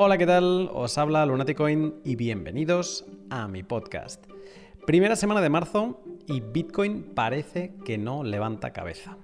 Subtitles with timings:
[0.00, 0.70] Hola, ¿qué tal?
[0.72, 4.24] Os habla Lunaticoin y bienvenidos a mi podcast.
[4.86, 9.16] Primera semana de marzo y Bitcoin parece que no levanta cabeza.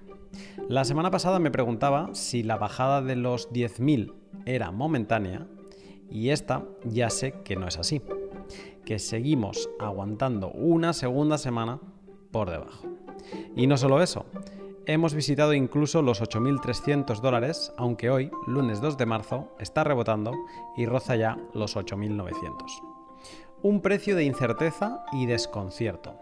[0.67, 4.15] La semana pasada me preguntaba si la bajada de los 10.000
[4.45, 5.47] era momentánea
[6.11, 8.01] y esta ya sé que no es así,
[8.83, 11.79] que seguimos aguantando una segunda semana
[12.31, 12.85] por debajo.
[13.55, 14.25] Y no solo eso,
[14.87, 20.31] hemos visitado incluso los 8.300 dólares, aunque hoy, lunes 2 de marzo, está rebotando
[20.75, 22.53] y roza ya los 8.900.
[23.61, 26.15] Un precio de incerteza y desconcierto.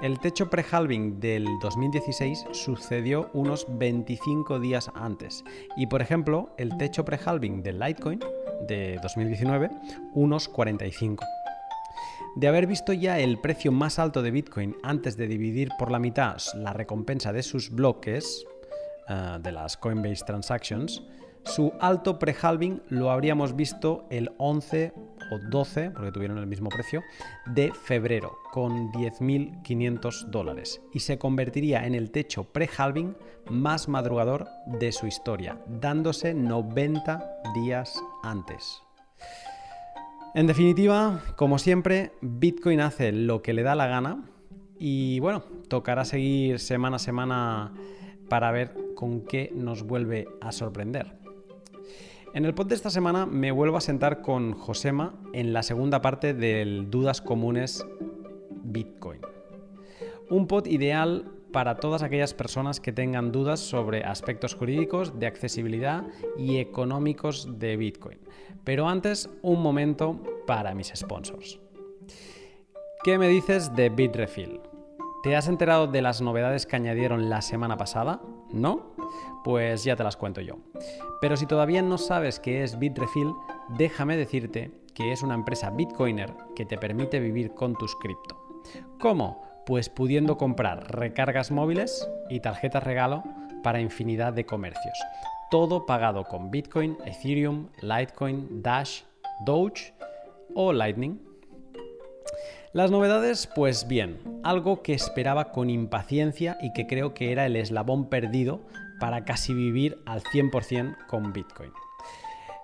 [0.00, 5.44] El techo pre-halving del 2016 sucedió unos 25 días antes
[5.76, 8.20] y, por ejemplo, el techo pre-halving del Litecoin
[8.68, 9.70] de 2019
[10.14, 11.24] unos 45.
[12.38, 15.98] De haber visto ya el precio más alto de Bitcoin antes de dividir por la
[15.98, 18.46] mitad la recompensa de sus bloques,
[19.08, 21.02] uh, de las Coinbase Transactions,
[21.42, 24.92] su alto pre-halving lo habríamos visto el 11
[25.32, 27.02] o 12, porque tuvieron el mismo precio,
[27.46, 30.80] de febrero, con 10.500 dólares.
[30.94, 33.16] Y se convertiría en el techo pre-halving
[33.50, 34.46] más madrugador
[34.78, 38.84] de su historia, dándose 90 días antes.
[40.38, 44.22] En definitiva, como siempre, Bitcoin hace lo que le da la gana
[44.78, 47.74] y bueno, tocará seguir semana a semana
[48.28, 51.18] para ver con qué nos vuelve a sorprender.
[52.34, 56.02] En el pod de esta semana me vuelvo a sentar con Josema en la segunda
[56.02, 57.84] parte del Dudas Comunes
[58.62, 59.20] Bitcoin.
[60.30, 66.04] Un pod ideal para todas aquellas personas que tengan dudas sobre aspectos jurídicos, de accesibilidad
[66.36, 68.18] y económicos de Bitcoin.
[68.64, 71.60] Pero antes, un momento para mis sponsors.
[73.04, 74.60] ¿Qué me dices de Bitrefill?
[75.22, 78.20] ¿Te has enterado de las novedades que añadieron la semana pasada?
[78.50, 78.94] ¿No?
[79.44, 80.58] Pues ya te las cuento yo.
[81.20, 83.32] Pero si todavía no sabes qué es Bitrefill,
[83.76, 88.62] déjame decirte que es una empresa bitcoiner que te permite vivir con tus cripto.
[88.98, 89.42] ¿Cómo?
[89.66, 93.22] Pues pudiendo comprar recargas móviles y tarjetas regalo
[93.62, 94.98] para infinidad de comercios.
[95.50, 99.02] Todo pagado con Bitcoin, Ethereum, Litecoin, Dash,
[99.46, 99.94] Doge
[100.54, 101.18] o Lightning.
[102.74, 107.56] Las novedades, pues bien, algo que esperaba con impaciencia y que creo que era el
[107.56, 108.60] eslabón perdido
[109.00, 111.72] para casi vivir al 100% con Bitcoin.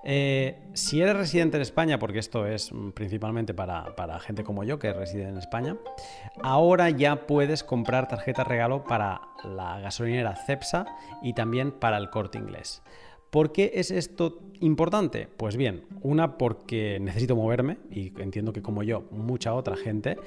[0.06, 4.78] Eh, si eres residente en España, porque esto es principalmente para, para, gente como yo
[4.78, 5.76] que reside en España,
[6.42, 10.84] ahora ya puedes comprar tarjeta regalo para la gasolinera Cepsa
[11.22, 12.82] y también para el corte inglés.
[13.34, 15.26] ¿Por qué es esto importante?
[15.36, 20.18] Pues bien, una porque necesito moverme y entiendo que como yo, mucha otra gente,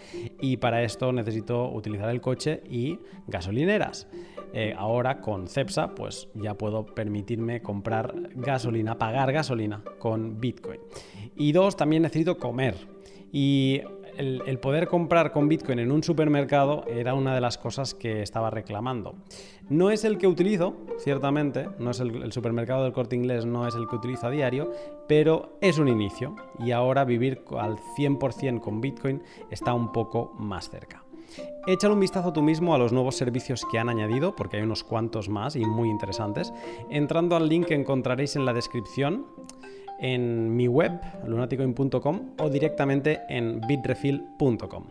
[0.42, 4.10] y para esto necesito utilizar el coche y gasolineras.
[4.52, 10.82] Eh, ahora con Cepsa, pues ya puedo permitirme comprar gasolina, pagar gasolina con Bitcoin.
[11.38, 12.76] Y dos, también necesito comer.
[13.32, 13.84] Y
[14.18, 18.50] el, poder comprar con Bitcoin en un supermercado era una de las cosas que estaba
[18.50, 19.16] reclamando.
[19.70, 23.76] No es el que utilizo, ciertamente, no es el, supermercado del corte inglés, no es
[23.76, 24.72] el que utilizo a diario,
[25.08, 30.70] pero es un inicio y ahora vivir al 100% con Bitcoin está un poco más
[30.70, 31.04] cerca.
[31.68, 34.84] Échale un vistazo tú mismo a los nuevos servicios que han añadido, porque hay unos
[34.84, 36.54] cuantos más y muy interesantes,
[36.90, 39.26] entrando al link que encontraréis en la descripción
[40.00, 40.92] en mi web,
[41.26, 44.88] lunaticoin.com, o directamente en bitrefill.com.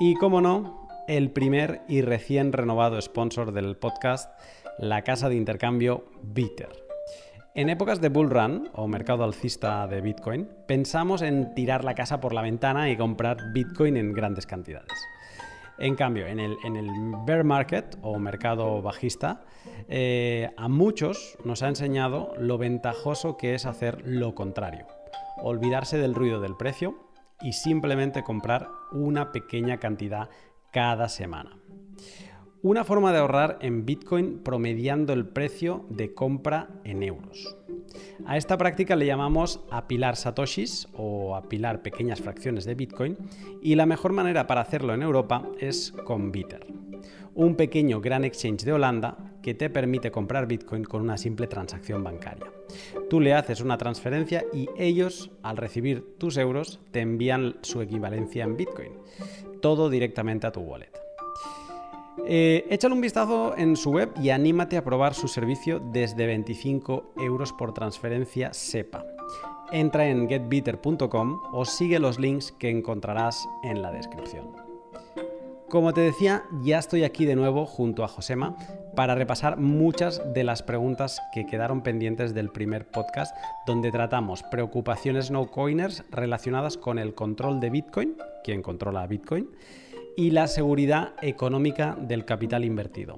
[0.00, 4.30] Y como no, el primer y recién renovado sponsor del podcast,
[4.78, 6.88] la casa de intercambio Bitter.
[7.54, 12.20] En épocas de bull run o mercado alcista de Bitcoin, pensamos en tirar la casa
[12.20, 14.92] por la ventana y comprar Bitcoin en grandes cantidades.
[15.78, 16.56] En cambio, en el,
[17.24, 19.44] bear market o mercado bajista,
[19.88, 24.86] eh, a muchos nos ha enseñado lo ventajoso que es hacer lo contrario.
[25.40, 27.08] Olvidarse del ruido del precio
[27.40, 30.28] y simplemente comprar una pequeña cantidad
[30.72, 31.57] cada semana.
[32.60, 37.56] Una forma de ahorrar en Bitcoin promediando el precio de compra en euros.
[38.26, 43.16] A esta práctica le llamamos apilar satoshis o apilar pequeñas fracciones de Bitcoin
[43.62, 46.66] y la mejor manera para hacerlo en Europa es con Bitter,
[47.36, 52.02] un pequeño gran exchange de Holanda que te permite comprar Bitcoin con una simple transacción
[52.02, 52.50] bancaria.
[53.08, 58.42] Tú le haces una transferencia y ellos, al recibir tus euros, te envían su equivalencia
[58.42, 58.90] en Bitcoin,
[59.62, 60.97] todo directamente a tu wallet.
[62.26, 67.12] Eh, échale un vistazo en su web y anímate a probar su servicio desde 25
[67.18, 69.04] euros por transferencia SEPA.
[69.72, 74.68] Entra en getbitter.com o sigue los links que encontrarás en la descripción.
[75.68, 78.56] Como te decía, ya estoy aquí de nuevo junto a Josema
[78.96, 83.36] para repasar muchas de las preguntas que quedaron pendientes del primer podcast,
[83.66, 89.50] donde tratamos preocupaciones no coiners relacionadas con el control de Bitcoin, quien controla Bitcoin,
[90.18, 93.14] y la seguridad económica del capital invertido.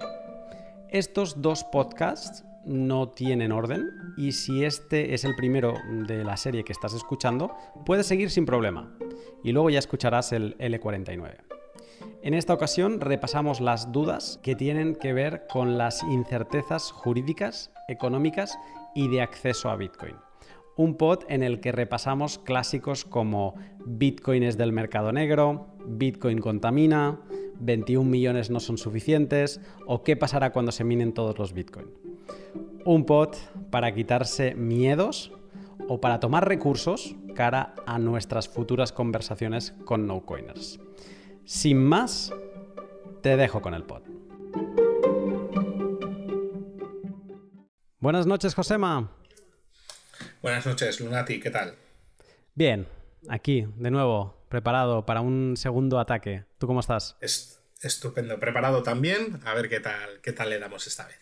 [0.91, 3.89] Estos dos podcasts no tienen orden
[4.19, 5.73] y si este es el primero
[6.07, 7.57] de la serie que estás escuchando,
[7.87, 8.95] puedes seguir sin problema
[9.43, 11.37] y luego ya escucharás el L49.
[12.23, 18.59] En esta ocasión repasamos las dudas que tienen que ver con las incertezas jurídicas, económicas
[18.95, 20.17] y de acceso a Bitcoin.
[20.77, 27.21] Un pod en el que repasamos clásicos como Bitcoin es del mercado negro, Bitcoin contamina,
[27.61, 31.87] 21 millones no son suficientes o qué pasará cuando se minen todos los Bitcoin.
[32.85, 33.35] Un pod
[33.71, 35.33] para quitarse miedos
[35.89, 40.81] o para tomar recursos cara a nuestras futuras conversaciones con no coiners.
[41.45, 42.33] Sin más,
[43.23, 44.03] te dejo con el pod.
[47.99, 49.11] Buenas noches, Josema.
[50.43, 51.75] Buenas noches, Lunati, ¿qué tal?
[52.55, 52.87] Bien,
[53.29, 56.45] aquí, de nuevo, preparado para un segundo ataque.
[56.59, 57.17] ¿Tú cómo estás?
[57.83, 59.41] estupendo, preparado también.
[59.45, 61.19] A ver qué tal, qué tal le damos esta vez.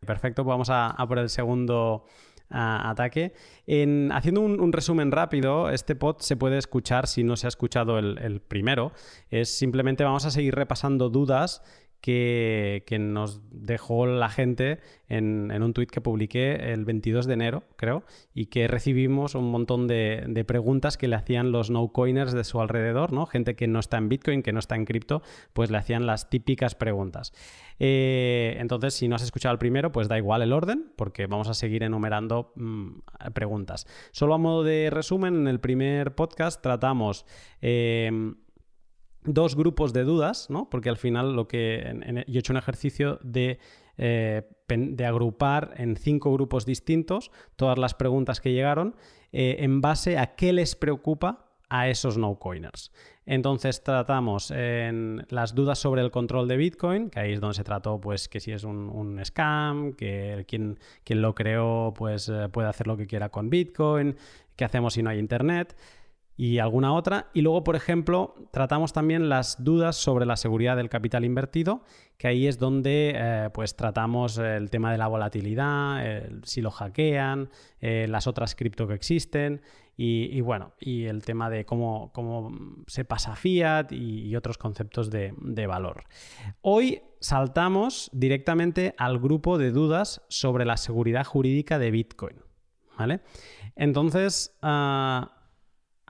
[0.00, 2.06] Perfecto, pues vamos a por el segundo
[2.52, 3.32] ataque.
[3.66, 7.98] En, haciendo un, resumen rápido, este pod se puede escuchar si no se ha escuchado
[7.98, 8.92] el, primero.
[9.30, 11.62] Es simplemente vamos a seguir repasando dudas
[12.02, 18.02] que, nos dejó la gente en, un tuit que publiqué el 22 de enero, creo,
[18.34, 23.12] y que recibimos un montón de, preguntas que le hacían los no-coiners de su alrededor,
[23.12, 23.26] ¿no?
[23.26, 25.22] Gente que no está en Bitcoin, que no está en cripto,
[25.52, 27.32] pues le hacían las típicas preguntas.
[27.78, 31.48] Eh, entonces, si no has escuchado el primero, pues da igual el orden, porque vamos
[31.48, 33.86] a seguir enumerando mm, preguntas.
[34.10, 37.24] Solo a modo de resumen, en el primer podcast tratamos...
[37.60, 38.34] Eh,
[39.24, 40.68] dos grupos de dudas, ¿no?
[40.68, 43.58] Porque al final lo que yo he hecho un ejercicio de,
[43.96, 48.96] eh, de, agrupar en cinco grupos distintos todas las preguntas que llegaron
[49.32, 52.92] eh, en base a qué les preocupa a esos no coiners.
[53.24, 58.00] Entonces tratamos las dudas sobre el control de Bitcoin, que ahí es donde se trató
[58.00, 62.86] pues que si es un, scam, que quien, quien, lo creó pues eh, puede hacer
[62.88, 64.16] lo que quiera con Bitcoin,
[64.56, 65.76] qué hacemos si no hay internet
[66.42, 67.30] y alguna otra.
[67.34, 71.84] Y luego, por ejemplo, tratamos también las dudas sobre la seguridad del capital invertido,
[72.18, 76.02] que ahí es donde eh, pues tratamos el tema de la volatilidad,
[76.42, 77.48] si lo hackean,
[77.80, 79.62] eh, las otras cripto que existen
[79.96, 82.50] y, bueno, y el tema de cómo, cómo
[82.88, 86.02] se pasa fiat y, otros conceptos de, valor.
[86.60, 92.36] Hoy saltamos directamente al grupo de dudas sobre la seguridad jurídica de Bitcoin.
[92.98, 93.20] ¿Vale?
[93.76, 95.41] Entonces, ah,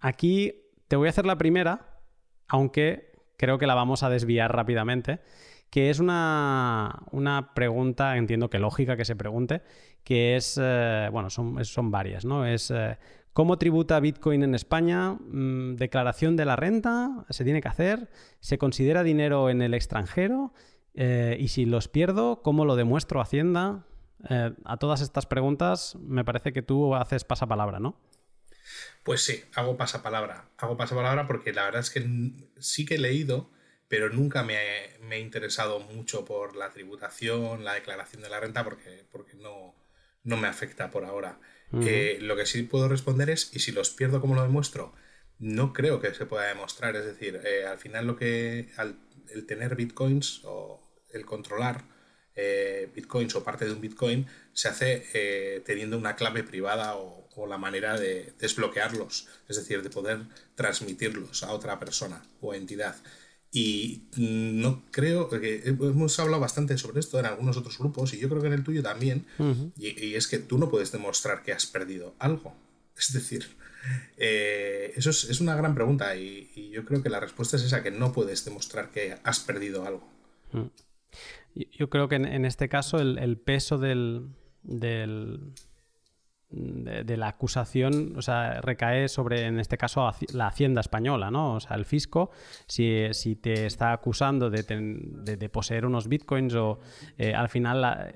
[0.02, 0.52] Aquí
[0.88, 2.00] te voy a hacer la primera,
[2.48, 5.20] aunque creo que la vamos a desviar rápidamente,
[5.70, 9.62] que es una, pregunta, entiendo que lógica que se pregunte,
[10.02, 12.44] que es, eh, bueno, son, son, varias, ¿no?
[12.44, 12.98] Es, eh,
[13.32, 15.12] ¿cómo tributa Bitcoin en España?
[15.12, 17.24] Mm, ¿Declaración de la renta?
[17.30, 18.10] ¿Se tiene que hacer?
[18.40, 20.52] ¿Se considera dinero en el extranjero?
[20.94, 23.86] Eh, y si los pierdo, ¿cómo lo demuestro a Hacienda?
[24.64, 27.96] a todas estas preguntas me parece que tú haces pasapalabra, ¿no?
[29.02, 30.50] Pues sí, hago pasapalabra.
[30.58, 32.06] Hago pasapalabra porque la verdad es que
[32.60, 33.50] sí que he leído,
[33.88, 34.56] pero nunca me,
[35.10, 39.74] he interesado mucho por la tributación, la declaración de la renta, porque, porque no,
[40.24, 41.38] no me afecta por ahora.
[41.80, 44.94] Eh, lo que sí puedo responder es, ¿y si los pierdo, cómo lo demuestro?
[45.38, 46.96] No creo que se pueda demostrar.
[46.96, 48.70] Es decir, eh, al final lo que.
[49.28, 51.84] el tener bitcoins o el controlar
[52.34, 57.46] eh, bitcoins o parte de un bitcoin se hace teniendo una clave privada o o
[57.46, 60.20] la manera de desbloquearlos, es decir, de poder
[60.54, 62.96] transmitirlos a otra persona o entidad.
[63.54, 68.30] Y no creo que hemos hablado bastante sobre esto en algunos otros grupos y yo
[68.30, 69.26] creo que en el tuyo también.
[69.76, 72.54] y, es que tú no puedes demostrar que has perdido algo.
[72.96, 73.46] Es decir,
[74.16, 77.90] eh, eso es, una gran pregunta y, yo creo que la respuesta es esa, que
[77.90, 80.08] no puedes demostrar que has perdido algo.
[81.54, 84.28] Yo creo que en, este caso el, peso del,
[86.52, 91.54] de, la acusación, o sea, recae sobre, en este caso, la Hacienda española, ¿no?
[91.54, 92.30] O sea, el fisco,
[92.66, 96.78] si, te está acusando de, poseer unos bitcoins o
[97.18, 98.14] eh, al final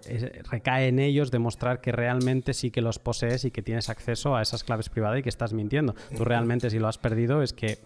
[0.51, 4.43] recae en ellos demostrar que realmente sí que los posees y que tienes acceso a
[4.43, 5.95] esas claves privadas y que estás mintiendo.
[6.17, 7.79] Tú realmente si lo has perdido es que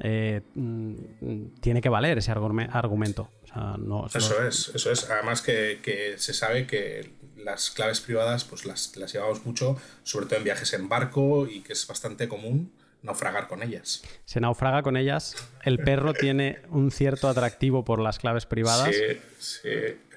[0.00, 3.30] eh, mm, tiene que valer ese argumento.
[4.14, 5.10] eso es, eso es.
[5.10, 7.12] Además que, que se sabe que
[7.46, 11.60] las claves privadas pues las, las llevamos mucho, sobre todo en viajes en barco y
[11.60, 12.72] que es bastante común
[13.02, 14.02] naufragar con ellas.
[14.24, 15.36] Se naufraga con ellas.
[15.62, 18.94] El perro tiene un cierto atractivo por las claves privadas.
[18.94, 19.68] Sí, sí.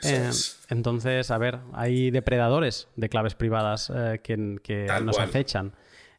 [0.03, 0.29] Eh,
[0.69, 5.73] entonces, a ver, hay depredadores de claves privadas eh, que, que nos acechan.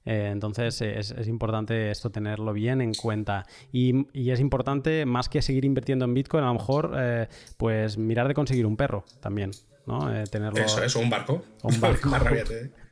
[0.07, 3.47] Eh, entonces es, importante esto tenerlo bien en cuenta.
[3.73, 6.97] Y, es importante, más que seguir invirtiendo en Bitcoin, a lo mejor
[7.57, 9.51] pues mirar de conseguir un perro también.
[9.91, 10.25] ¿No?
[10.25, 10.61] tenerlo...
[10.61, 11.43] Eso, eso, un barco.
[11.63, 11.81] Un
[12.11, 12.11] barco.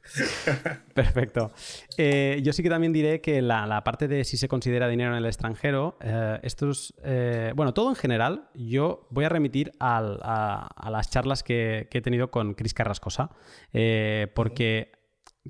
[0.94, 1.52] Perfecto.
[1.96, 5.18] Eh, yo sí que también diré que la, parte de si se considera dinero en
[5.18, 11.10] el extranjero, eh, estos, eh, bueno, todo en general, yo voy a remitir a, las
[11.10, 13.30] charlas que, he tenido con Cris Carrascosa,
[14.34, 14.92] porque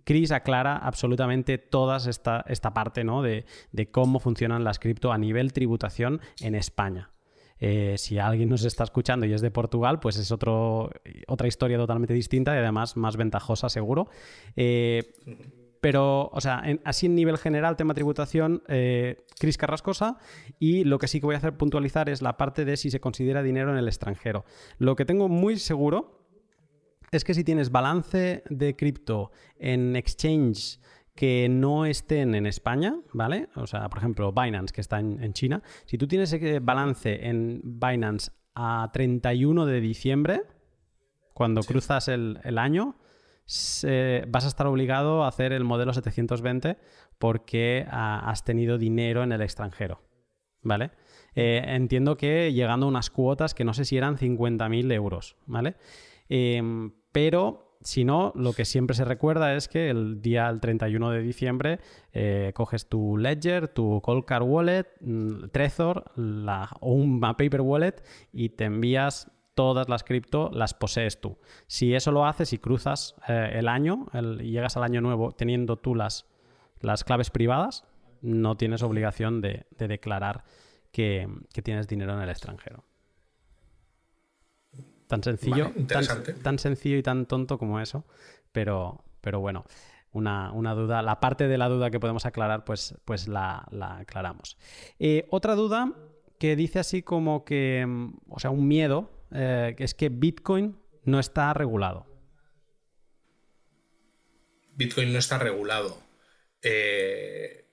[0.05, 3.23] Chris aclara absolutamente toda esta, esta parte ¿no?
[3.23, 7.11] de, de cómo funcionan las cripto a nivel tributación en España.
[7.61, 10.91] Eh, si alguien nos está escuchando y es de Portugal, pues es otro,
[11.27, 14.09] otra historia totalmente distinta y además más ventajosa, seguro.
[14.57, 15.15] Eh,
[15.81, 20.19] pero, o sea, así en nivel general, tema tributación, eh, Cris Carrascosa.
[20.59, 23.01] Y lo que sí que voy a hacer puntualizar es la parte de si se
[23.01, 24.45] considera dinero en el extranjero.
[24.79, 26.19] Lo que tengo muy seguro
[27.11, 30.79] es que si tienes balance de cripto en exchange
[31.19, 33.49] que no estén en España, ¿vale?
[33.57, 35.65] O sea, por ejemplo, Binance, que está en, China.
[35.85, 40.43] Si tú tienes ese balance en Binance a 31 de diciembre,
[41.35, 42.95] cuando cruzas el, año,
[44.29, 46.79] vas a estar obligado a hacer el modelo 720
[47.19, 50.01] porque has tenido dinero en el extranjero,
[50.63, 50.93] ¿vale?
[51.35, 55.75] Eh, entiendo que llegando a unas cuotas que no sé si eran 50.000 euros, ¿vale?
[56.29, 61.11] Em, pero si no, lo que siempre se recuerda es que el día el 31
[61.11, 61.81] de diciembre
[62.13, 66.11] eh, coges tu Ledger, tu Coldcard Wallet, mm, Trezor
[66.81, 71.39] o un Paper Wallet y te envías todas las cripto, las posees tú.
[71.67, 74.07] Si eso lo haces y cruzas eh, el año
[74.41, 76.27] y llegas al año nuevo teniendo tú las,
[76.81, 77.85] las claves privadas,
[78.23, 80.45] no tienes obligación de, declarar
[80.91, 81.29] que
[81.63, 82.88] tienes dinero en el extranjero.
[85.09, 85.73] Tan sencillo,
[86.43, 88.05] tan, sencillo y tan tonto como eso,
[88.53, 89.65] pero, pero bueno,
[90.13, 93.67] una, duda, la parte de la duda que podemos aclarar, pues, pues la,
[93.99, 94.59] aclaramos.
[94.99, 95.95] Eh, otra duda
[96.39, 101.19] que dice así como que, mm, o sea, un miedo, eh, es que Bitcoin no
[101.19, 102.07] está regulado.
[104.75, 106.03] Bitcoin no está regulado.
[106.63, 107.67] Eh,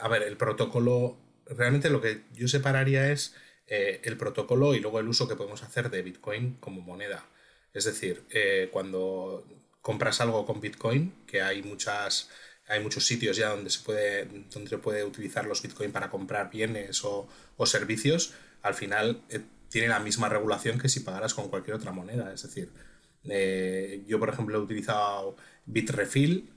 [0.00, 3.36] a ver, el protocolo, realmente lo que yo separaría es
[3.70, 7.26] eh, el protocolo y luego el uso que podemos hacer de Bitcoin como moneda.
[7.74, 9.46] Es decir, eh, cuando
[9.82, 12.30] compras algo con Bitcoin, que hay muchas
[12.66, 16.50] hay muchos sitios ya donde se puede, donde se puede utilizar los Bitcoin para comprar
[16.50, 17.28] bienes o,
[17.64, 22.32] servicios, al final eh, tiene la misma regulación que si pagaras con cualquier otra moneda.
[22.32, 22.70] Es decir,
[24.06, 26.50] yo por ejemplo he utilizado Bitrefill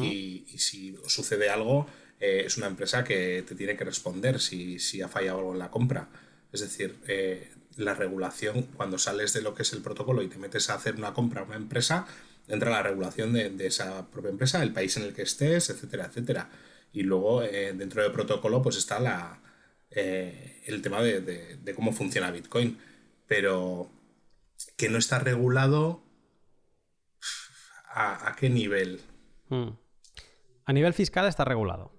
[0.00, 1.86] y, si sucede algo,
[2.20, 5.70] es una empresa que te tiene que responder si, si ha fallado algo en la
[5.70, 6.08] compra.
[6.52, 10.38] Es decir, eh, la regulación, cuando sales de lo que es el protocolo y te
[10.38, 12.06] metes a hacer una compra a una empresa,
[12.48, 16.50] entra la regulación de, esa propia empresa, el país en el que estés, etcétera, etcétera.
[16.92, 19.40] Y luego, eh, dentro del protocolo, pues está la,
[19.90, 22.78] eh, el tema de, cómo funciona Bitcoin.
[23.26, 23.90] Pero
[24.76, 26.02] que no está regulado,
[27.86, 29.00] ¿a, qué nivel?
[29.48, 29.70] Hmm.
[30.66, 31.92] A nivel fiscal está regulado.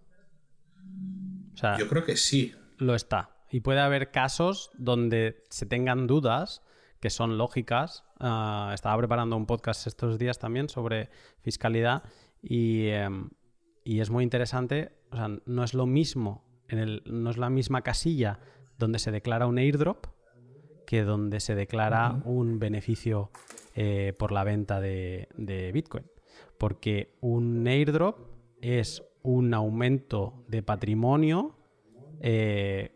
[1.79, 2.53] Yo creo que sí.
[2.77, 3.32] Lo está.
[3.53, 6.63] Y puede haber casos donde se tengan dudas
[6.99, 8.03] que son lógicas.
[8.19, 12.01] Ah, estaba preparando un podcast estos días también sobre fiscalidad
[12.41, 13.29] y, em,
[13.85, 14.97] es muy interesante.
[15.11, 18.39] O sea, no es lo mismo, en el, no es la misma casilla
[18.79, 20.07] donde se declara un airdrop
[20.87, 23.29] que donde se declara un beneficio
[23.75, 25.27] eh, por la venta de,
[25.71, 26.05] Bitcoin.
[26.57, 28.17] Porque un airdrop
[28.61, 31.55] es un aumento de patrimonio
[32.19, 32.92] eh,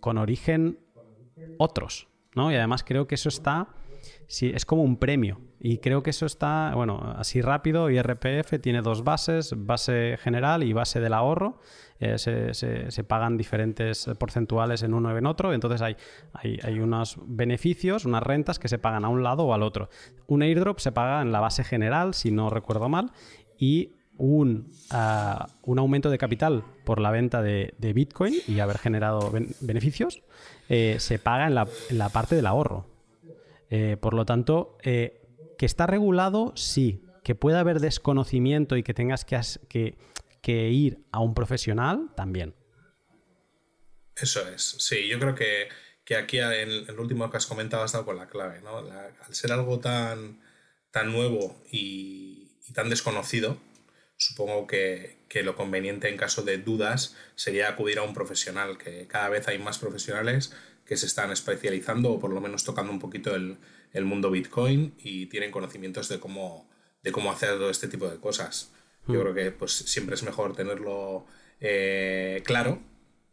[0.00, 0.78] con origen
[1.58, 2.50] otros, ¿no?
[2.50, 3.68] Y además creo que eso está,
[4.26, 5.40] sí, es como un premio.
[5.58, 10.72] Y creo que eso está, bueno, así rápido, IRPF tiene dos bases, base general y
[10.72, 11.58] base del ahorro.
[11.98, 15.54] Eh, se, pagan diferentes porcentuales en uno y en otro.
[15.54, 15.96] Entonces hay,
[16.34, 19.88] hay, hay, unos beneficios, unas rentas que se pagan a un lado o al otro.
[20.26, 23.12] Un airdrop se paga en la base general, si no recuerdo mal,
[23.58, 29.32] y un, ah, un aumento de capital por la venta de, Bitcoin y haber generado
[29.60, 30.22] beneficios,
[30.68, 31.54] eh, se paga en
[31.98, 32.86] la, parte del ahorro.
[33.70, 35.22] Eh, por lo tanto, eh,
[35.58, 37.02] que está regulado, sí.
[37.24, 39.96] Que pueda haber desconocimiento y que tengas que,
[40.40, 42.54] que, ir a un profesional, también.
[44.14, 45.68] Eso es, sí, yo creo que,
[46.14, 48.78] aquí en el último que has comentado has dado con la clave, ¿no?
[48.78, 50.40] al ser algo tan,
[50.92, 53.58] tan nuevo y tan desconocido,
[54.16, 59.28] supongo que, lo conveniente en caso de dudas sería acudir a un profesional, que cada
[59.28, 60.52] vez hay más profesionales
[60.86, 63.58] que se están especializando o por lo menos tocando un poquito el,
[64.04, 66.68] mundo Bitcoin y tienen conocimientos de cómo,
[67.02, 68.72] de cómo hacer todo este tipo de cosas.
[69.06, 69.20] Yo hmm.
[69.20, 71.26] creo que pues, siempre es mejor tenerlo
[71.60, 72.82] eh, claro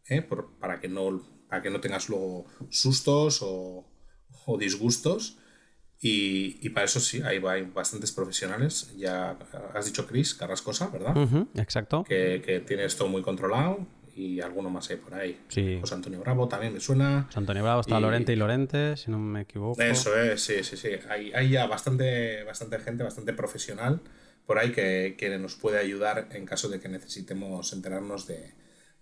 [0.08, 0.22] ¿eh?
[0.60, 3.86] para, que no, para que no tengas luego sustos o,
[4.46, 5.38] o disgustos
[6.06, 8.92] y, para eso sí, hay, hay, bastantes profesionales.
[8.98, 9.38] Ya
[9.72, 11.16] has dicho Chris Carrascosa, ¿verdad?
[11.54, 12.04] exacto.
[12.04, 15.40] Que, que, tiene esto muy controlado y alguno más hay por ahí.
[15.48, 15.78] Sí.
[15.80, 17.22] José Antonio Bravo también me suena.
[17.28, 19.80] José Antonio Bravo está Lorente y Lorente, si no me equivoco.
[19.80, 20.90] Eso es, sí, sí, sí.
[21.08, 24.02] Hay, hay ya bastante, bastante gente, bastante profesional
[24.44, 28.52] por ahí que, que, nos puede ayudar en caso de que necesitemos enterarnos de,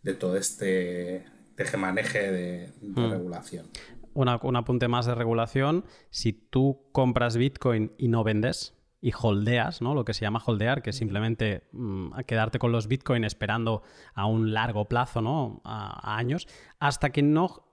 [0.04, 1.24] de todo este
[1.56, 3.10] tejemaneje de, de mm.
[3.10, 3.66] regulación
[4.14, 9.94] un apunte más de regulación, si tú compras Bitcoin y no vendes y holdeas, ¿no?
[9.94, 13.82] Lo que se llama holdear, que es simplemente mm, quedarte con los Bitcoin esperando
[14.14, 15.60] a un largo plazo, ¿no?
[15.64, 16.46] A, años,
[16.78, 17.66] hasta que no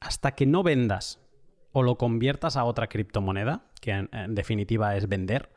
[0.00, 1.20] hasta que no vendas
[1.72, 5.50] o lo conviertas a otra criptomoneda, que en, definitiva es vender,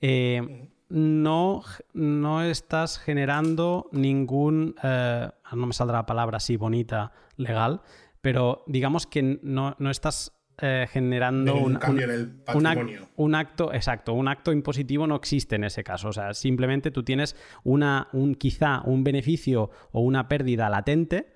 [0.00, 1.62] eh, no,
[1.92, 7.82] no, estás generando ningún, eh, no me saldrá la palabra así bonita, legal,
[8.20, 13.08] pero digamos que no, estás eh, generando un, cambio en el patrimonio.
[13.16, 16.08] Un, acto, exacto, un acto impositivo no existe en ese caso.
[16.08, 21.34] O sea, simplemente tú tienes una, un, quizá un beneficio o una pérdida latente,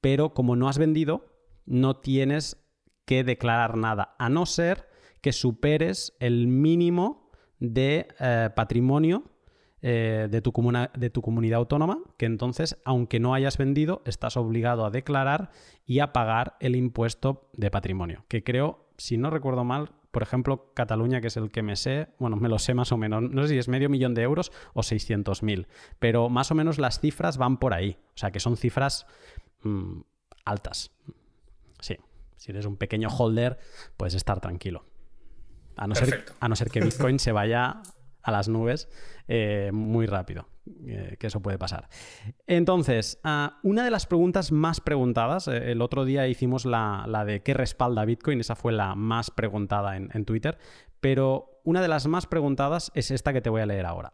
[0.00, 1.26] pero como no has vendido,
[1.66, 2.56] no tienes
[3.06, 4.88] que declarar nada, a no ser
[5.20, 9.24] que superes el mínimo de eh, patrimonio
[9.82, 10.52] eh, de, tu
[10.94, 15.50] de tu comunidad autónoma, que entonces, aunque no hayas vendido, estás obligado a declarar
[15.86, 20.72] y a pagar el impuesto de patrimonio, que creo, si no recuerdo mal, por ejemplo,
[20.74, 23.42] Cataluña, que es el que me sé, bueno, me lo sé más o menos, no
[23.42, 25.66] sé si es medio millón de euros o 600.000,
[25.98, 29.06] pero más o menos las cifras van por ahí, o sea que son cifras
[29.62, 30.00] mm,
[30.44, 30.90] altas.
[31.80, 31.96] Sí,
[32.36, 33.58] si eres un pequeño holder,
[33.96, 34.84] puedes estar tranquilo.
[35.76, 37.80] A no, ser, a no ser que Bitcoin se vaya
[38.22, 38.88] a las nubes
[39.28, 40.48] eh, muy rápido,
[40.86, 41.88] eh, que eso puede pasar.
[42.46, 47.42] Entonces, ah, una de las preguntas más preguntadas, eh, el otro día hicimos la, de
[47.42, 50.58] qué respalda Bitcoin, esa fue la más preguntada en, Twitter,
[51.00, 54.12] pero una de las más preguntadas es esta que te voy a leer ahora.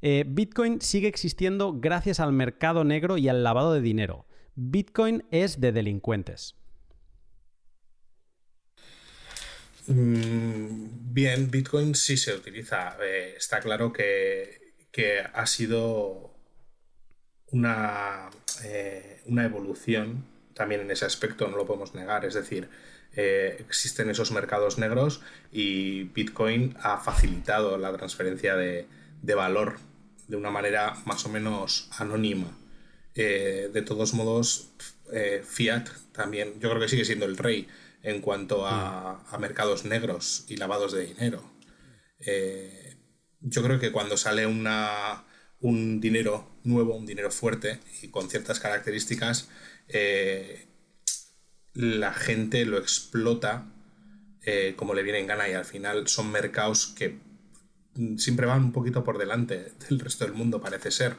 [0.00, 4.26] Bitcoin sigue existiendo gracias al mercado negro y al lavado de dinero.
[4.54, 6.54] Bitcoin es de delincuentes.
[9.77, 12.96] Mm, bien, Bitcoin sí se utiliza.
[13.02, 14.66] Eh, está claro que,
[15.32, 16.34] ha sido
[17.52, 18.30] una,
[18.64, 20.24] eh, una, evolución
[20.54, 22.24] también en ese aspecto, no lo podemos negar.
[22.24, 22.68] Es decir,
[23.14, 25.22] eh, existen esos mercados negros
[25.52, 29.78] y Bitcoin ha facilitado la transferencia de valor
[30.26, 32.56] de una manera más o menos anónima.
[33.14, 34.70] de todos modos,
[35.44, 37.68] Fiat también, yo creo que sigue siendo el rey
[38.02, 41.42] en cuanto a, mercados negros y lavados de dinero.
[42.20, 42.96] Eh,
[43.40, 45.24] yo creo que cuando sale una,
[45.60, 49.48] un dinero nuevo, un dinero fuerte y con ciertas características,
[49.88, 50.66] eh,
[51.74, 53.72] la gente lo explota
[54.42, 57.18] eh, como le viene en gana y al final son mercados que
[58.16, 61.16] siempre van un poquito por delante del resto del mundo, parece ser.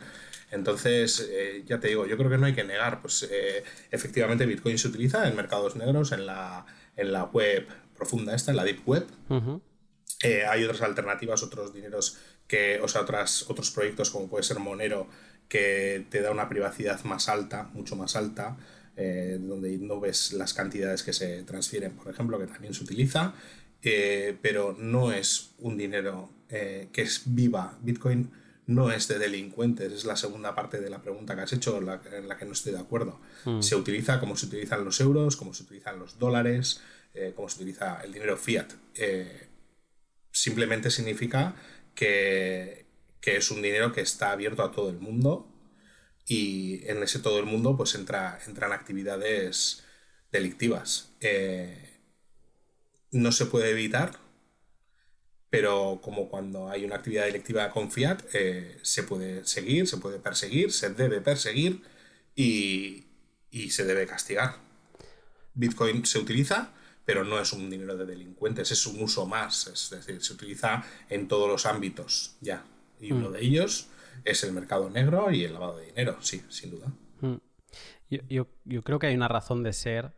[0.52, 4.46] Entonces, eh, ya te digo, yo creo que no hay que negar, pues eh, efectivamente
[4.46, 8.64] Bitcoin se utiliza en mercados negros, en la, en la web profunda esta, en la
[8.64, 9.06] deep web.
[10.24, 14.60] Eh, hay otras alternativas, otros dineros que, o sea, otras, otros proyectos como puede ser
[14.60, 15.08] Monero,
[15.48, 18.58] que te da una privacidad más alta, mucho más alta,
[18.96, 23.34] donde no ves las cantidades que se transfieren, por ejemplo, que también se utiliza,
[24.42, 27.78] pero no es un dinero que es viva.
[27.82, 28.30] Bitcoin
[28.70, 32.28] no es de delincuentes, es la segunda parte de la pregunta que has hecho, en
[32.28, 33.20] la que no estoy de acuerdo.
[33.46, 33.62] Mm.
[33.62, 36.80] Se utiliza como se utilizan los euros, como se utilizan los dólares,
[37.16, 38.72] eh, como se utiliza el dinero fiat.
[38.94, 39.48] Eh,
[40.32, 41.56] simplemente significa
[41.96, 42.86] que,
[43.24, 45.48] es un dinero que está abierto a todo el mundo
[46.26, 49.84] y en ese todo el mundo pues entra, entran actividades
[50.32, 51.16] delictivas.
[51.22, 52.02] Eh,
[53.12, 54.20] no se puede evitar,
[55.50, 60.20] pero como cuando hay una actividad delictiva con fiat, eh, se puede seguir, se puede
[60.20, 61.82] perseguir, se debe perseguir
[62.36, 63.06] y,
[63.72, 64.58] se debe castigar.
[65.56, 66.72] Bitcoin se utiliza,
[67.04, 70.84] pero no es un dinero de delincuentes, es un uso más, es decir, se utiliza
[71.10, 72.64] en todos los ámbitos ya.
[73.00, 73.34] Y uno mm.
[73.34, 73.88] de ellos
[74.26, 76.88] es el mercado negro y el lavado de dinero, sí, sin duda.
[77.22, 77.36] Mm.
[78.30, 80.14] Yo, yo, creo que hay una razón de ser,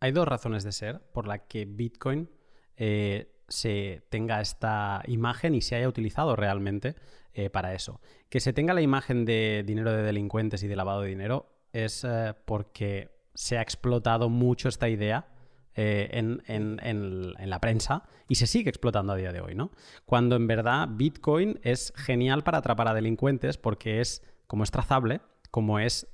[0.00, 2.30] hay dos razones de ser por la que Bitcoin
[2.76, 6.94] eh, se tenga esta imagen y se haya utilizado realmente
[7.32, 8.00] eh, para eso.
[8.28, 12.04] Que se tenga la imagen de dinero de delincuentes y de lavado de dinero es
[12.04, 15.28] eh, porque se ha explotado mucho esta idea
[15.74, 19.70] eh, en, la prensa y se sigue explotando a día de hoy, ¿no?
[20.04, 25.20] Cuando en verdad Bitcoin es genial para atrapar a delincuentes porque es, como es trazable,
[25.50, 26.08] como es...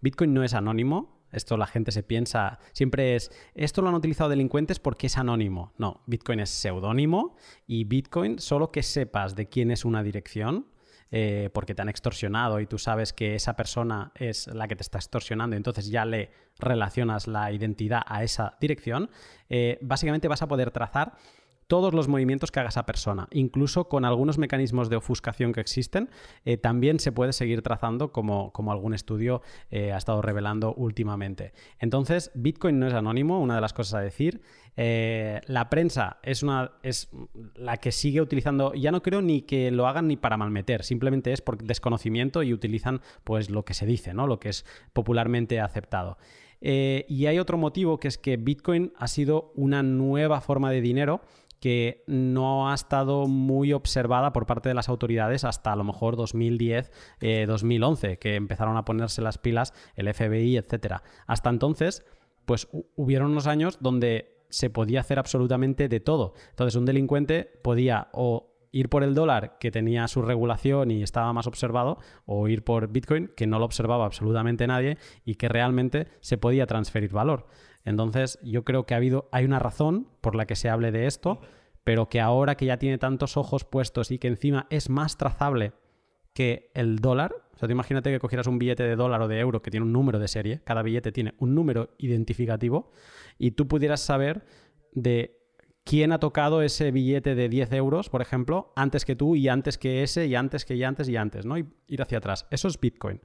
[0.00, 4.30] Bitcoin no es anónimo, esto la gente se piensa, siempre es, esto lo han utilizado
[4.30, 5.72] delincuentes porque es anónimo.
[5.78, 10.66] No, Bitcoin es seudónimo y Bitcoin, solo que sepas de quién es una dirección,
[11.10, 14.82] eh, porque te han extorsionado y tú sabes que esa persona es la que te
[14.82, 19.10] está extorsionando, entonces ya le relacionas la identidad a esa dirección,
[19.48, 21.12] eh, básicamente vas a poder trazar
[21.66, 23.28] todos los movimientos que haga esa persona.
[23.30, 26.10] Incluso con algunos mecanismos de ofuscación que existen,
[26.44, 31.52] eh, también se puede seguir trazando como, como algún estudio eh, ha estado revelando últimamente.
[31.78, 34.42] Entonces, Bitcoin no es anónimo, una de las cosas a decir.
[34.76, 37.08] Eh, la prensa es, una, es
[37.54, 41.32] la que sigue utilizando, ya no creo ni que lo hagan ni para malmeter, simplemente
[41.32, 44.26] es por desconocimiento y utilizan pues lo que se dice, ¿no?
[44.26, 46.18] lo que es popularmente aceptado.
[46.60, 51.20] y hay otro motivo que es que Bitcoin ha sido una nueva forma de dinero
[51.64, 56.14] que no ha estado muy observada por parte de las autoridades hasta a lo mejor
[56.14, 56.92] 2010,
[57.46, 60.96] 2011, eh, que empezaron a ponerse las pilas el FBI, etc.
[61.26, 62.04] Hasta entonces,
[62.44, 66.34] pues hubieron unos años donde se podía hacer absolutamente de todo.
[66.50, 71.32] Entonces, un delincuente podía o ir por el dólar, que tenía su regulación y estaba
[71.32, 71.96] más observado,
[72.26, 76.66] o ir por Bitcoin, que no lo observaba absolutamente nadie y que realmente se podía
[76.66, 77.46] transferir valor.
[77.84, 81.06] Entonces, yo creo que ha habido, hay una razón por la que se hable de
[81.06, 81.40] esto,
[81.84, 85.72] pero que ahora que ya tiene tantos ojos puestos y que encima es más trazable
[86.32, 89.62] que el dólar, o sea, imagínate que cogieras un billete de dólar o de euro
[89.62, 92.90] que tiene un número de serie, cada billete tiene un número identificativo,
[93.38, 94.44] y tú pudieras saber
[94.92, 95.38] de
[95.84, 99.78] quién ha tocado ese billete de 10 euros, por ejemplo, antes que tú y antes
[99.78, 101.58] que ese y antes que y antes y antes, ¿no?
[101.58, 102.46] Y ir hacia atrás.
[102.50, 103.20] Eso es Bitcoin.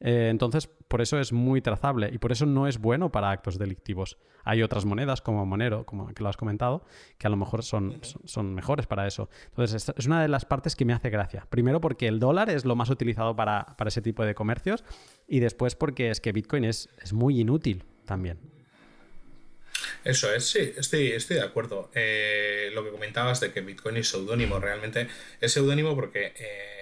[0.00, 3.58] Eh, entonces, por eso es muy trazable y por eso no es bueno para actos
[3.58, 4.18] delictivos.
[4.44, 6.84] Hay otras monedas como Monero, como que lo has comentado,
[7.18, 9.28] que a lo mejor son, son, mejores para eso.
[9.46, 11.46] Entonces, es una de las partes que me hace gracia.
[11.50, 14.84] Primero porque el dólar es lo más utilizado para, ese tipo de comercios
[15.26, 18.38] y después porque es que Bitcoin es, es muy inútil también.
[20.04, 21.90] Eso es, sí, estoy, estoy de acuerdo.
[21.94, 25.08] Eh, lo que comentabas de que Bitcoin es seudónimo, realmente
[25.40, 26.32] es seudónimo porque...
[26.36, 26.77] Eh,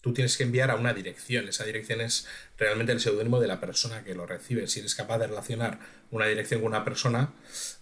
[0.00, 1.48] tú tienes que enviar a una dirección.
[1.48, 4.66] Esa dirección es realmente el seudónimo de la persona que lo recibe.
[4.66, 5.78] Si eres capaz de relacionar
[6.10, 7.32] una dirección con una persona,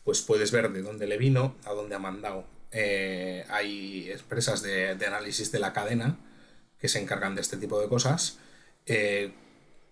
[0.04, 2.46] pues puedes ver de dónde le vino, a dónde ha mandado.
[2.72, 6.18] Eh, hay empresas de, análisis de la cadena
[6.78, 8.38] que se encargan de este tipo de cosas.
[8.86, 9.32] Eh,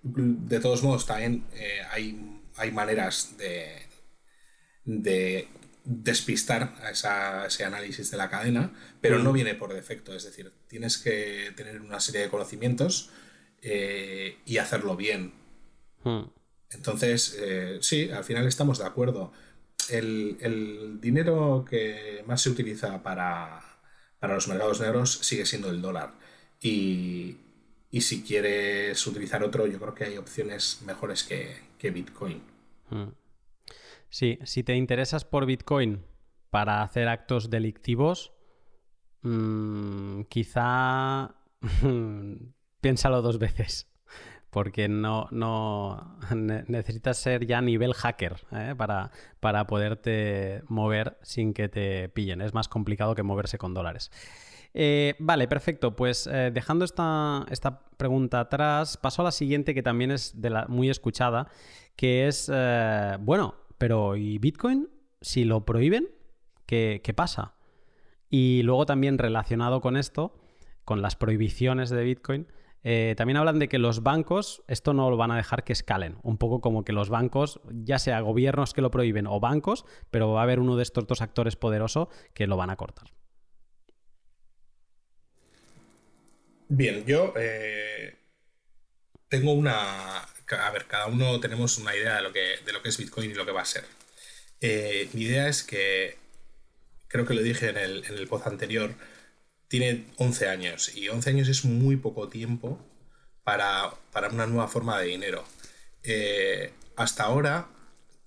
[0.03, 3.83] de todos modos, también eh, hay, hay maneras de,
[4.85, 5.49] de
[5.85, 9.35] despistar a ese análisis de la cadena, pero no mm.
[9.35, 10.15] viene por defecto.
[10.15, 13.11] Es decir, tienes que tener una serie de conocimientos
[13.63, 15.35] eh, y hacerlo bien.
[16.05, 16.25] Mm.
[16.71, 19.33] Entonces, eh, sí, al final estamos de acuerdo.
[19.91, 23.61] El, dinero que más se utiliza para,
[24.23, 26.15] los mercados negros sigue siendo el dólar.
[26.61, 27.37] Y,
[28.01, 32.43] si quieres utilizar otro, yo creo que hay opciones mejores que, Bitcoin.
[32.91, 33.09] Mm.
[34.15, 36.05] Sí, si te interesas por Bitcoin
[36.51, 38.33] para hacer actos delictivos,
[39.23, 41.35] mm, quizá
[42.81, 43.91] piénsalo dos veces.
[44.51, 46.17] Porque no, no
[46.69, 48.75] necesitas ser ya nivel hacker ¿eh?
[48.79, 52.41] para, para poderte mover sin que te pillen.
[52.41, 54.13] Es más complicado que moverse con dólares.
[54.75, 55.97] Eh, vale, perfecto.
[55.97, 60.51] Pues eh, dejando esta, esta, pregunta atrás, paso a la siguiente que también es de
[60.51, 61.49] la, muy escuchada,
[61.97, 62.49] que es,
[63.21, 64.89] bueno, pero ¿y Bitcoin?
[65.21, 66.09] Si lo prohíben,
[66.67, 67.55] ¿qué, pasa?
[68.29, 70.35] Y luego también relacionado con esto,
[70.85, 72.47] con las prohibiciones de Bitcoin,
[72.83, 76.19] eh, también hablan de que los bancos esto no lo van a dejar que escalen.
[76.23, 80.33] Un poco como que los bancos, ya sea gobiernos que lo prohíben o bancos, pero
[80.33, 83.09] va a haber uno de estos dos actores poderosos que lo van a cortar.
[86.69, 88.19] Bien, yo eh,
[89.29, 93.35] tengo una, a ver, cada uno tenemos una idea de lo que, es Bitcoin y
[93.35, 93.85] lo que va a ser.
[94.61, 96.17] Eh, mi idea es que,
[97.09, 98.95] creo que lo dije en el, post anterior,
[99.69, 102.81] tiene 11 años y 11 años es muy poco tiempo
[103.45, 103.95] para,
[104.33, 105.45] una nueva forma de dinero.
[106.03, 107.69] Eh, hasta ahora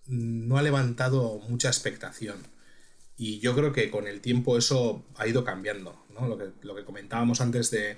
[0.07, 2.37] no ha levantado mucha expectación
[3.17, 6.05] y yo creo que con el tiempo eso ha ido cambiando.
[6.61, 7.97] Lo, que, comentábamos antes de,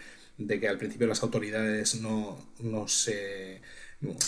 [0.60, 3.62] que al principio las autoridades no se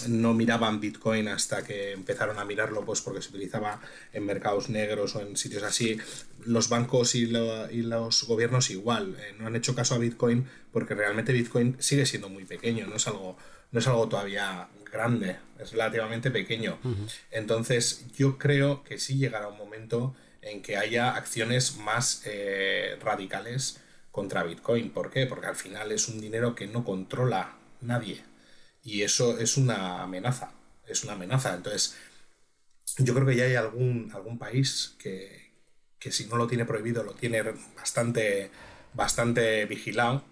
[0.07, 3.79] no miraban Bitcoin hasta que empezaron a mirarlo, pues porque se utilizaba
[4.11, 5.97] en mercados negros o en sitios así.
[6.45, 11.31] Los bancos y, los gobiernos igual, eh, no han hecho caso a Bitcoin porque realmente
[11.31, 13.37] Bitcoin sigue siendo muy pequeño, no es algo,
[13.71, 16.77] no es algo todavía grande, es relativamente pequeño.
[17.31, 23.79] Entonces yo creo que sí llegará un momento en que haya acciones más eh, radicales
[24.11, 24.89] contra Bitcoin.
[24.89, 25.27] ¿Por qué?
[25.27, 28.30] Porque al final es un dinero que no controla nadie.
[28.83, 30.51] Y eso es una amenaza.
[30.87, 31.53] Es una amenaza.
[31.53, 31.95] Entonces,
[32.97, 35.51] yo creo que ya hay algún, algún país que,
[35.99, 37.43] si no lo tiene prohibido, lo tiene
[37.75, 38.51] bastante,
[38.93, 40.23] bastante vigilado.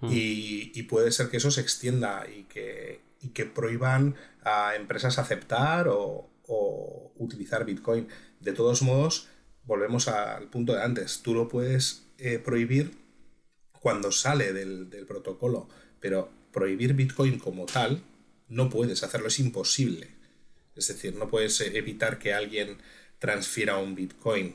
[0.00, 0.08] Mm.
[0.10, 3.00] Y, puede ser que eso se extienda y que,
[3.34, 6.26] que prohíban a empresas aceptar o,
[7.16, 8.08] utilizar Bitcoin.
[8.40, 9.28] De todos modos,
[9.64, 11.20] volvemos al punto de antes.
[11.22, 12.98] Tú lo puedes eh, prohibir
[13.80, 15.68] cuando sale del, protocolo,
[16.00, 18.02] pero prohibir Bitcoin como tal
[18.50, 20.08] no puedes hacerlo, es imposible.
[20.76, 22.78] Es decir, no puedes eh, evitar que alguien
[23.18, 24.54] transfiera un Bitcoin.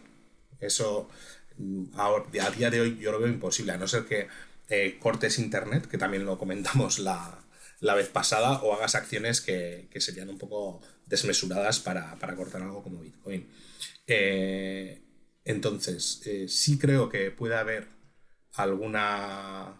[0.60, 1.10] Eso
[1.58, 4.28] mm, a día de hoy yo lo veo imposible, a no ser que
[4.70, 7.42] eh, cortes Internet, que también lo comentamos la,
[7.80, 13.48] vez pasada, o hagas acciones que, serían un poco desmesuradas para, cortar algo como Bitcoin.
[14.08, 15.02] Eh,
[15.46, 17.88] entonces, sí creo que puede haber
[18.54, 19.80] alguna,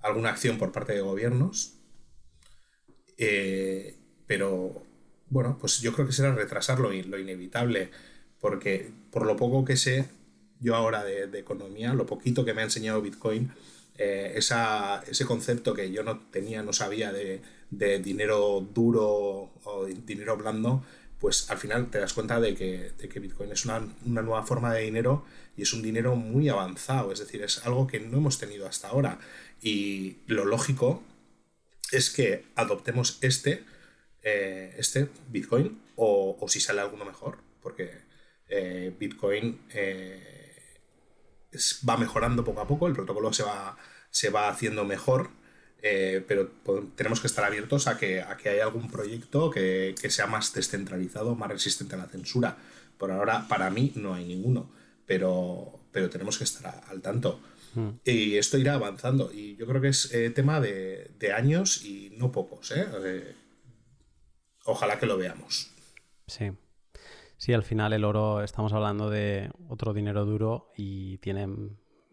[0.00, 1.74] alguna acción por parte de gobiernos,
[3.18, 4.82] eh, pero
[5.28, 7.90] bueno, pues yo creo que será retrasarlo lo, inevitable,
[8.40, 10.08] porque por lo poco que sé
[10.60, 13.52] yo ahora de, economía, lo poquito que me ha enseñado Bitcoin,
[13.98, 20.36] eh, ese concepto que yo no tenía, no sabía de, de dinero duro o dinero
[20.36, 20.82] blando,
[21.18, 25.24] pues al final te das cuenta de que, Bitcoin es una, nueva forma de dinero
[25.56, 28.88] y es un dinero muy avanzado, es decir, es algo que no hemos tenido hasta
[28.88, 29.18] ahora.
[29.60, 31.02] Y lo lógico
[31.92, 33.64] es que adoptemos este,
[34.22, 37.90] eh, este Bitcoin o, si sale alguno mejor, porque
[38.48, 40.82] eh, Bitcoin eh,
[41.88, 43.76] va mejorando poco a poco, el protocolo se va,
[44.10, 45.30] se va haciendo mejor
[46.26, 46.50] pero
[46.96, 51.34] tenemos que estar abiertos a que, a que haya algún proyecto que, sea más descentralizado,
[51.34, 52.56] más resistente a la censura.
[52.98, 54.70] Por ahora, para mí, no hay ninguno,
[55.06, 57.40] pero, pero tenemos que estar al tanto.
[58.04, 62.32] Y esto irá avanzando, y yo creo que es eh, tema de, años y no
[62.32, 62.72] pocos.
[62.72, 63.34] ¿eh?
[64.64, 65.70] ojalá que lo veamos.
[66.26, 66.52] Sí.
[67.36, 71.46] Sí, al final el oro, estamos hablando de otro dinero duro y tiene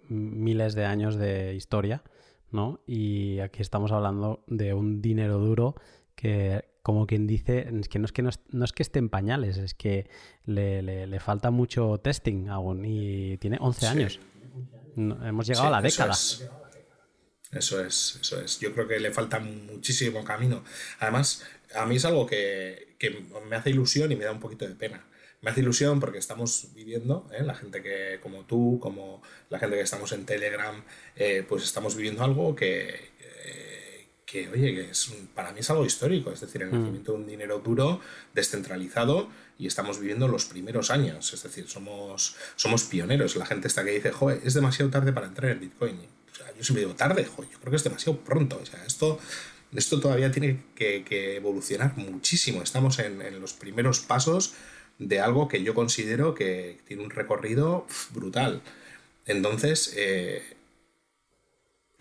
[0.09, 2.03] miles de años de historia
[2.53, 2.81] ¿no?
[2.87, 5.75] Y aquí estamos hablando de un dinero duro
[6.15, 9.57] que, como quien dice, es que no es que, no es, que esté en pañales,
[9.57, 10.07] es que
[10.45, 14.19] le, falta mucho testing aún y tiene 11 años.
[14.95, 16.13] Hemos llegado a la década.
[16.13, 18.59] Eso es, eso es.
[18.59, 20.63] Yo creo que le falta muchísimo camino.
[20.99, 21.43] Además,
[21.75, 24.75] a mí es algo que, que me hace ilusión y me da un poquito de
[24.75, 25.05] pena
[25.43, 27.43] me hace ilusión porque estamos viviendo, ¿eh?
[27.43, 30.81] la gente que, como tú, como la gente que estamos en Telegram,
[31.17, 33.11] eh, pues estamos viviendo algo que,
[34.33, 36.79] que oye, que es, para mí es algo histórico, es decir, el mm.
[36.79, 38.01] nacimiento de un dinero duro,
[38.33, 43.35] descentralizado, y estamos viviendo los primeros años, es decir, somos, somos pioneros.
[43.35, 45.99] La gente está que dice, joder, es demasiado tarde para entrar en Bitcoin.
[46.57, 48.59] yo siempre digo, tarde, joder, yo creo que es demasiado pronto.
[48.59, 49.19] O sea, esto,
[49.75, 52.63] esto todavía tiene que, evolucionar muchísimo.
[52.63, 54.55] Estamos en, en los primeros pasos
[54.97, 58.63] de algo que yo considero que tiene un recorrido brutal.
[59.27, 60.41] Entonces, eh,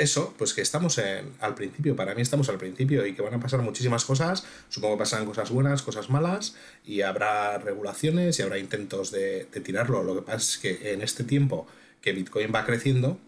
[0.03, 0.99] eso, pues que estamos
[1.41, 4.97] al principio, para mí estamos al principio y que van a pasar muchísimas cosas, supongo
[4.97, 10.03] que pasarán cosas buenas, cosas malas, y habrá regulaciones y habrá intentos de, tirarlo.
[10.03, 11.67] Lo que pasa es que en este tiempo
[12.01, 13.19] que Bitcoin va creciendo,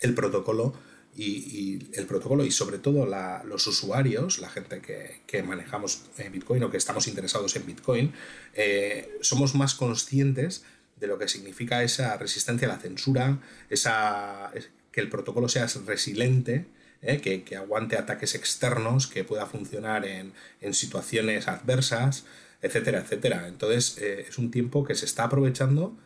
[0.00, 0.74] el protocolo
[1.16, 3.06] y, el protocolo y sobre todo
[3.44, 8.12] los usuarios, la gente que, manejamos Bitcoin o que estamos interesados en Bitcoin,
[8.54, 10.64] eh, somos más conscientes
[10.96, 13.38] de lo que significa esa resistencia a la censura,
[13.68, 14.52] esa,
[14.94, 16.66] que el protocolo sea resiliente,
[17.02, 20.32] eh, que, aguante ataques externos, que pueda funcionar en,
[20.72, 22.24] situaciones adversas,
[22.62, 23.48] etcétera, etcétera.
[23.48, 25.96] Entonces eh, es un tiempo que se está aprovechando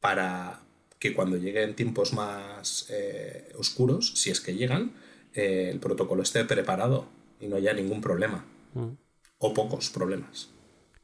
[0.00, 0.62] para,
[0.98, 4.94] que cuando lleguen tiempos más eh, oscuros, si es que llegan,
[5.34, 7.06] el protocolo esté preparado
[7.38, 8.46] y no haya ningún problema.
[8.72, 8.92] Mm.
[9.40, 10.48] O pocos problemas.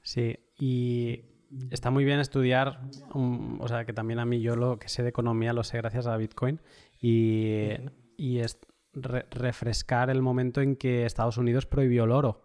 [0.03, 1.25] Sí, y
[1.71, 2.81] está muy bien estudiar,
[3.13, 6.07] o sea, que también a mí yo lo que sé de economía lo sé gracias
[6.07, 6.61] a Bitcoin
[7.01, 7.77] y,
[8.19, 8.59] es
[8.95, 12.43] refrescar el momento en que Estados Unidos prohibió el oro,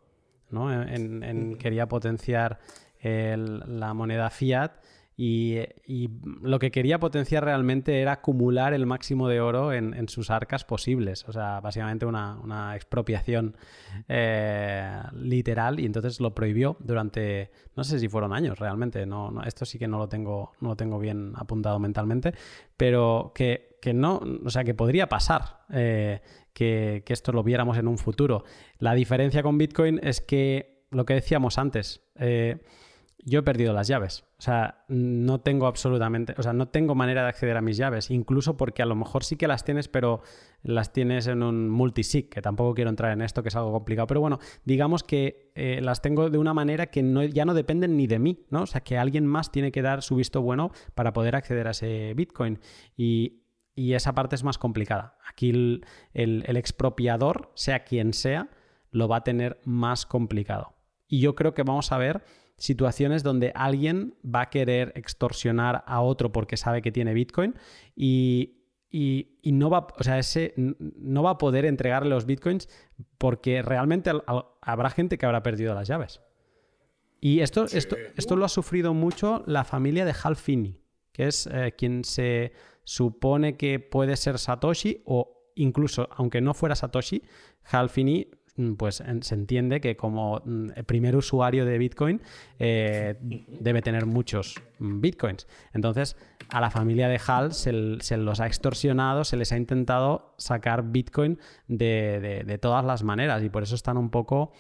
[0.50, 0.72] ¿no?
[0.72, 2.60] En, quería potenciar
[3.02, 4.74] la moneda fiat
[5.16, 5.60] y,
[6.42, 11.28] lo que quería potenciar realmente era acumular el máximo de oro en, sus arcas posibles.
[11.28, 13.56] O sea, básicamente una, expropiación
[14.08, 19.66] eh, literal y entonces lo prohibió durante, no sé si fueron años realmente, no, esto
[19.66, 22.34] sí que no lo, tengo, no lo tengo bien apuntado mentalmente,
[22.76, 25.64] pero que, no, o sea, que podría pasar.
[25.70, 26.22] Eh,
[26.54, 28.44] que, esto lo viéramos en un futuro.
[28.78, 32.60] La diferencia con Bitcoin es que lo que decíamos antes, eh,
[33.26, 34.26] yo he perdido las llaves.
[34.38, 38.12] O sea, no tengo absolutamente, o sea, no tengo manera de acceder a mis llaves,
[38.12, 40.22] incluso porque a lo mejor sí que las tienes, pero
[40.62, 44.08] las tienes en un multisig, que tampoco quiero entrar en esto, que es algo complicado.
[44.08, 47.96] Pero bueno, digamos que eh, las tengo de una manera que no, ya no dependen
[47.96, 48.64] ni de mí, ¿no?
[48.64, 51.72] O sea, que alguien más tiene que dar su visto bueno para poder acceder a
[51.72, 52.60] ese Bitcoin.
[52.98, 53.40] Y,
[53.76, 55.18] esa parte es más complicada.
[55.28, 58.52] Aquí el expropiador, sea quien sea,
[58.92, 60.76] lo va a tener más complicado.
[61.08, 62.24] Y yo creo que vamos a ver
[62.58, 67.56] situaciones donde alguien va a querer extorsionar a otro porque sabe que tiene Bitcoin
[67.96, 68.60] y,
[69.44, 72.70] no, va, o sea, ese, no va a poder entregarle los Bitcoins
[73.18, 74.12] porque realmente
[74.62, 76.22] habrá gente que habrá perdido las llaves.
[77.20, 80.78] Y esto, esto, esto lo ha sufrido mucho la familia de Hal Finney,
[81.14, 82.52] que es eh, quien se
[82.84, 87.24] supone que puede ser Satoshi o incluso, aunque no fuera Satoshi,
[87.64, 88.30] Hal Finney
[88.78, 92.22] pues se entiende que como mm, primer usuario de Bitcoin
[92.60, 95.48] eh, debe tener muchos mm, Bitcoins.
[95.74, 96.16] Entonces,
[96.50, 101.40] a la familia de Hal se, los ha extorsionado, se les ha intentado sacar Bitcoin
[101.68, 104.52] de, todas las maneras y por eso están un poco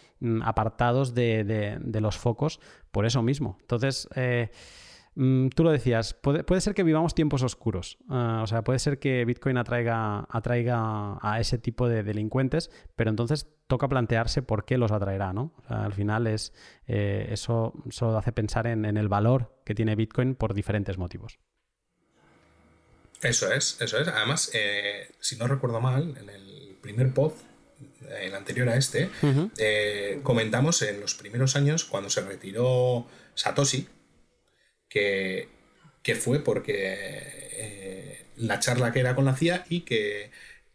[0.43, 2.59] apartados de, los focos
[2.91, 3.57] por eso mismo.
[3.61, 7.97] Entonces, eh, Mm, tú lo decías, puede, ser que vivamos tiempos oscuros.
[8.09, 13.09] Ah, o sea, puede ser que Bitcoin atraiga, atraiga a ese tipo de delincuentes, pero
[13.09, 15.53] entonces toca plantearse por qué los atraerá, ¿no?
[15.67, 16.53] al final es
[16.87, 21.39] eh, eso solo hace pensar en, el valor que tiene Bitcoin por diferentes motivos.
[23.21, 24.07] Eso es, eso es.
[24.07, 27.33] Además, eh, si no recuerdo mal, en el primer pod,
[28.21, 29.09] el anterior a este,
[29.57, 33.87] eh, comentamos en los primeros años cuando se retiró Satoshi,
[34.93, 40.29] que, fue porque eh, la charla que era con la CIA y que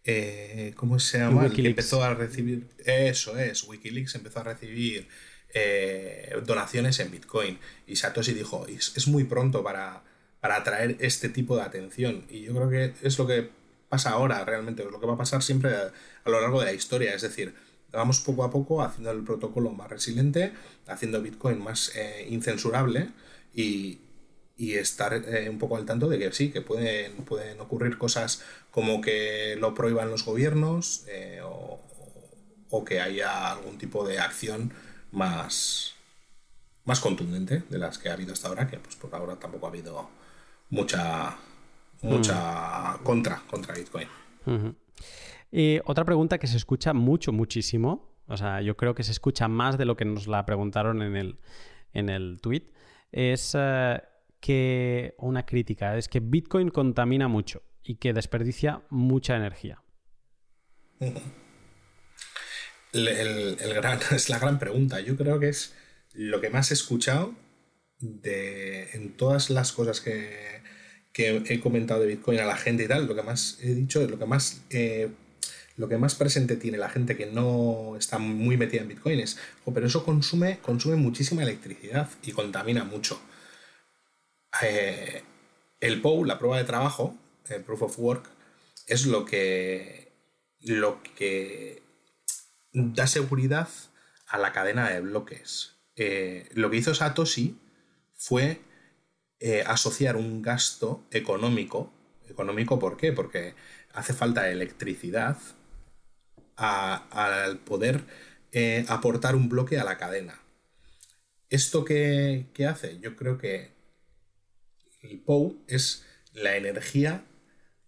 [0.05, 1.51] eh, ¿cómo se llama?
[1.51, 5.07] Que empezó a recibir, eso es, Wikileaks empezó a recibir
[5.55, 7.59] eh, donaciones en Bitcoin.
[7.87, 10.03] Y Satoshi dijo, es, muy pronto para,
[10.41, 12.25] para atraer este tipo de atención.
[12.31, 13.51] Y yo creo que es lo que
[13.89, 15.93] pasa ahora realmente, es lo que va a pasar siempre a,
[16.25, 17.15] lo largo de la historia.
[17.15, 17.55] Es decir,
[17.93, 20.53] vamos poco a poco haciendo el protocolo más resiliente,
[20.87, 21.93] haciendo Bitcoin más
[22.29, 23.11] incensurable
[23.55, 23.99] y,
[24.59, 28.45] y estar eh, un poco al tanto de que sí, que pueden, pueden ocurrir cosas
[28.73, 31.81] como que lo prohíban los gobiernos eh, o,
[32.85, 34.73] que haya algún tipo de acción
[35.13, 35.95] más,
[36.85, 39.69] más contundente de las que ha habido hasta ahora, que pues por ahora tampoco ha
[39.71, 40.09] habido
[40.71, 41.37] mucha,
[42.03, 43.03] mucha mm.
[43.05, 44.09] contra contra Bitcoin.
[45.53, 49.49] y otra pregunta que se escucha mucho, muchísimo, o sea, yo creo que se escucha
[49.49, 51.39] más de lo que nos la preguntaron en el,
[51.93, 52.65] en el tweet,
[53.13, 53.55] es...
[53.57, 54.01] Eh,
[54.41, 59.83] que una crítica es que Bitcoin contamina mucho y que desperdicia mucha energía.
[62.93, 65.01] es la gran pregunta.
[65.01, 65.75] Yo creo que es
[66.15, 67.35] lo que más he escuchado
[68.01, 70.59] de, en todas las cosas que,
[71.21, 73.07] he comentado de Bitcoin a la gente y tal.
[73.07, 75.11] Lo que más he dicho, lo que más, eh,
[75.77, 79.37] lo que más presente tiene la gente que no está muy metida en Bitcoin es,
[79.75, 83.21] pero eso consume, consume muchísima electricidad y contamina mucho.
[84.63, 85.23] Eh,
[85.81, 87.17] el POU, la prueba de trabajo,
[87.49, 88.29] el Proof of Work,
[88.87, 90.13] es lo que,
[90.61, 91.83] lo que
[92.73, 93.69] da seguridad
[94.27, 95.77] a la cadena de bloques.
[95.97, 97.59] Eh, lo que hizo Satoshi
[98.15, 98.61] fue
[99.41, 101.93] eh, asociar un gasto económico.
[102.29, 103.13] ¿Económico por qué?
[103.13, 103.55] Porque
[103.93, 105.39] hace falta electricidad
[106.57, 108.05] al poder
[108.89, 110.41] aportar un bloque a la cadena.
[111.49, 112.99] ¿Esto qué, qué hace?
[112.99, 113.78] Yo creo que
[115.03, 117.25] el POU es la energía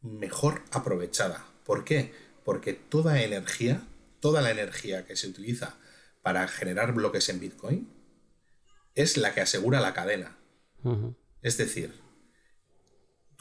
[0.03, 1.44] mejor aprovechada.
[1.64, 2.12] ¿Por qué?
[2.44, 3.83] Porque toda energía,
[4.20, 5.77] toda la energía que se utiliza
[6.23, 7.88] para generar bloques en Bitcoin
[8.94, 10.37] es la que asegura la cadena.
[11.42, 11.94] Es decir,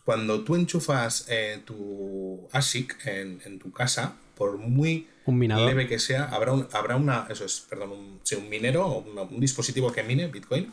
[0.03, 6.53] cuando tú enchufas eh, tu ASIC en, tu casa, por muy leve que sea, habrá,
[6.73, 10.71] habrá una, eso es, perdón, un, minero o un dispositivo que mine Bitcoin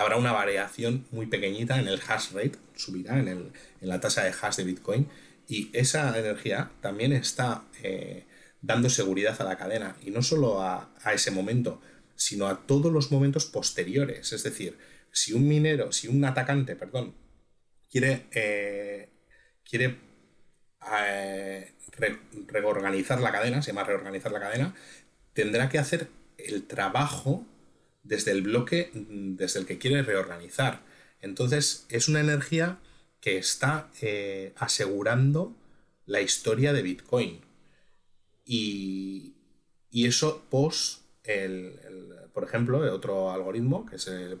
[0.00, 4.56] habrá una variación muy pequeñita en el hash rate, subirá en, la tasa de hash
[4.56, 5.08] de Bitcoin
[5.46, 8.24] y esa energía también está eh,
[8.62, 11.82] dando seguridad a la cadena y no solo a, ese momento,
[12.16, 14.32] sino a todos los momentos posteriores.
[14.32, 14.78] Es decir,
[15.12, 17.14] si un minero, si un atacante, perdón,
[17.90, 19.10] quiere, eh,
[19.68, 19.98] quiere
[21.02, 21.74] eh,
[22.46, 24.74] reorganizar la cadena, se llama reorganizar la cadena,
[25.34, 27.44] tendrá que hacer el trabajo
[28.02, 30.80] desde el bloque desde el que quiere reorganizar.
[31.20, 32.78] Entonces es una energía
[33.20, 35.54] que está eh, asegurando
[36.06, 37.40] la historia de Bitcoin.
[38.44, 39.34] Y,
[39.92, 41.78] eso pos, el,
[42.32, 44.40] por ejemplo, otro algoritmo que es el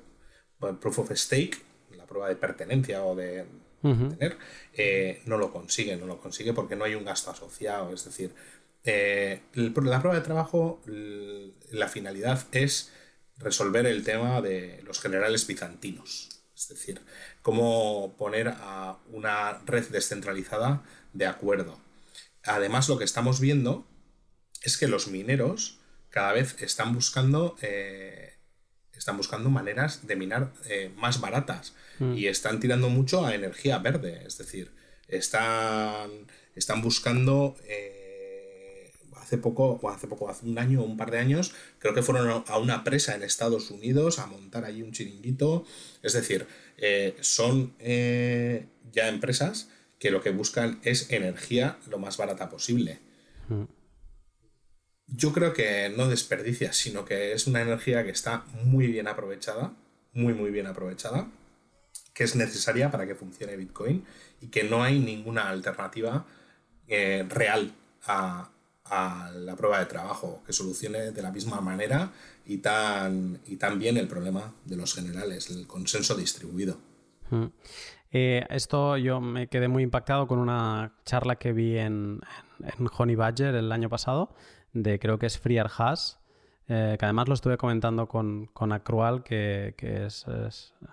[0.58, 1.58] Proof of Stake,
[1.96, 3.44] la prueba de pertenencia o de,
[3.82, 4.36] tener,
[4.74, 7.92] eh, no lo consigue, no lo consigue porque no hay un gasto asociado.
[7.92, 8.32] Es decir,
[8.84, 12.92] eh, la prueba de trabajo, la finalidad es
[13.40, 16.28] resolver el tema de los generales bizantinos.
[16.54, 17.00] Es decir,
[17.42, 20.82] cómo poner a una red descentralizada
[21.12, 21.80] de acuerdo.
[22.44, 23.86] Además, lo que estamos viendo
[24.62, 25.78] es que los mineros
[26.10, 28.34] cada vez están buscando, eh,
[28.92, 30.52] están buscando maneras de minar
[30.96, 31.74] más baratas.
[32.00, 32.16] Mm.
[32.16, 34.72] y están tirando mucho a energía verde, es decir,
[35.06, 36.10] están,
[36.56, 37.56] están buscando...
[37.64, 37.99] Eh,
[39.30, 42.02] hace poco, o hace poco, hace un año o un par de años, creo que
[42.02, 45.64] fueron a una presa en Estados Unidos a montar allí un chiringuito.
[46.02, 49.68] Es decir, eh, son eh, ya empresas
[50.00, 52.98] que lo que buscan es energía lo más barata posible.
[53.48, 53.64] Mm.
[55.06, 59.76] Yo creo que no desperdicia, sino que es una energía que está muy bien aprovechada,
[60.12, 61.28] muy, muy bien aprovechada
[62.12, 64.04] que es necesaria para que funcione Bitcoin
[64.40, 66.26] y que no hay ninguna alternativa
[66.88, 67.72] eh, real
[68.06, 68.50] a,
[68.90, 72.12] la prueba de trabajo que solucione de la misma manera
[72.46, 76.78] y tan, y tan bien el problema de los generales, el consenso distribuido.
[77.30, 77.46] Mm.
[78.12, 82.20] Eh, esto yo me quedé muy impactado con una charla que vi en,
[82.60, 84.34] en Honey Badger el año pasado,
[84.72, 86.19] de creo que es Free Haas,
[86.72, 89.74] eh, que además lo estuve comentando con, con Acrual, que,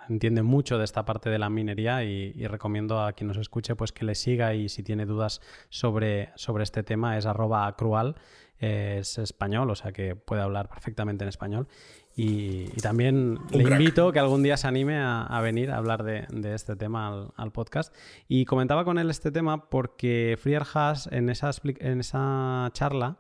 [0.10, 3.92] entiende mucho de esta parte de la minería y, recomiendo a quien nos escuche pues
[3.92, 8.16] que le siga y si tiene dudas sobre, sobre este tema es arroba Acrual,
[8.58, 11.68] es español, o sea que puede hablar perfectamente en español.
[12.16, 16.26] Y, también le invito que algún día se anime a, venir a hablar de,
[16.56, 17.94] este tema al, podcast.
[18.28, 23.18] Y comentaba con él este tema porque Friar Haas en esa, en esa charla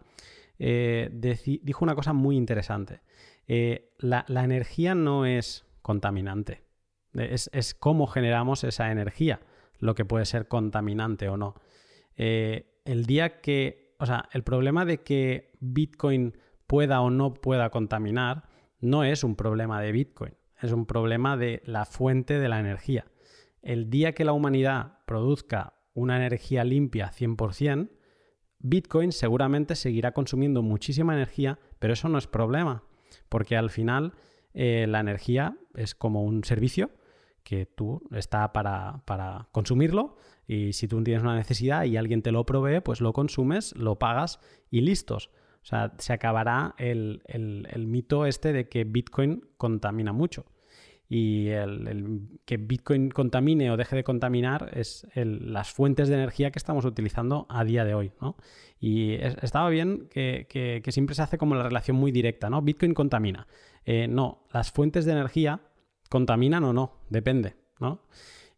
[0.60, 1.10] eh,
[1.64, 3.02] dijo una cosa muy interesante.
[3.48, 6.64] Eh, la, energía no es contaminante,
[7.14, 9.40] es, cómo generamos esa energía
[9.80, 11.56] lo que puede ser contaminante o no.
[12.16, 17.70] Eh, el día que, o sea, el problema de que Bitcoin pueda o no pueda
[17.70, 18.50] contaminar
[18.80, 23.06] no es un problema de Bitcoin, es un problema de la fuente de la energía.
[23.62, 27.90] El día que la humanidad produzca una energía limpia 100%,
[28.60, 32.84] Bitcoin seguramente seguirá consumiendo muchísima energía, pero eso no es problema,
[33.30, 34.14] porque al final
[34.54, 36.92] eh, la energía es como un servicio
[37.44, 39.04] que tú está para,
[39.52, 43.76] consumirlo y si tú tienes una necesidad y alguien te lo provee, pues lo consumes,
[43.76, 44.40] lo pagas
[44.70, 45.30] y listos.
[45.62, 50.46] O sea, se acabará el mito este de que Bitcoin contamina mucho
[51.10, 56.60] y el, que Bitcoin contamine o deje de contaminar es las fuentes de energía que
[56.60, 58.12] estamos utilizando a día de hoy.
[58.20, 58.36] ¿no?
[58.80, 62.62] Y estaba bien que, siempre se hace como la relación muy directa, ¿no?
[62.62, 63.48] Bitcoin contamina.
[63.86, 65.62] Eh, no, las fuentes de energía
[66.10, 67.56] contaminan o no, depende.
[67.80, 68.02] ¿no?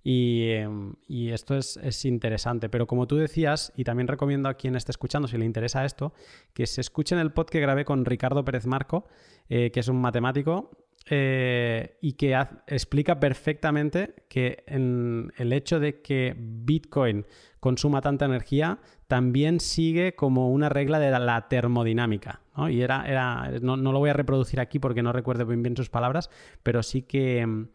[0.03, 2.67] Y, em, esto es, interesante.
[2.69, 6.13] Pero como tú decías, y también recomiendo a quien esté escuchando, si le interesa esto,
[6.53, 9.07] que se escuchen el pod que grabé con Ricardo Pérez Marco,
[9.49, 12.37] eh, que es un matemático eh, y que
[12.67, 17.25] explica perfectamente que en el hecho de que Bitcoin
[17.59, 22.41] consuma tanta energía también sigue como una regla de la termodinámica.
[22.69, 25.75] Y era, era no, no, lo voy a reproducir aquí porque no recuerdo bien, bien
[25.75, 26.29] sus palabras,
[26.61, 27.67] pero sí que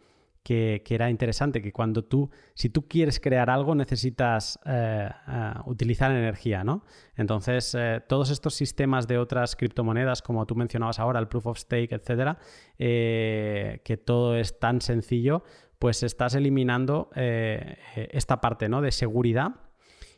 [0.45, 6.11] que, era interesante, que cuando tú, si tú quieres crear algo, necesitas eh, eh, utilizar
[6.11, 6.85] energía, ¿no?
[7.17, 11.59] Entonces, eh, todos estos sistemas de otras criptomonedas, como tú mencionabas ahora, el proof of
[11.59, 12.39] stake, etcétera,
[12.77, 15.45] que todo es tan sencillo,
[15.79, 18.83] pues estás eliminando esta parte, ¿no?
[18.83, 19.53] De seguridad.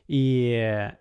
[0.08, 0.52] Y,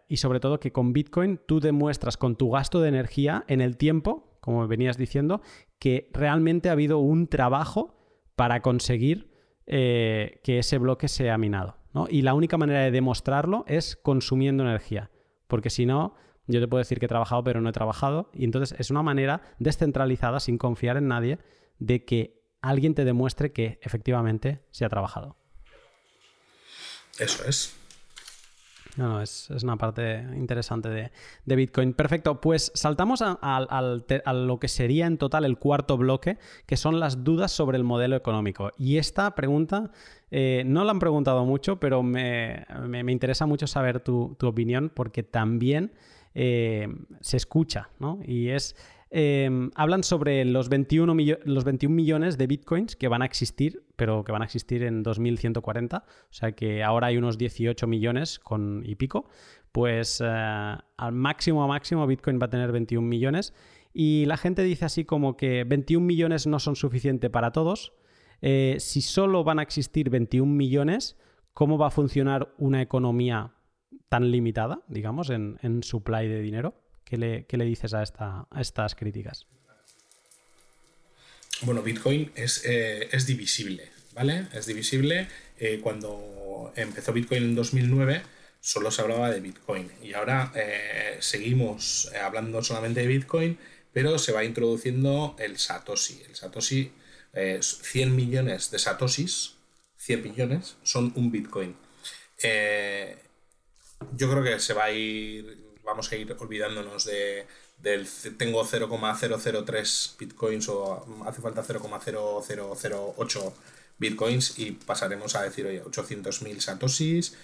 [0.07, 3.77] y sobre todo que con Bitcoin tú demuestras con tu gasto de energía en el
[3.77, 5.41] tiempo, como venías diciendo,
[5.79, 7.95] que realmente ha habido un trabajo
[8.35, 9.31] para conseguir
[9.67, 11.77] eh, que ese bloque sea minado.
[12.09, 15.11] Y la única manera de demostrarlo es consumiendo energía,
[15.47, 16.15] porque si no,
[16.45, 19.01] yo te puedo decir que he trabajado pero no he trabajado, y entonces es una
[19.01, 21.39] manera descentralizada, sin confiar en nadie,
[21.79, 25.37] de que alguien te demuestre que efectivamente se ha trabajado.
[27.17, 27.73] Eso es.
[28.97, 30.89] No, no, es, una parte interesante
[31.45, 31.93] de, Bitcoin.
[31.93, 33.81] Perfecto, pues saltamos a,
[34.33, 38.15] lo que sería en total el cuarto bloque, que son las dudas sobre el modelo
[38.15, 38.71] económico.
[38.77, 39.91] Y esta pregunta
[40.31, 42.65] eh, no la han preguntado mucho, pero me,
[43.07, 45.91] interesa mucho saber tu, opinión porque también
[46.33, 46.87] eh,
[47.21, 48.19] se escucha, ¿no?
[48.25, 48.75] Y es
[49.11, 54.23] Em, hablan sobre los 21, los 21 millones de bitcoins que van a existir, pero
[54.23, 56.03] que van a existir en 2140.
[56.07, 59.27] O sea que ahora hay unos 18 millones con y pico.
[59.71, 63.53] Pues eh, al máximo a máximo Bitcoin va a tener 21 millones.
[63.93, 67.93] Y la gente dice así como que 21 millones no son suficientes para todos.
[68.41, 71.17] Eh, si solo van a existir 21 millones,
[71.53, 73.53] ¿cómo va a funcionar una economía
[74.09, 76.84] tan limitada, digamos, en, en supply de dinero?
[77.05, 79.45] ¿Qué le, dices a, esta, a, estas críticas?
[81.61, 84.47] Bueno, Bitcoin es, eh, divisible, ¿vale?
[84.51, 85.27] Es divisible.
[85.59, 88.21] Eh, cuando empezó Bitcoin en 2009
[88.59, 93.59] solo se hablaba de Bitcoin y ahora eh, seguimos hablando solamente de Bitcoin,
[93.93, 96.23] pero se va introduciendo el Satoshi.
[96.27, 96.91] El Satoshi,
[97.61, 99.53] 100 millones de Satoshis,
[99.97, 101.75] 100 millones, son un Bitcoin.
[104.17, 107.45] yo creo que se va a ir vamos a ir olvidándonos de,
[107.81, 108.07] del
[108.37, 113.53] tengo 0,003 bitcoins o hace falta 0,0008
[113.97, 117.35] bitcoins y pasaremos a decir, oye, 800.000 satoshis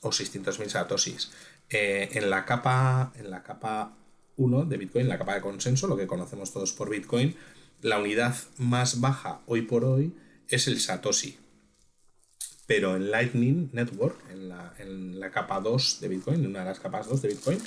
[0.00, 1.30] o 600.000 satoshis.
[1.68, 3.94] Eh, en la capa en la capa
[4.36, 7.36] 1 de Bitcoin, la capa de consenso, lo que conocemos todos por Bitcoin,
[7.82, 10.14] la unidad más baja hoy por hoy
[10.48, 11.38] es el satoshi.
[12.70, 16.66] Pero en Lightning Network, en la, en la capa 2 de Bitcoin, en una de
[16.66, 17.58] las capas 2 de Bitcoin,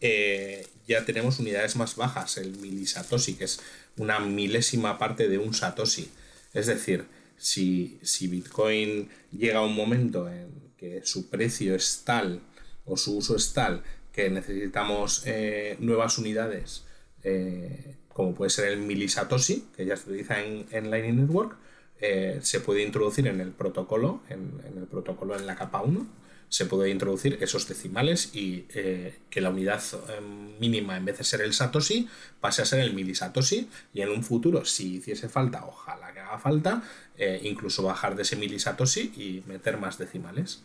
[0.00, 3.60] eh, ya tenemos unidades más bajas, el milisatoshi, que es
[3.98, 6.08] una milésima parte de un satoshi.
[6.54, 7.04] Es decir,
[7.36, 8.00] si,
[8.30, 10.48] Bitcoin llega a un momento en
[10.78, 12.40] que su precio es tal
[12.86, 16.86] o su uso es tal que necesitamos eh, nuevas unidades,
[17.24, 21.58] eh, como puede ser el milisatoshi, que ya se utiliza en, en Lightning Network,
[21.98, 26.06] se puede introducir en el protocolo, en, el protocolo en la capa 1
[26.48, 29.82] se puede introducir esos decimales y eh, que la unidad
[30.16, 32.08] em, mínima en vez de ser el satoshi
[32.40, 36.38] pase a ser el milisatoshi y en un futuro si hiciese falta, ojalá que haga
[36.38, 36.82] falta,
[37.16, 40.64] eh, incluso bajar de ese milisatoshi y meter más decimales.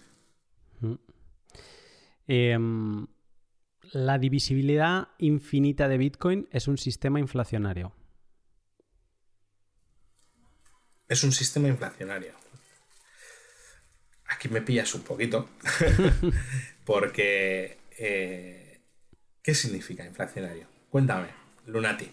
[0.79, 0.93] Mm.
[2.27, 3.07] Em,
[3.91, 7.93] la divisibilidad infinita de Bitcoin es un sistema inflacionario.
[11.11, 12.33] Es un sistema inflacionario
[14.41, 15.49] aquí me pillas un poquito,
[16.85, 18.79] porque eh,
[19.43, 20.65] ¿qué significa inflacionario?
[20.89, 21.27] Cuéntame,
[21.67, 22.09] Lunati.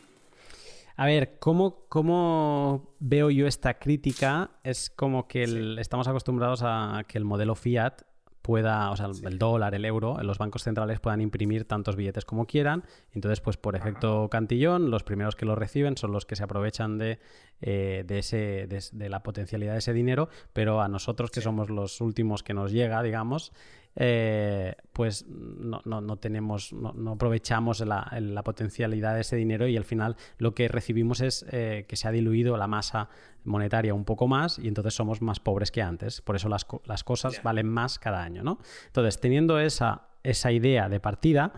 [0.96, 4.51] A ver, ¿cómo, ¿cómo, veo yo esta crítica?
[4.64, 8.03] Es como que estamos acostumbrados a que el modelo fiat
[8.42, 12.46] pueda, o sea, el dólar, el euro, los bancos centrales puedan imprimir tantos billetes como
[12.46, 12.82] quieran.
[13.12, 16.99] Entonces, pues por efecto cantillón, los primeros que lo reciben son los que se aprovechan
[16.99, 17.18] de,
[17.61, 22.01] eh, de, ese, de, la potencialidad de ese dinero, pero a nosotros que somos los
[22.01, 23.53] últimos que nos llega, digamos,
[23.97, 30.17] eh, pues no, no, tenemos, no, aprovechamos la, potencialidad de ese dinero y al final
[30.37, 33.09] lo que recibimos es eh, que se ha diluido la masa
[33.43, 36.21] monetaria un poco más y entonces somos más pobres que antes.
[36.21, 38.59] Por eso las, las cosas valen más cada año, ¿no?
[38.87, 41.53] Entonces, teniendo esa, esa idea de partida,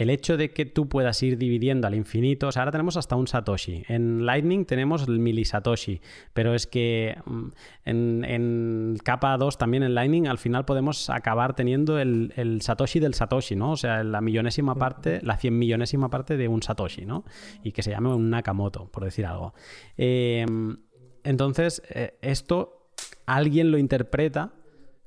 [0.00, 3.16] el hecho de que tú puedas ir dividiendo al infinito, o sea, ahora tenemos hasta
[3.16, 3.84] un Satoshi.
[3.86, 6.00] En Lightning tenemos el milisatoshi,
[6.32, 7.48] pero es que mm,
[7.84, 13.56] en, capa 2 también en Lightning al final podemos acabar teniendo el, Satoshi del Satoshi,
[13.56, 13.72] ¿no?
[13.72, 17.26] O sea, la millonésima parte, la cien millonésima parte de un Satoshi, ¿no?
[17.62, 19.52] Y que se llame un Nakamoto, por decir algo.
[19.98, 20.78] Em,
[21.24, 22.94] entonces, eh, esto
[23.26, 24.54] alguien lo interpreta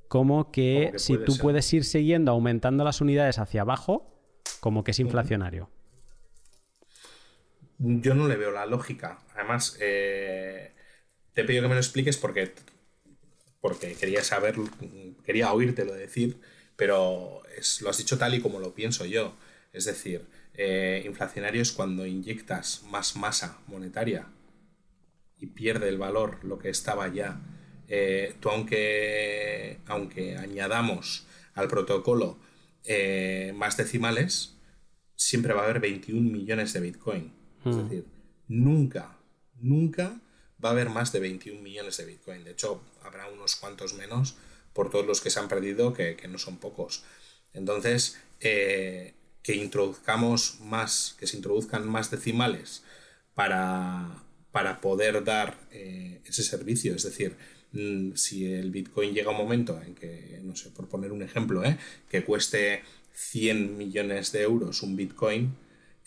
[0.07, 4.12] como que, si tú puedes ir siguiendo aumentando las unidades hacia abajo,
[4.63, 5.69] como que es inflacionario.
[7.79, 9.19] Yo no le veo la lógica.
[9.35, 10.71] Además, eh,
[11.33, 12.53] te he pedido que me lo expliques porque,
[13.59, 14.55] porque quería saber,
[15.25, 16.39] quería oírtelo decir,
[16.77, 17.41] pero
[17.81, 19.35] lo has dicho tal y como lo pienso yo.
[19.73, 24.27] Es decir, eh, inflacionario es cuando inyectas más masa monetaria
[25.41, 27.41] y pierde el valor lo que estaba ya.
[27.89, 32.39] Eh, tú aunque, aunque añadamos al protocolo
[32.85, 34.52] eh, más decimales,
[35.15, 37.33] siempre va a haber 21 millones de Bitcoin.
[37.65, 37.83] Es hmm.
[37.83, 38.05] decir,
[38.47, 39.17] nunca,
[39.59, 40.19] nunca
[40.63, 42.43] va a haber más de 21 millones de Bitcoin.
[42.43, 44.35] De hecho, habrá unos cuantos menos
[44.73, 47.03] por todos los que se han perdido, que, no son pocos.
[47.53, 52.83] Entonces, eh, que introduzcamos más, que se introduzcan más decimales
[53.35, 56.95] para, para poder dar eh, ese servicio.
[56.95, 57.35] Es decir,
[57.73, 61.21] mm, si el Bitcoin llega a un momento en que, no sé, por poner un
[61.21, 61.77] ejemplo, ¿eh?
[62.09, 62.83] que cueste
[63.13, 65.55] 100 millones de euros un Bitcoin,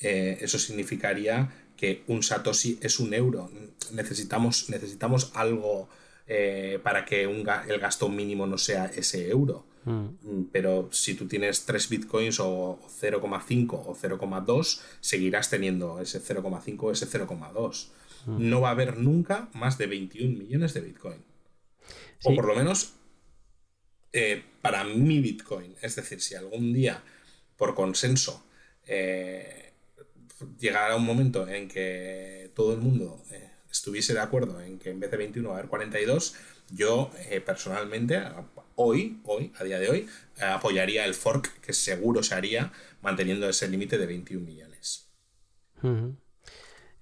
[0.00, 3.50] eh, eso significaría que un Satoshi es un euro.
[3.92, 5.88] Necesitamos, necesitamos algo
[6.26, 9.64] eh, para que el gasto mínimo no sea ese euro.
[9.84, 9.90] Mm.
[10.22, 16.76] Mm, pero si tú tienes 3 bitcoins o 0,5 o 0,2, seguirás teniendo ese 0,5
[16.80, 17.88] o ese 0,2.
[18.26, 18.50] Mm.
[18.50, 21.24] No va a haber nunca más de 21 millones de bitcoin.
[22.24, 22.94] O por lo menos
[24.18, 25.74] eh, para mi bitcoin.
[25.82, 27.02] Es decir, si algún día,
[27.54, 28.46] por consenso,
[28.86, 29.74] eh,
[30.58, 35.00] llegara un momento en que todo el mundo eh, estuviese de acuerdo en que en
[35.00, 36.34] vez de 21 va a haber 42,
[36.70, 37.10] yo
[37.44, 38.22] personalmente
[38.74, 40.08] hoy, hoy, a día de hoy,
[40.40, 45.10] apoyaría el fork que seguro se haría manteniendo ese límite de 21 millones.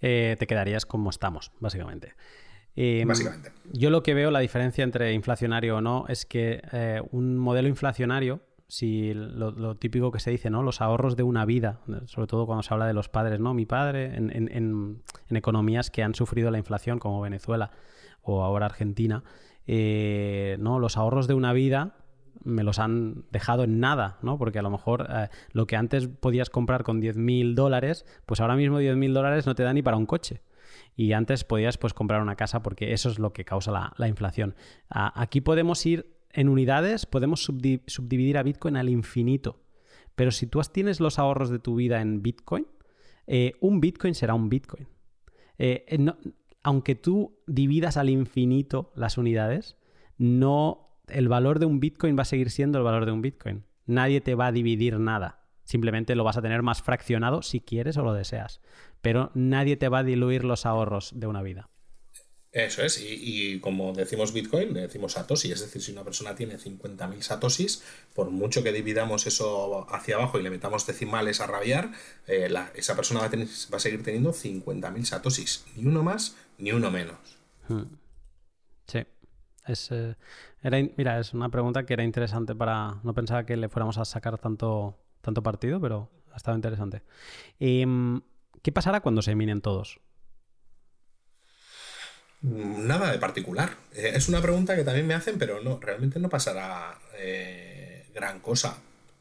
[0.00, 2.14] Te quedarías como estamos, básicamente.
[2.76, 3.52] Em, básicamente.
[3.72, 7.68] Yo lo que veo, la diferencia entre inflacionario o no, es que eh, un modelo
[7.68, 10.62] inflacionario, si lo, típico que se dice, ¿no?
[10.62, 13.54] Los ahorros de una vida, sobre todo cuando se habla de los padres, ¿no?
[13.54, 17.70] Mi padre, en, en economías que han sufrido la inflación, como Venezuela
[18.22, 19.22] o ahora Argentina,
[19.66, 20.78] eh, ¿no?
[20.78, 21.96] los ahorros de una vida
[22.42, 24.36] me los han dejado en nada, ¿no?
[24.36, 28.56] Porque a lo mejor eh, lo que antes podías comprar con 10.000 dólares, pues ahora
[28.56, 30.42] mismo 10.000 dólares no te da ni para un coche.
[30.96, 34.54] Y antes podías pues comprar una casa porque eso es lo que causa la, inflación.
[34.88, 39.60] aquí podemos ir en unidades, podemos subdividir a Bitcoin al infinito.
[40.14, 42.66] Pero si tú tienes los ahorros de tu vida en Bitcoin,
[43.26, 44.86] eh, un Bitcoin será un Bitcoin.
[45.98, 46.16] no,
[46.62, 49.76] aunque tú dividas al infinito las unidades,
[50.16, 53.64] no el valor de un Bitcoin va a seguir siendo el valor de un Bitcoin.
[53.86, 55.44] Nadie te va a dividir nada.
[55.64, 58.60] Simplemente lo vas a tener más fraccionado si quieres o lo deseas.
[59.04, 61.68] Pero nadie te va a diluir los ahorros de una vida.
[62.52, 66.56] Eso es, y, como decimos Bitcoin, le decimos Satoshi, es decir, si una persona tiene
[66.56, 67.82] 50.000 Satoshis,
[68.14, 71.90] por mucho que dividamos eso hacia abajo y le metamos decimales a rabiar,
[72.28, 76.36] eh, esa persona va a, tener, va a seguir teniendo 50.000 Satoshis, ni uno más
[76.56, 77.18] ni uno menos.
[77.68, 77.96] Hmm.
[78.86, 79.00] Sí,
[79.66, 80.14] es, eh,
[80.62, 84.04] era, mira, es una pregunta que era interesante para, no pensaba que le fuéramos a
[84.06, 87.02] sacar tanto, tanto partido, pero ha estado interesante.
[87.58, 88.20] Em,
[88.64, 90.00] ¿Qué pasará cuando se minen todos?
[92.40, 93.76] Nada de particular.
[93.92, 98.40] Eh, es una pregunta que también me hacen, pero no, realmente no pasará eh, gran
[98.40, 98.78] cosa.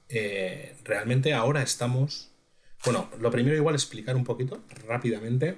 [0.07, 2.31] Eh, realmente ahora estamos.
[2.85, 5.57] Bueno, lo primero igual explicar un poquito rápidamente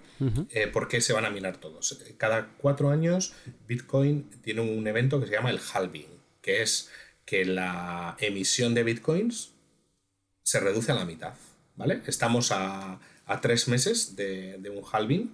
[0.74, 2.00] por qué se van a minar todos.
[2.18, 3.34] Cada cuatro años
[3.68, 6.10] Bitcoin tiene un evento que se llama el halving,
[6.42, 6.92] que es
[7.26, 9.54] que la emisión de Bitcoins
[10.44, 11.34] se reduce a la mitad.
[11.76, 12.02] ¿Vale?
[12.06, 13.00] Estamos a,
[13.42, 15.32] tres meses de, de un halving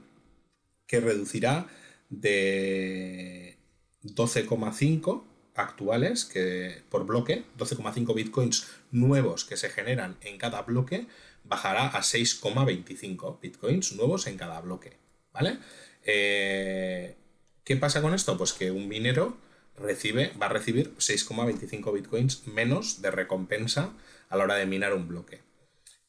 [0.87, 1.67] que reducirá
[2.09, 3.57] de
[4.03, 5.23] 12,5
[5.55, 11.07] actuales que por bloque, 12,5 bitcoins nuevos que se generan en cada bloque,
[11.43, 14.97] bajará a 6,25 bitcoins nuevos en cada bloque.
[15.33, 15.59] ¿Vale?
[16.03, 17.15] Eh,
[17.63, 18.37] ¿Qué pasa con esto?
[18.37, 19.37] Pues que un minero
[19.77, 23.93] recibe, va a recibir 6,25 bitcoins menos de recompensa
[24.29, 25.41] a la hora de minar un bloque.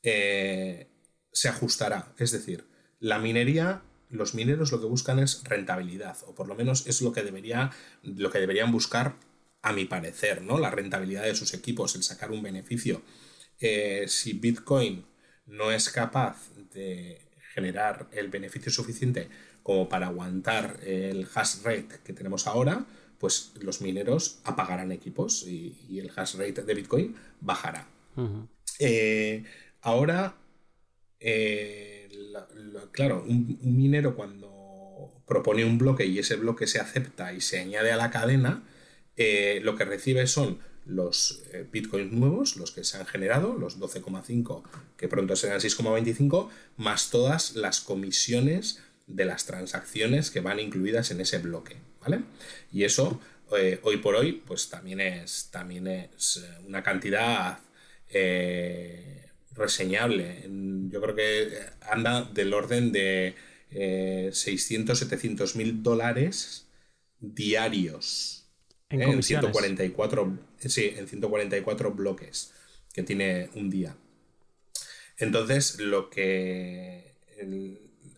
[0.03, 0.89] Eh,
[1.33, 2.67] se ajustará, es decir,
[3.01, 7.13] la minería los mineros lo que buscan es rentabilidad, o por lo menos es lo
[7.13, 7.71] que, debería,
[8.03, 9.17] lo que deberían buscar,
[9.63, 10.59] a mi parecer, ¿no?
[10.59, 13.01] La rentabilidad de sus equipos, el sacar un beneficio.
[13.61, 15.07] Eh, si Bitcoin
[15.47, 17.21] no es capaz de
[17.55, 19.29] generar el beneficio suficiente
[19.63, 22.85] como para aguantar el hash rate que tenemos ahora,
[23.19, 27.87] pues los mineros apagarán equipos y, el hash rate de Bitcoin bajará.
[28.81, 29.45] Eh,
[29.81, 30.35] ahora,
[31.25, 32.09] eh,
[32.91, 37.93] claro, un, minero cuando propone un bloque y ese bloque se acepta y se añade
[37.93, 38.65] a la cadena,
[39.17, 43.79] eh, lo que recibe son los eh, bitcoins nuevos, los que se han generado, los
[43.79, 44.63] 12,5
[44.97, 51.21] que pronto serán 6,25, más todas las comisiones de las transacciones que van incluidas en
[51.21, 52.23] ese bloque, ¿vale?
[52.73, 53.21] Y eso
[53.83, 57.59] hoy por hoy pues también es, también es una cantidad
[59.55, 60.45] reseñable.
[60.89, 61.59] Yo creo que
[61.91, 63.35] anda del orden de
[64.33, 66.67] 600, 700 mil dólares
[67.21, 68.47] diarios.
[68.91, 70.69] En, 144, ¿eh?
[70.69, 72.53] sí, en 144 bloques
[72.93, 73.97] que tiene un día.
[75.17, 77.13] Entonces, lo que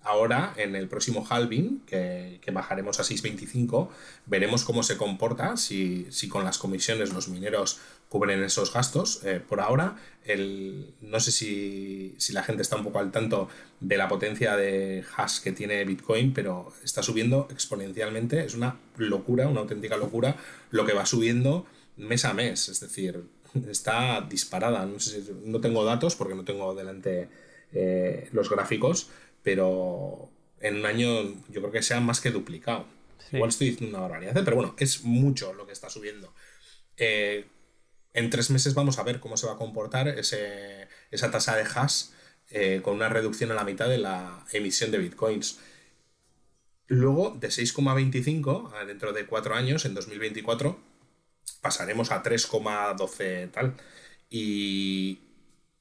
[0.04, 3.88] ahora, en el próximo halving, que, bajaremos a 6.25,
[4.26, 7.80] veremos cómo se comporta, si, con las comisiones los mineros
[8.14, 9.24] cubren esos gastos.
[9.24, 13.48] Eh, por ahora, el, no sé si, la gente está un poco al tanto
[13.80, 18.44] de la potencia de hash que tiene Bitcoin, pero está subiendo exponencialmente.
[18.44, 20.36] Es una locura, una auténtica locura,
[20.70, 22.68] lo que va subiendo mes a mes.
[22.68, 23.24] Es decir,
[23.68, 24.86] está disparada.
[24.86, 24.98] No,
[25.44, 27.28] no tengo datos porque no tengo delante
[27.72, 29.08] eh, los gráficos
[29.44, 32.86] pero en un año yo creo que se han más que duplicado.
[33.30, 36.32] Igual estoy diciendo una barbaridad, pero bueno, es mucho lo que está subiendo.
[36.96, 37.44] Eh,
[38.14, 42.06] en tres meses vamos a ver cómo se va a comportar esa tasa de hash
[42.50, 45.58] eh, con una reducción a la mitad de la emisión de bitcoins.
[46.86, 50.78] Luego, de 6,25 dentro de cuatro años, en 2024,
[51.60, 53.74] pasaremos a 3,12 tal.
[54.30, 55.20] Y,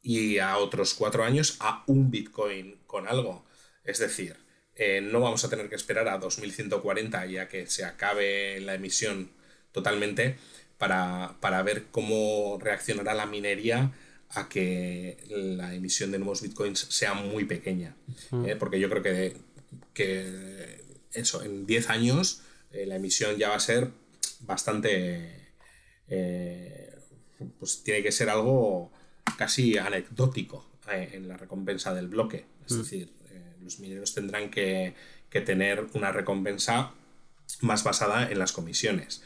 [0.01, 3.45] y a otros cuatro años a un bitcoin con algo.
[3.83, 4.37] Es decir,
[4.75, 9.31] eh, no vamos a tener que esperar a 2140 ya que se acabe la emisión
[9.71, 10.37] totalmente
[10.77, 13.93] para, ver cómo reaccionará la minería
[14.29, 17.95] a que la emisión de nuevos bitcoins sea muy pequeña.
[18.45, 19.37] Eh, porque yo creo que,
[19.93, 20.81] que
[21.13, 23.91] eso, en 10 años eh, la emisión ya va a ser
[24.41, 25.51] bastante...
[27.59, 28.91] pues tiene que ser algo
[29.37, 32.45] casi anecdótico en la recompensa del bloque.
[32.65, 32.77] Es mm.
[32.79, 33.13] decir,
[33.63, 34.95] los mineros tendrán que,
[35.45, 36.91] tener una recompensa
[37.61, 39.23] más basada en las comisiones.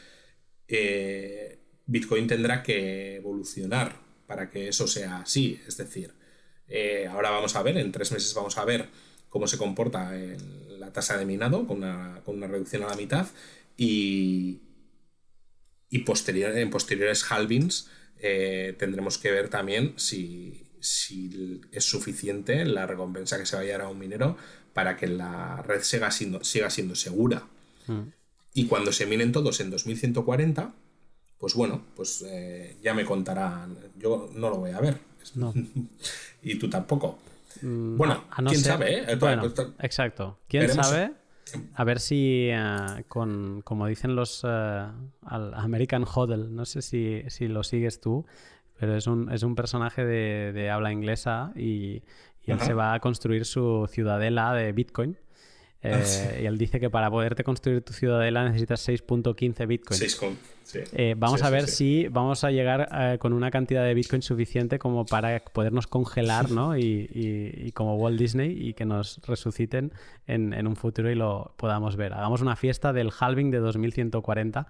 [0.68, 3.96] Eh, Bitcoin tendrá que evolucionar
[4.26, 5.60] para que eso sea así.
[5.66, 6.12] Es decir,
[6.68, 8.88] eh, ahora vamos a ver, en tres meses vamos a ver
[9.28, 10.12] cómo se comporta
[10.68, 13.26] la tasa de minado con una, reducción a la mitad
[13.76, 14.60] y,
[15.90, 16.04] en
[16.70, 17.90] posteriores halvings
[18.20, 20.64] eh, tendremos que ver también si,
[21.72, 24.36] es suficiente la recompensa que se va a dar a un minero
[24.74, 27.46] para que la red siga siendo, siga siendo segura.
[27.86, 28.17] Mm.
[28.58, 30.74] Y cuando se minen todos en 2140,
[31.38, 33.78] pues bueno, pues eh, ya me contarán.
[33.96, 34.98] Yo no lo voy a ver.
[36.42, 37.20] y tú tampoco.
[37.62, 39.18] Mm, bueno, quién sabe, ¿eh?
[39.78, 40.40] exacto.
[40.48, 41.12] ¿Quién sabe?
[41.74, 47.62] A ver si, eh, con, como dicen los American Hodl, no sé si, si lo
[47.62, 48.26] sigues tú,
[48.76, 52.02] pero es un, es un personaje de, de habla inglesa y,
[52.44, 55.16] y él se va a construir su ciudadela de Bitcoin.
[55.80, 60.20] Ah, eh, y él dice que para poderte construir tu ciudadela necesitas 6.15 bitcoins.
[60.92, 64.80] Eh, vamos a ver si vamos a llegar eh, con una cantidad de bitcoin suficiente
[64.80, 66.76] como para podernos congelar, ¿no?
[66.76, 69.92] Y, y, como Walt Disney y que nos resuciten
[70.26, 72.12] en, en, un futuro y lo podamos ver.
[72.12, 74.66] Hagamos una fiesta del halving de 2140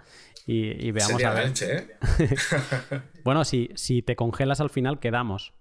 [0.46, 1.52] y, y veamos a ver.
[3.24, 5.54] bueno, si, si te congelas al final, quedamos.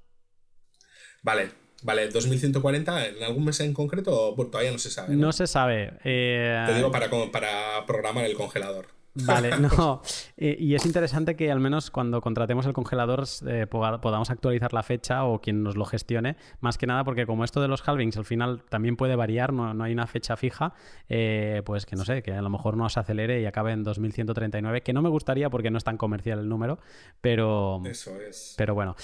[1.23, 1.51] Vale,
[1.83, 4.33] Vale, 2140, ¿en algún mes en concreto?
[4.35, 5.15] todavía no se sabe.
[5.15, 5.93] No, se sabe.
[6.03, 8.96] Eh, Te digo para, para programar el congelador.
[9.25, 10.01] Vale, no.
[10.37, 14.83] Eh, y es interesante que al menos cuando contratemos el congelador eh, podamos actualizar la
[14.83, 16.35] fecha o quien nos lo gestione.
[16.59, 19.83] Más que nada porque como esto de los halvings al final también puede variar, no,
[19.83, 20.73] hay una fecha fija,
[21.09, 23.83] eh, pues que no sé, que a lo mejor no se acelere y acabe en
[23.83, 26.79] 2139, que no me gustaría porque no es tan comercial el número,
[27.21, 27.81] pero...
[27.85, 28.55] Eso es.
[28.57, 28.95] Pero bueno,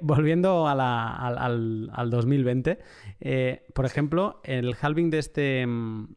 [0.00, 2.78] volviendo al, al, 2020,
[3.74, 6.14] por ejemplo, el halving de este Mm,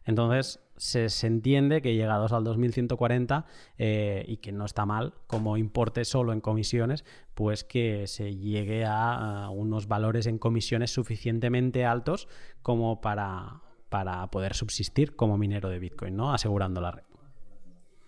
[0.06, 3.46] Entonces, se, entiende que llegados al 2140
[3.78, 8.84] eh, y que no está mal como importe solo en comisiones, pues que se llegue
[8.86, 12.28] a, unos valores en comisiones suficientemente altos
[12.64, 16.34] como para, para poder subsistir como minero de Bitcoin, ¿no?
[16.34, 17.04] Asegurando la red.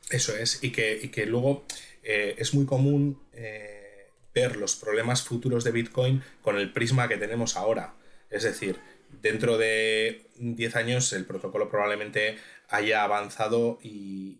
[0.09, 1.65] Eso es, y que, luego
[2.01, 7.17] eh, es muy común eh, ver los problemas futuros de Bitcoin con el prisma que
[7.17, 7.93] tenemos ahora.
[8.29, 8.79] Es decir,
[9.21, 12.37] dentro de 10 años el protocolo probablemente
[12.69, 14.39] haya avanzado y,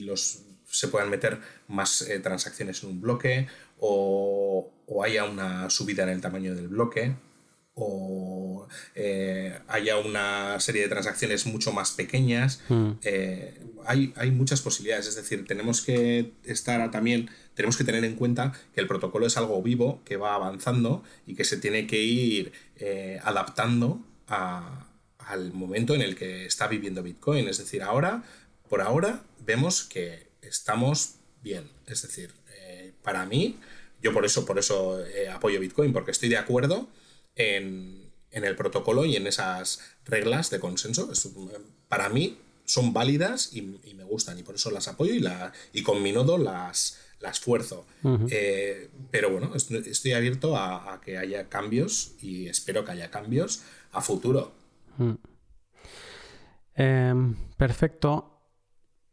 [0.00, 3.46] los, se puedan meter más eh, transacciones en un bloque
[3.78, 4.72] o,
[5.04, 7.14] haya una subida en el tamaño del bloque
[7.74, 12.62] o eh, haya una serie de transacciones mucho más pequeñas.
[12.68, 12.92] Hmm.
[13.02, 18.14] Eh, hay, hay, muchas posibilidades, es decir, tenemos que estar también, tenemos que tener en
[18.14, 22.00] cuenta que el protocolo es algo vivo, que va avanzando y que se tiene que
[22.02, 22.52] ir
[23.22, 27.48] adaptando al momento en el que está viviendo Bitcoin.
[27.48, 28.24] Es decir, ahora,
[28.68, 31.70] por ahora, vemos que estamos bien.
[31.86, 33.58] Es decir, eh, para mí,
[34.02, 36.88] yo por eso, por eso eh, apoyo Bitcoin, porque estoy de acuerdo
[37.36, 41.10] en, el protocolo y en esas reglas de consenso.
[41.88, 45.82] para mí son válidas y, me gustan y por eso las apoyo y, la, y
[45.82, 47.86] con mi nodo las, las esfuerzo.
[48.30, 53.62] Eh, pero bueno, estoy abierto a, que haya cambios y espero que haya cambios
[53.94, 54.52] a futuro.
[54.98, 55.12] Mm.
[56.74, 58.30] Em, perfecto.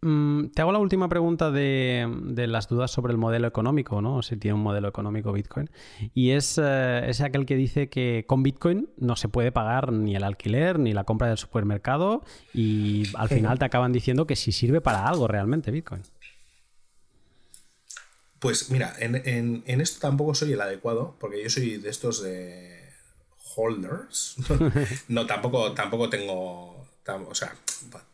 [0.03, 2.07] Mm, te hago la última pregunta de,
[2.47, 4.23] las dudas sobre el modelo económico, ¿no?
[4.23, 5.69] Si tiene un modelo económico Bitcoin.
[6.15, 10.15] Y es, eh, es, aquel que dice que con Bitcoin no se puede pagar ni
[10.15, 14.51] el alquiler ni la compra del supermercado y al final te acaban diciendo que si
[14.51, 16.01] sirve para algo realmente Bitcoin.
[18.39, 22.80] Pues mira, en, en esto tampoco soy el adecuado, porque yo soy de estos de
[23.55, 24.35] holders.
[25.07, 26.87] no, tampoco, tampoco tengo.
[27.27, 27.55] O sea,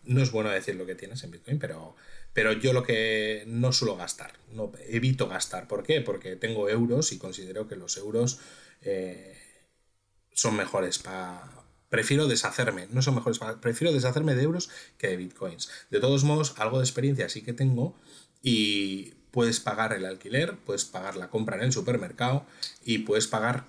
[0.05, 1.95] no es bueno decir lo que tienes en Bitcoin, pero,
[2.33, 5.67] pero yo lo que no suelo gastar, no evito gastar.
[5.67, 6.01] ¿Por qué?
[6.01, 8.39] Porque tengo euros y considero que los euros
[8.81, 9.37] eh,
[10.33, 11.51] son mejores para.
[11.89, 13.39] Prefiero deshacerme, no son mejores.
[13.61, 15.69] Prefiero deshacerme de euros que de bitcoins.
[15.89, 17.95] De todos modos, algo de experiencia sí que tengo
[18.41, 22.45] y puedes pagar el alquiler, puedes pagar la compra en el supermercado
[22.83, 23.65] y puedes pagar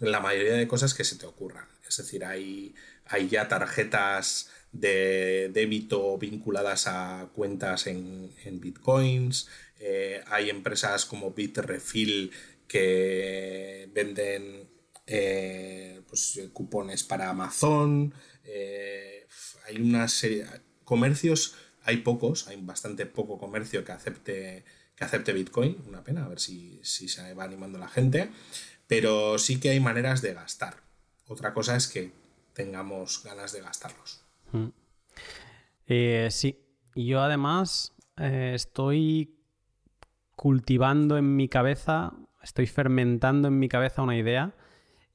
[0.00, 1.66] la mayoría de cosas que se te ocurran.
[1.88, 2.74] Es decir, hay,
[3.06, 8.30] hay ya tarjetas de débito vinculadas a cuentas en,
[8.60, 9.48] bitcoins,
[9.80, 12.30] eh, hay empresas como Bitrefill
[12.66, 14.68] que venden
[15.06, 18.12] eh, pues, cupones para Amazon,
[18.44, 19.26] eh,
[19.66, 20.46] hay una serie,
[20.84, 24.64] comercios, hay pocos, hay bastante poco comercio que acepte,
[24.96, 28.30] que acepte Bitcoin, una pena, a ver si, si se va animando la gente
[28.86, 30.82] pero sí que hay maneras de gastar.
[31.26, 32.12] Otra cosa es que
[32.52, 34.24] tengamos ganas de gastarlos.
[34.52, 34.68] Mm.
[35.86, 36.64] Eh, sí,
[36.94, 39.36] yo además eh, estoy
[40.34, 42.12] cultivando en mi cabeza,
[42.42, 44.54] estoy fermentando en mi cabeza una idea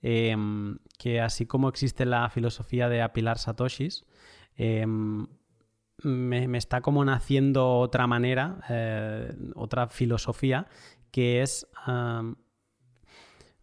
[0.02, 4.06] em, que así como existe la filosofía de apilar satoshis,
[4.56, 5.28] em,
[6.04, 10.68] me, está como naciendo otra manera, eh, otra filosofía,
[11.12, 11.68] que es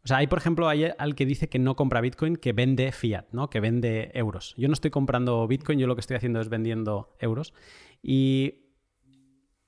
[0.09, 2.93] o sea, hay, por ejemplo, hay al que dice que no compra Bitcoin, que vende
[2.93, 3.51] fiat, ¿no?
[3.51, 4.55] Que vende euros.
[4.57, 7.53] Yo no estoy comprando Bitcoin, yo lo que estoy haciendo es vendiendo euros.
[8.01, 8.73] Y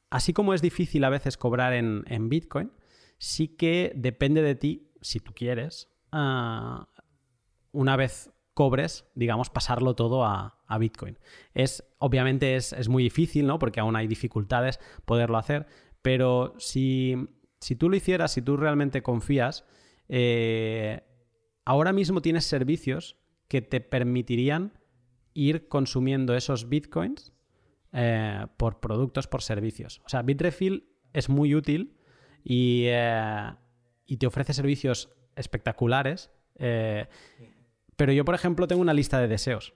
[0.09, 2.73] así como es difícil a veces cobrar en, Bitcoin,
[3.19, 6.89] sí que depende de ti, si tú quieres, ah,
[7.73, 11.19] una vez cobres, digamos, pasarlo todo a, Bitcoin.
[11.53, 13.59] Es, obviamente es, es, muy difícil, ¿no?
[13.59, 15.67] Porque aún hay dificultades poderlo hacer,
[16.01, 17.29] pero si,
[17.61, 19.67] si tú lo hicieras, si tú realmente confías,
[20.13, 21.05] eh,
[21.65, 24.73] ahora mismo tienes servicios que te permitirían
[25.35, 27.33] ir consumiendo esos bitcoins
[27.93, 30.03] eh, por productos, por servicios.
[30.05, 31.97] O sea, Bitrefill es muy útil
[32.43, 33.53] y, eh,
[34.19, 36.31] te ofrece servicios espectaculares.
[36.57, 39.75] pero yo, por ejemplo, tengo una lista de deseos,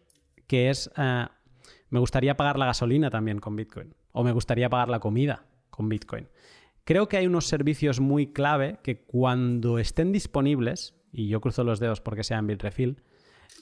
[0.48, 0.90] que es,
[1.90, 5.88] me gustaría pagar la gasolina también con Bitcoin, o me gustaría pagar la comida con
[5.88, 6.28] Bitcoin.
[6.84, 11.80] Creo que hay unos servicios muy clave que cuando estén disponibles, y yo cruzo los
[11.80, 13.02] dedos porque sean Bitrefill,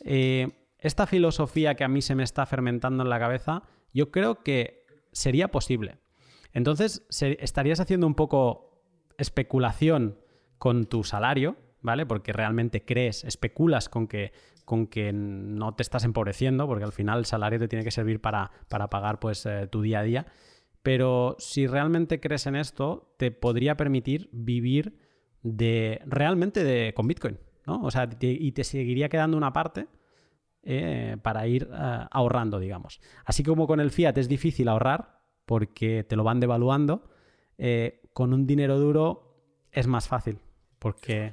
[0.05, 0.49] eh,
[0.79, 3.63] esta filosofía que a mí se me está fermentando en la cabeza,
[3.95, 5.99] yo creo que sería posible.
[6.53, 8.83] Entonces, estarías haciendo un poco
[9.17, 10.19] especulación
[10.59, 12.07] con tu salario, ¿vale?
[12.07, 14.33] Porque realmente crees, especulas con que,
[14.65, 18.21] con que no te estás empobreciendo, porque al final el salario te tiene que servir
[18.21, 20.27] para, para pagar pues, eh, tu día a día.
[20.83, 24.99] Pero si realmente crees en esto, te podría permitir vivir
[25.43, 27.83] de realmente de, con Bitcoin, ¿no?
[27.83, 29.87] O sea, y te seguiría quedando una parte
[30.65, 33.01] eh, para ir eh, ahorrando, digamos.
[33.25, 37.11] Así como con el fiat es difícil ahorrar porque te lo van devaluando,
[37.59, 39.37] eh, con un dinero duro
[39.71, 40.39] es más fácil
[40.79, 41.33] porque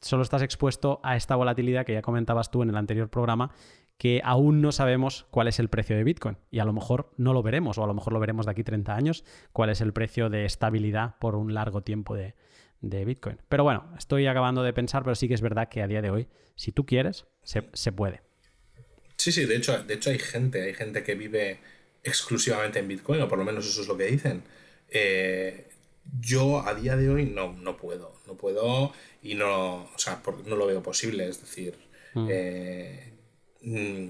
[0.00, 3.52] solo estás expuesto a esta volatilidad que ya comentabas tú en el anterior programa
[3.98, 7.32] que aún no sabemos cuál es el precio de Bitcoin y a lo mejor no
[7.32, 9.92] lo veremos o a lo mejor lo veremos de aquí 30 años, cuál es el
[9.92, 12.34] precio de estabilidad por un largo tiempo de,
[12.80, 13.38] Bitcoin.
[13.48, 16.10] Pero bueno, estoy acabando de pensar, pero sí que es verdad que a día de
[16.10, 16.26] hoy,
[16.56, 18.22] si tú quieres, se, puede.
[19.16, 21.60] Sí, sí, de hecho, de hecho hay gente, hay gente que vive
[22.02, 24.42] exclusivamente en Bitcoin, o por lo menos eso es lo que dicen.
[24.88, 25.68] Eh,
[26.20, 30.56] yo a día de hoy no, no puedo, no puedo y no, o sea, no
[30.56, 31.78] lo veo posible, es decir,
[32.14, 32.26] mm.
[32.28, 33.11] Eh,
[33.62, 34.08] mm,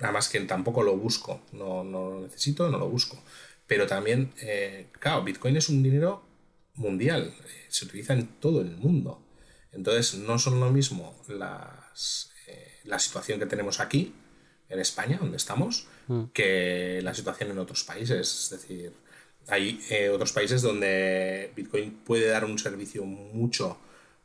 [0.00, 3.22] además que tampoco lo busco, no, lo necesito, no lo busco.
[3.66, 6.24] Pero también, eh, claro, Bitcoin es un dinero
[6.74, 7.32] mundial,
[7.68, 9.22] se utiliza en todo el mundo.
[9.72, 12.32] Entonces, no son lo mismo las,
[12.84, 14.14] la situación que tenemos aquí,
[14.68, 16.24] en España, donde estamos, mm.
[16.32, 18.20] que la situación en otros países.
[18.20, 18.92] Es decir,
[19.48, 23.78] hay eh, otros países donde Bitcoin puede dar un servicio mucho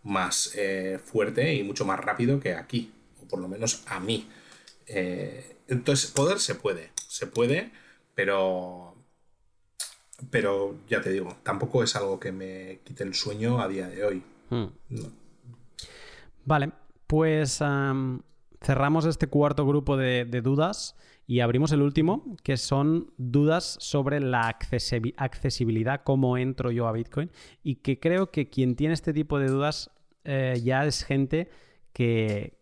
[0.03, 2.93] más eh, fuerte y mucho más rápido que aquí,
[3.27, 4.27] por lo menos a mí.
[4.87, 7.71] Eh, entonces, poder se puede, se puede,
[8.15, 8.95] pero,
[10.29, 14.03] pero ya te digo, tampoco es algo que me quite el sueño a día de
[14.03, 14.23] hoy.
[14.49, 14.65] Mm.
[16.45, 16.71] Vale,
[17.07, 17.61] pues
[18.61, 24.47] cerramos este cuarto grupo de, dudas y abrimos el último, que son dudas sobre la
[24.47, 27.29] accesibilidad, cómo entro yo a Bitcoin,
[27.63, 29.91] y que creo que quien tiene este tipo de dudas
[30.23, 31.49] eh, ya es gente
[31.91, 32.56] que,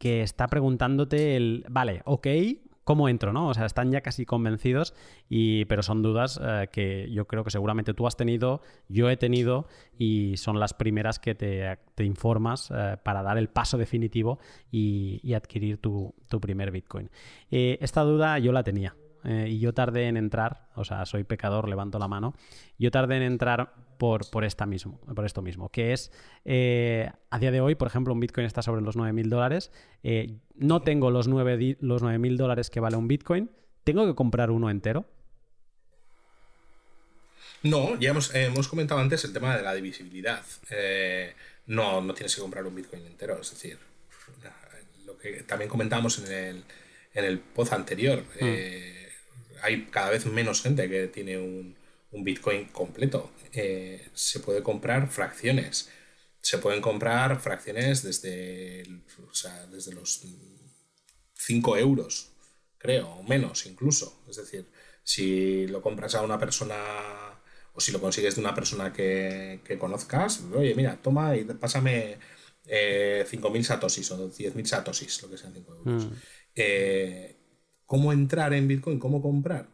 [0.00, 2.26] que está preguntándote el, vale, ok,
[2.84, 3.48] cómo entro, ¿no?
[3.48, 4.94] O sea, están ya casi convencidos,
[5.28, 9.18] y, pero son dudas eh, que yo creo que seguramente tú has tenido, yo he
[9.18, 14.38] tenido, y son las primeras que te, informas eh, para dar el paso definitivo
[14.72, 17.10] y, adquirir tu, primer Bitcoin.
[17.50, 18.96] Eh, esta duda yo la tenía.
[19.22, 22.32] y yo tardé en entrar, o sea, soy pecador, levanto la mano,
[22.78, 26.10] yo tardé en entrar por, por, esta mismo, por esto mismo, que es,
[26.46, 29.70] eh, a día de hoy, por ejemplo, un Bitcoin está sobre los 9.000 dólares,
[30.02, 32.00] eh, no tengo los 9.000 los
[32.38, 33.50] dólares que vale un Bitcoin,
[33.84, 35.04] ¿tengo que comprar uno entero?
[37.62, 40.42] No, ya hemos, hemos comentado antes el tema de la divisibilidad.
[40.70, 41.34] Eh,
[41.66, 43.78] no, no tienes que comprar un Bitcoin entero, es decir,
[45.04, 46.64] lo que también comentábamos en el,
[47.12, 49.60] en el post anterior, mm.
[49.62, 51.76] hay cada vez menos gente que tiene un,
[52.12, 53.32] un Bitcoin completo.
[53.52, 55.90] Eh, se puede comprar fracciones.
[56.40, 58.84] Se pueden comprar fracciones desde,
[59.70, 60.22] desde los
[61.34, 62.32] 5 euros,
[62.78, 64.22] creo, o menos incluso.
[64.28, 64.66] Es decir,
[65.02, 66.76] si lo compras a una persona
[67.72, 72.18] o si lo consigues de una persona que, conozcas, oye, mira, toma y pásame
[72.66, 76.06] eh, 5.000 satosis o 10.000 satosis, lo que sean 5 euros.
[76.06, 76.12] Mm.
[76.54, 77.36] Eh,
[77.86, 78.98] ¿Cómo entrar en Bitcoin?
[78.98, 79.68] ¿Cómo comprar?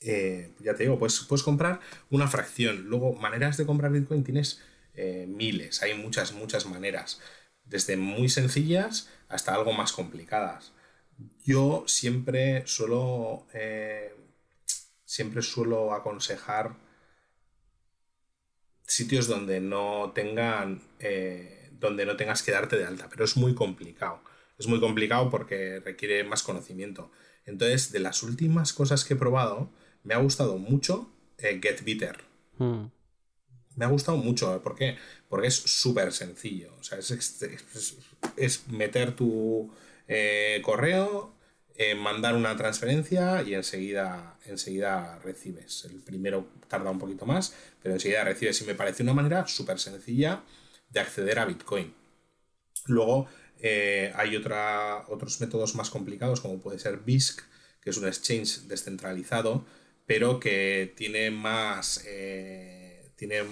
[0.00, 1.80] Eh, ya te digo, pues puedes comprar
[2.10, 2.84] una fracción.
[2.88, 4.60] Luego, maneras de comprar Bitcoin tienes
[4.94, 7.20] eh, miles, hay muchas, muchas maneras,
[7.64, 10.72] desde muy sencillas hasta algo más complicadas.
[11.44, 14.14] Yo siempre suelo, eh,
[15.04, 16.76] siempre suelo aconsejar
[18.86, 20.82] sitios donde no tengan,
[21.72, 24.22] donde no tengas que darte de alta, pero es muy complicado.
[24.58, 27.10] Es muy complicado porque requiere más conocimiento.
[27.44, 29.70] Entonces, de las últimas cosas que he probado,
[30.06, 32.16] me ha gustado mucho eh, Get Bitter.
[32.58, 32.86] Hmm.
[33.74, 34.54] Me ha gustado mucho.
[34.54, 34.60] ¿eh?
[34.60, 34.96] ¿Por qué?
[35.28, 36.72] Porque es súper sencillo.
[36.78, 36.98] O sea,
[38.36, 39.70] es, meter tu
[40.06, 41.34] eh, correo,
[41.98, 45.84] mandar una transferencia y enseguida, enseguida recibes.
[45.84, 48.62] El primero tarda un poquito más, pero enseguida recibes.
[48.62, 50.44] Y me parece una manera súper sencilla
[50.88, 51.92] de acceder a Bitcoin.
[52.86, 53.26] Luego
[54.14, 57.42] hay otra, otros métodos más complicados, como puede ser BISC,
[57.82, 59.66] que es un exchange descentralizado,
[60.06, 62.04] pero que tiene más.
[62.06, 63.42] Eh, tiene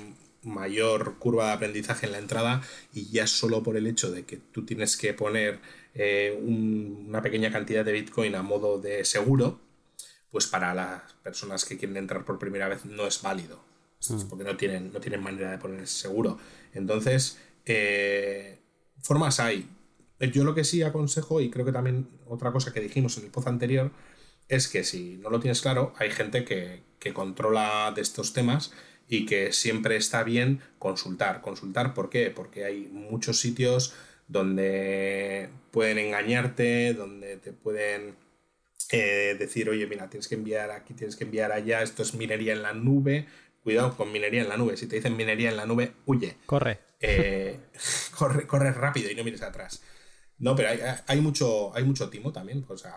[0.43, 4.37] mayor curva de aprendizaje en la entrada y ya solo por el hecho de que
[4.37, 5.59] tú tienes que poner
[5.95, 9.61] eh, una pequeña cantidad de Bitcoin a modo de seguro,
[10.31, 13.65] pues para las personas que quieren entrar por primera vez no es válido,
[14.09, 14.29] mm.
[14.29, 16.39] porque no tienen, no tienen manera de poner ese seguro.
[16.73, 18.59] Entonces, eh,
[19.01, 19.69] formas hay.
[20.33, 23.31] Yo lo que sí aconsejo, y creo que también otra cosa que dijimos en el
[23.31, 23.91] post anterior,
[24.49, 26.83] es que si no lo tienes claro, hay gente que,
[27.13, 28.73] controla de estos temas
[29.09, 31.43] y que siempre está bien consultar.
[31.43, 32.31] ¿Consultar por qué?
[32.31, 33.93] Porque hay muchos sitios
[34.27, 38.17] donde pueden engañarte, donde te pueden
[38.91, 42.55] eh, decir, oye, mira, tienes que enviar aquí, tienes que enviar allá, esto es minería
[42.55, 43.27] en la nube.
[43.63, 44.79] Cuidado con minería en la nube.
[44.79, 46.39] Si te dicen minería en la nube, huye.
[46.47, 46.81] Corre.
[47.01, 47.61] Eh,
[48.17, 49.83] corre, corre rápido y no mires atrás.
[50.39, 50.69] No, pero
[51.07, 52.65] hay, mucho, hay mucho timo también.
[52.69, 52.95] O sea,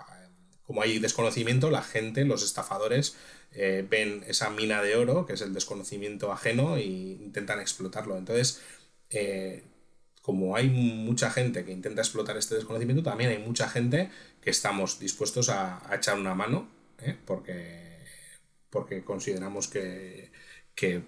[0.68, 3.16] como hay desconocimiento, la gente, los estafadores,
[3.54, 8.18] eh, ven esa mina de oro, que es el desconocimiento ajeno, e intentan explotarlo.
[8.18, 8.62] Entonces,
[9.10, 9.64] eh,
[10.22, 14.12] como hay mucha gente que intenta explotar este desconocimiento, también hay mucha gente
[14.42, 16.68] que estamos dispuestos a, echar una mano,
[17.02, 17.16] ¿eh?
[17.26, 18.00] porque,
[18.70, 20.32] porque consideramos que,
[20.76, 21.02] que,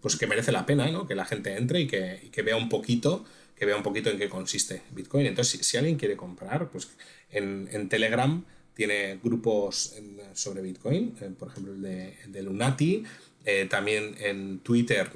[0.00, 1.06] pues que merece la pena ¿no?
[1.06, 3.26] que la gente entre y que, y que vea un poquito
[3.56, 5.26] que vea un poquito en qué consiste Bitcoin.
[5.26, 6.88] Entonces, si, alguien quiere comprar, pues
[7.30, 8.44] en, Telegram
[8.74, 9.94] tiene grupos
[10.34, 13.02] sobre Bitcoin, eh, por ejemplo el de, Lunati,
[13.44, 15.10] eh, también en Twitter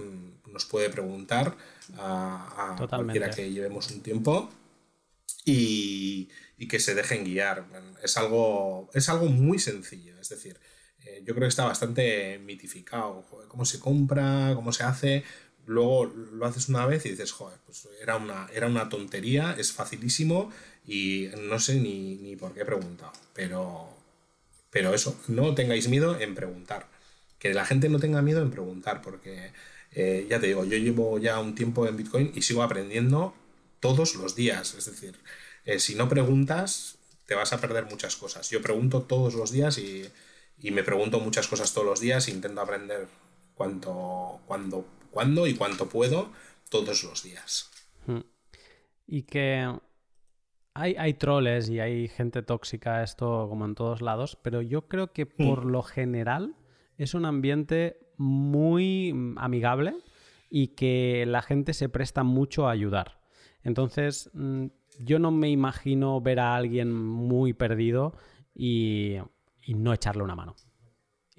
[0.46, 1.56] nos puede preguntar
[1.98, 4.50] a, a cualquiera que llevemos un tiempo
[5.44, 6.28] y,
[6.68, 7.66] que se dejen guiar.
[8.02, 10.58] Es algo, es algo muy sencillo, es decir,
[11.04, 13.24] eh, yo creo que está bastante mitificado.
[13.48, 15.24] cómo se compra, cómo se hace.
[15.70, 19.72] Luego lo haces una vez y dices, joder, pues era una, era una tontería, es
[19.72, 20.50] facilísimo
[20.84, 23.12] y no sé ni, por qué he preguntado.
[23.34, 23.88] Pero,
[24.70, 26.88] pero eso, no tengáis miedo en preguntar.
[27.38, 29.52] Que la gente no tenga miedo en preguntar, porque
[29.92, 33.32] eh, ya te digo, yo llevo ya un tiempo en Bitcoin y sigo aprendiendo
[33.78, 34.74] todos los días.
[34.74, 35.20] Es decir,
[35.66, 36.96] eh, si no preguntas,
[37.26, 38.50] te vas a perder muchas cosas.
[38.50, 40.10] Yo pregunto todos los días y,
[40.72, 43.06] me pregunto muchas cosas todos los días e intento aprender
[43.54, 46.30] cuanto, cuando, cuando y cuánto puedo
[46.68, 47.70] todos los días.
[48.06, 48.20] Hmm.
[49.06, 49.72] Y que
[50.74, 55.12] hay, hay troles y hay gente tóxica, esto como en todos lados, pero yo creo
[55.12, 55.46] que hmm.
[55.46, 56.54] por lo general
[56.96, 59.96] es un ambiente muy amigable
[60.50, 63.20] y que la gente se presta mucho a ayudar.
[63.62, 64.66] Entonces, mm,
[64.98, 68.14] yo no me imagino ver a alguien muy perdido
[68.54, 69.16] y,
[69.68, 70.56] no echarle una mano.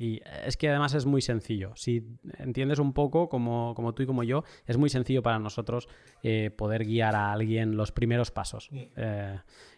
[0.02, 1.74] Y es que además es muy sencillo.
[1.76, 5.88] Si entiendes un poco, como, tú y como yo, es muy sencillo para nosotros
[6.24, 8.72] eh, poder guiar a alguien los primeros pasos.
[8.74, 9.38] Eh,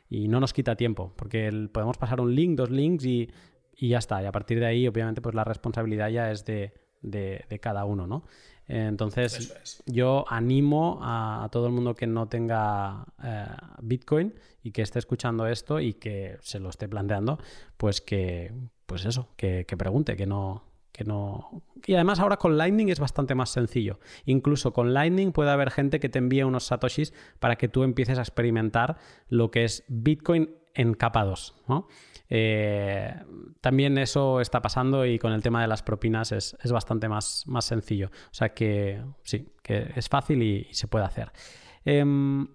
[0.09, 3.30] y no nos quita tiempo, porque podemos pasar un link, dos links y,
[3.78, 4.24] ya está.
[4.24, 6.71] Y a partir de ahí, obviamente, pues la responsabilidad ya es de,
[7.01, 8.24] de cada uno, ¿no?
[8.67, 13.45] Entonces, yo animo a, todo el mundo que no tenga eh,
[13.82, 17.39] Bitcoin y que esté escuchando esto y que se lo esté planteando,
[17.76, 18.53] pues que,
[18.86, 21.63] pues eso, que, pregunte, que no, que no.
[21.86, 23.99] Y además ahora con Lightning es bastante más sencillo.
[24.25, 28.17] Incluso con Lightning puede haber gente que te envíe unos satoshis para que tú empieces
[28.17, 28.97] a experimentar
[29.29, 31.88] lo que es Bitcoin en capa 2, ¿no?
[32.29, 33.13] Eh,
[33.61, 37.65] también eso está pasando y con el tema de las propinas es, bastante más, más,
[37.65, 38.07] sencillo.
[38.07, 41.31] O sea que sí, que es fácil y, se puede hacer.
[41.86, 42.47] Em,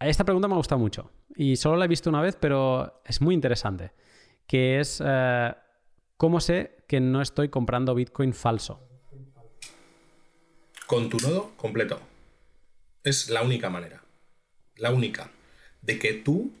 [0.00, 3.20] esta pregunta me ha gustado mucho y solo la he visto una vez, pero es
[3.20, 3.92] muy interesante,
[4.46, 5.54] que es eh,
[6.16, 8.80] ¿cómo sé que no estoy comprando Bitcoin falso?
[10.86, 12.00] Con tu nodo completo.
[13.02, 14.02] Es la única manera.
[14.76, 15.30] La única.
[15.82, 16.52] De que tú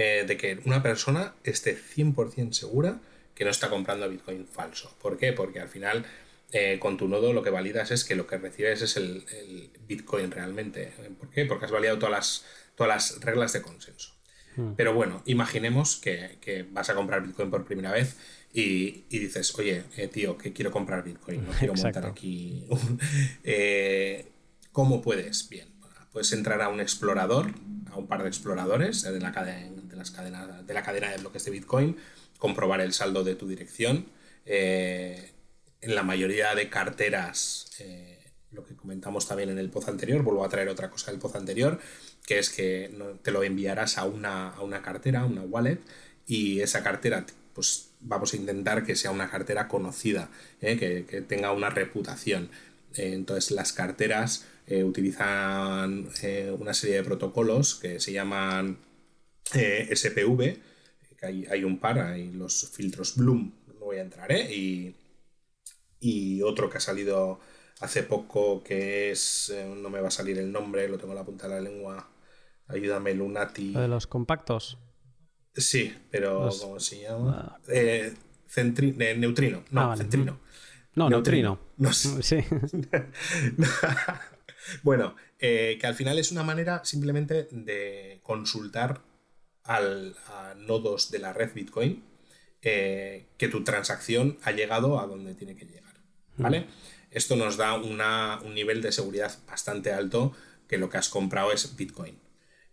[0.00, 3.00] eh, de que una persona esté 100% segura
[3.34, 4.96] que no está comprando Bitcoin falso.
[5.02, 5.32] ¿Por qué?
[5.32, 6.06] Porque al final
[6.52, 10.30] eh, con tu nodo lo que validas es que lo que recibes es el, Bitcoin
[10.30, 10.92] realmente.
[11.18, 11.46] ¿Por qué?
[11.46, 12.44] Porque has validado todas las,
[12.76, 14.14] todas las reglas de consenso.
[14.58, 14.72] Hmm.
[14.76, 18.16] Pero bueno, imaginemos que, vas a comprar Bitcoin por primera vez
[18.52, 22.66] y, dices, oye, eh, tío, que quiero comprar Bitcoin, no quiero montar aquí.
[24.72, 25.48] ¿Cómo puedes?
[25.48, 25.68] Bien,
[26.12, 27.52] puedes entrar a un explorador,
[27.92, 29.68] a un par de exploradores de la cadena
[30.68, 31.96] de la cadena de bloques de Bitcoin,
[32.38, 34.06] comprobar el saldo de tu dirección.
[34.46, 35.32] Eh,
[35.80, 38.17] en la mayoría de carteras, eh,
[38.52, 41.36] lo que comentamos también en el post anterior, vuelvo a traer otra cosa del post
[41.36, 41.78] anterior,
[42.26, 42.90] que es que
[43.22, 45.80] te lo enviarás a una, a una cartera, una wallet,
[46.26, 50.30] y esa cartera, pues vamos a intentar que sea una cartera conocida,
[50.60, 52.50] eh, que, tenga una reputación.
[52.94, 56.08] entonces las carteras utilizan
[56.58, 58.78] una serie de protocolos que se llaman
[59.54, 60.58] eh, SPV,
[61.18, 64.54] que hay, un par, hay los filtros Bloom, no voy a entrar, ¿eh?
[64.54, 64.94] Y,
[66.00, 67.40] y otro que ha salido
[67.80, 71.18] hace poco, que es, eh, no me va a salir el nombre, lo tengo en
[71.18, 72.08] la punta de la lengua,
[72.66, 73.72] ayúdame Lunati.
[73.72, 74.78] de los compactos?
[75.54, 77.56] Sí, pero ¿cómo se llama?
[77.56, 77.60] Ah.
[77.68, 78.14] Eh,
[79.16, 80.40] neutrino, no, ah, centrino.
[80.94, 81.58] No, neutrino.
[81.76, 82.38] No Sí.
[84.82, 89.00] bueno, que al final es una manera simplemente de consultar
[89.64, 92.04] al, a nodos de la red Bitcoin
[92.60, 95.94] eh, que tu transacción ha llegado a donde tiene que llegar.
[96.36, 96.66] ¿Vale?
[97.10, 100.32] Esto nos da un nivel de seguridad bastante alto
[100.68, 102.18] que lo que has comprado es Bitcoin.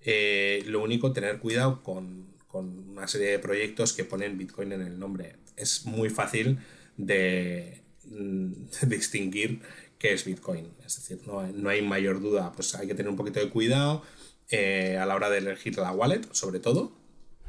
[0.01, 4.97] Eh, lo único, tener cuidado con, una serie de proyectos que ponen Bitcoin en el
[4.97, 5.35] nombre.
[5.57, 6.59] Es muy fácil
[6.95, 8.51] de, mm,
[8.87, 9.61] distinguir
[9.99, 10.71] qué es Bitcoin.
[10.85, 12.53] Es decir, no, no, hay mayor duda.
[12.53, 14.03] Pues hay que tener un poquito de cuidado
[14.49, 16.93] eh, a la hora de elegir la wallet, sobre todo.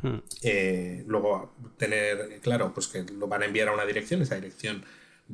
[0.03, 0.18] Hmm.
[0.42, 4.84] Eh, luego tener claro pues que lo van a enviar a una dirección, esa dirección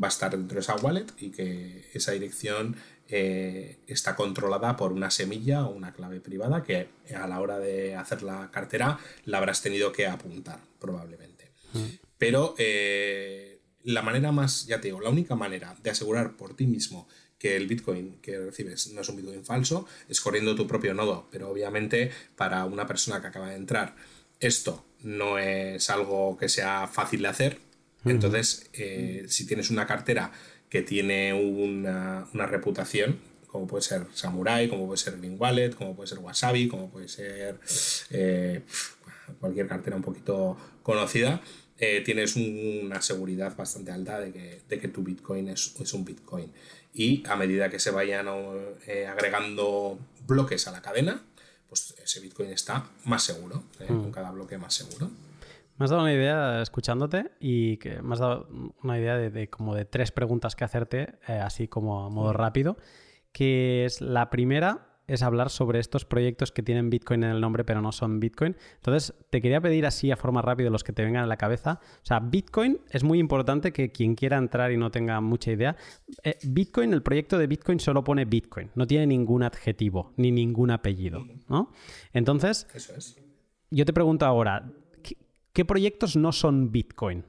[0.01, 2.77] va a estar dentro de esa wallet y que esa dirección
[3.09, 7.95] eh, está controlada por una semilla o una clave privada que a la hora de
[7.95, 11.51] hacer la cartera la habrás tenido que apuntar probablemente.
[11.73, 11.87] Hmm.
[12.19, 12.55] Pero
[13.85, 17.09] la manera más, ya te digo, la única manera de asegurar por ti mismo
[17.43, 21.27] que el Bitcoin que recibes no es un Bitcoin falso, es corriendo tu propio nodo,
[21.31, 23.97] pero obviamente para una persona que acaba de entrar,
[24.39, 27.59] esto no es algo que sea fácil de hacer.
[28.05, 30.33] Entonces, eh, si tienes una cartera
[30.69, 36.09] que tiene una, reputación, como puede ser Samurai, como puede ser Green Wallet, como puede
[36.09, 37.59] ser Wasabi, como puede ser
[38.11, 38.63] eh,
[39.39, 41.43] cualquier cartera un poquito conocida,
[41.85, 46.53] eh, tienes una seguridad bastante alta de que, tu Bitcoin es, un Bitcoin.
[46.95, 48.29] Y a medida que se vayan
[48.87, 51.25] eh, agregando bloques a la cadena,
[51.69, 54.13] pues ese Bitcoin está más seguro, eh, con mm.
[54.13, 55.11] cada bloque más seguro.
[55.79, 58.49] Me has dado una idea escuchándote y que me has dado
[58.83, 62.77] una idea de, como de tres preguntas que hacerte, así como a modo rápido,
[63.33, 67.65] que es la primera, es hablar sobre estos proyectos que tienen Bitcoin en el nombre
[67.65, 68.57] pero no son Bitcoin.
[68.77, 71.81] Entonces, te quería pedir así a forma rápida los que te vengan a la cabeza.
[71.97, 75.77] O sea, Bitcoin es muy importante que quien quiera entrar y no tenga mucha idea.
[76.23, 80.71] Eh, Bitcoin, el proyecto de Bitcoin solo pone Bitcoin, no tiene ningún adjetivo ni ningún
[80.71, 81.73] apellido, ¿no?
[82.13, 82.67] Entonces,
[83.71, 84.71] yo te pregunto ahora,
[85.53, 87.25] ¿qué proyectos no son Bitcoin?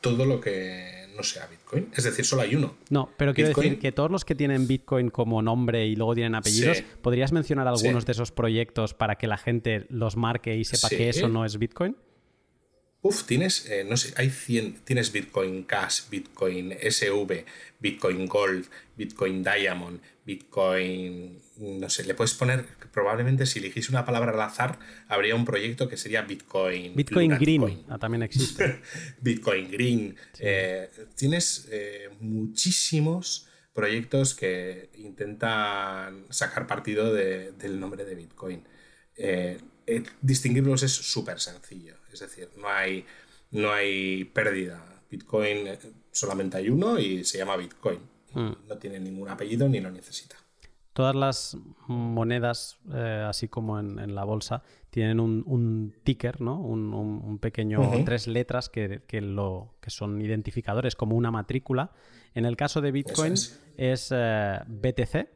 [0.00, 1.88] Todo lo que no sea Bitcoin.
[1.96, 2.76] Es decir, solo hay uno.
[2.90, 6.36] No, pero quiero decir que todos los que tienen Bitcoin como nombre y luego tienen
[6.36, 10.88] apellidos, ¿podrías mencionar algunos de esos proyectos para que la gente los marque y sepa
[10.88, 11.96] que eso no es Bitcoin?
[13.00, 17.44] Uf, tienes, eh, no sé, hay 100, tienes Bitcoin Cash, Bitcoin SV,
[17.78, 18.66] Bitcoin Gold,
[18.96, 24.78] Bitcoin Diamond, Bitcoin, no sé, le puedes poner, probablemente si elegís una palabra al azar,
[25.08, 26.94] habría un proyecto que sería Bitcoin.
[26.94, 28.80] Bitcoin Green, ah, también existe.
[29.20, 30.16] Bitcoin Green.
[30.38, 38.62] Eh, tienes eh, muchísimos proyectos que intentan sacar partido del nombre de Bitcoin.
[40.22, 41.96] distinguirlos es súper sencillo.
[42.12, 43.04] Es decir, no hay,
[43.50, 44.84] no hay pérdida.
[45.10, 45.78] Bitcoin eh,
[46.10, 48.00] solamente hay uno y se llama Bitcoin.
[48.32, 48.52] Hmm.
[48.68, 50.36] No tiene ningún apellido ni lo necesita.
[50.98, 51.56] Todas las
[51.86, 56.60] monedas, eh, así como en, la bolsa, tienen un, ticker, ¿no?
[56.60, 61.92] Un, pequeño tres letras que, lo, que son identificadores, como una matrícula.
[62.34, 63.34] En el caso de Bitcoin
[63.76, 65.28] es, eh, BTC.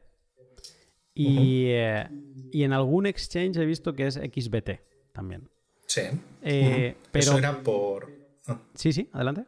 [1.15, 1.69] Y,
[2.51, 5.49] y en algún exchange he visto que es XBT también.
[5.87, 6.03] Sí.
[6.43, 7.23] Eh, pero...
[7.23, 8.11] Eso era por.
[8.49, 8.59] Ah.
[8.75, 9.45] Sí, sí, adelante.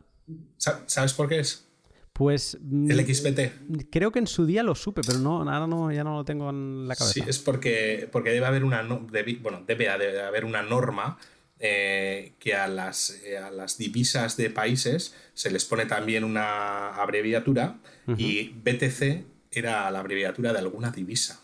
[0.59, 1.69] ¿Sabes por qué es?
[2.15, 2.57] Pues.
[2.62, 3.91] Mm, el XBT.
[3.91, 6.49] Creo que en su día lo supe, pero no, ahora no, ya no lo tengo
[6.49, 7.12] en la cabeza.
[7.12, 8.82] Sí, es porque, porque debe haber una.
[8.82, 11.19] bueno, debe haber una norma
[11.59, 16.95] eh, que a las, eh, a las divisas de países se les pone también una
[16.95, 17.78] abreviatura
[18.16, 21.41] y BTC era la abreviatura de alguna divisa,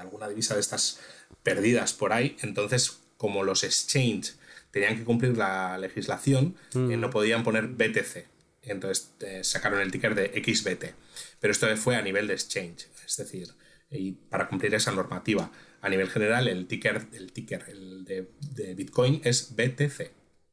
[0.00, 1.00] alguna divisa de estas
[1.42, 2.36] perdidas por ahí.
[2.42, 4.34] Entonces, como los exchange
[4.70, 7.00] tenían que cumplir la legislación, eh, mm.
[7.00, 8.26] no podían poner BTC.
[8.66, 10.94] Entonces eh, sacaron el ticker de XBT.
[11.40, 13.48] Pero esto fue a nivel de exchange, es decir,
[13.90, 15.50] y para cumplir esa normativa.
[15.80, 20.10] A nivel general, el ticker, el ticker el de, Bitcoin es BTC.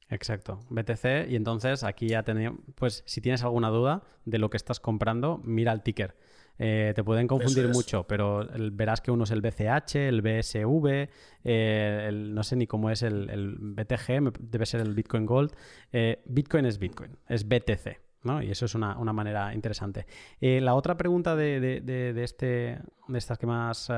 [0.09, 1.29] Exacto, BTC.
[1.29, 5.41] Y entonces aquí ya tenía, pues si tienes alguna duda de lo que estás comprando,
[5.43, 6.15] mira el ticker.
[6.59, 11.09] Eh, te pueden confundir mucho, pero verás que uno es el BCH, el BSV,
[11.43, 15.51] eh, no sé ni cómo es el, BTG, debe ser el Bitcoin Gold.
[15.91, 18.02] Eh, Bitcoin es Bitcoin, es BTC.
[18.23, 18.41] ¿No?
[18.41, 20.05] Y eso es una, manera interesante.
[20.39, 23.91] la otra pregunta de, este, de estas que me has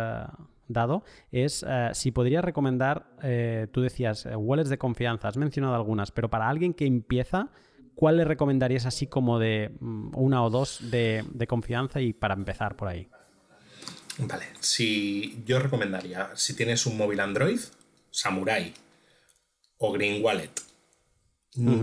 [0.67, 3.07] dado es si podrías recomendar,
[3.71, 7.49] tú decías, wallets de confianza, has mencionado algunas, pero para alguien que empieza,
[7.95, 12.75] ¿cuál le recomendarías así como de mm, una o dos de, confianza y para empezar
[12.75, 13.07] por ahí?
[14.17, 17.59] Vale, si yo recomendaría, si tienes un móvil Android,
[18.11, 18.73] Samurai
[19.77, 20.51] o Green Wallet.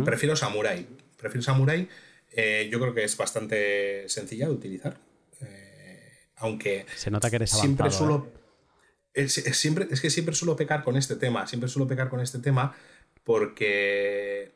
[0.05, 0.87] Prefiero Samurai.
[1.19, 1.89] Prefiero Samurai.
[2.35, 4.99] Eh, yo creo que es bastante sencilla de utilizar.
[5.41, 6.87] Eh, aunque.
[6.97, 8.33] Se nota que eres siempre avanzado,
[9.15, 9.29] ¿eh?
[9.29, 11.47] siempre, es que siempre suelo pecar con este tema.
[11.47, 12.75] Siempre suelo pecar con este tema
[13.25, 14.53] porque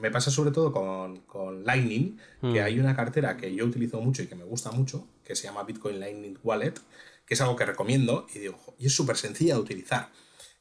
[0.00, 2.64] me pasa sobre todo con, Lightning, que mm.
[2.64, 5.64] hay una cartera que yo utilizo mucho y que me gusta mucho, que se llama
[5.64, 6.74] Bitcoin Lightning Wallet,
[7.26, 10.10] que es algo que recomiendo y digo, y es súper sencilla de utilizar.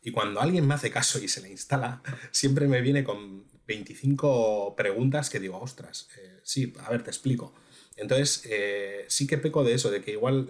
[0.01, 2.01] Y cuando alguien me hace caso y se le instala,
[2.31, 7.53] siempre me viene con 25 preguntas que digo, ostras, eh, sí, a ver, te explico.
[7.95, 10.47] Entonces, eh, sí que peco de eso, de que igual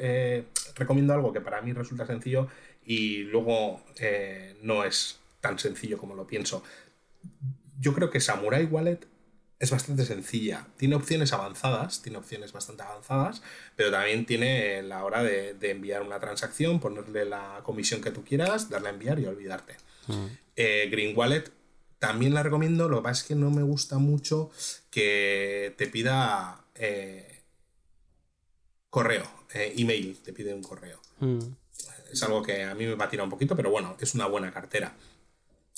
[0.75, 2.47] recomiendo algo que para mí resulta sencillo
[2.85, 3.83] y luego
[4.61, 6.63] no es tan sencillo como lo pienso
[7.79, 8.99] yo creo que Samurai Wallet
[9.59, 10.67] es bastante sencilla.
[10.77, 13.41] Tiene opciones avanzadas, tiene opciones bastante avanzadas,
[13.75, 18.69] pero también tiene la hora de, enviar una transacción, ponerle la comisión que tú quieras,
[18.69, 19.75] darle a enviar y olvidarte.
[20.07, 20.25] Mm.
[20.55, 21.45] Eh, Green Wallet
[22.03, 24.51] también la recomiendo, lo que pasa es que no me gusta mucho
[24.91, 27.43] que te pida eh,
[28.89, 29.23] correo,
[29.53, 30.99] eh, email, te pide un correo.
[31.21, 31.39] Mm.
[32.11, 34.25] Es algo que a mí me va a tirar un poquito, pero bueno, es una
[34.25, 34.97] buena cartera.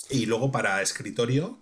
[0.10, 1.60] Y luego para escritorio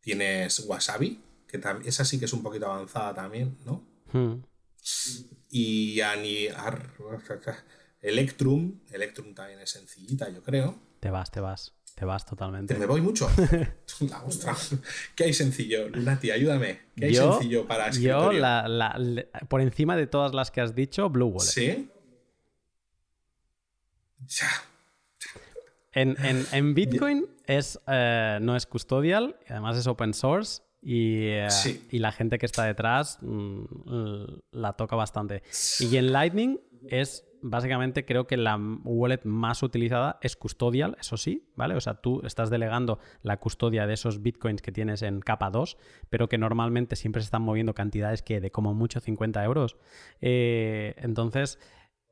[0.00, 3.84] tienes Wasabi, que esa sí que es un poquito avanzada también, ¿no?
[4.14, 4.42] Mm.
[5.50, 6.48] Y Ani,
[8.00, 10.74] Electrum, Electrum también es sencillita, yo creo.
[11.00, 11.74] Te vas, te vas.
[12.00, 12.74] Te vas totalmente.
[12.76, 13.28] Me voy mucho.
[14.08, 14.56] La ostra.
[15.14, 15.86] ¿Qué hay sencillo?
[15.90, 16.80] Lunati, ayúdame.
[16.96, 18.40] ¿Qué hay Yo- sencillo para Yo, escritorio?
[18.40, 21.50] la- la- le- por encima de todas las que has dicho, Blue Wallet.
[21.50, 21.90] ¿Sí?
[24.28, 24.48] Ya.
[25.92, 31.26] En, en- en Bitcoin es, eh, no es custodial, y además es open source y,
[31.26, 31.86] eh, Sí.
[31.90, 33.64] y la gente que está detrás mm,
[34.52, 35.42] la toca bastante.
[35.80, 36.58] Y en Lightning
[36.88, 41.74] es básicamente creo que la wallet más utilizada es custodial, eso sí, ¿vale?
[41.74, 45.76] O sea, tú estás delegando la custodia de esos bitcoins que tienes en capa 2,
[46.08, 49.76] pero que normalmente siempre se están moviendo cantidades que de como mucho 50 euros.
[50.20, 51.58] Eh, entonces,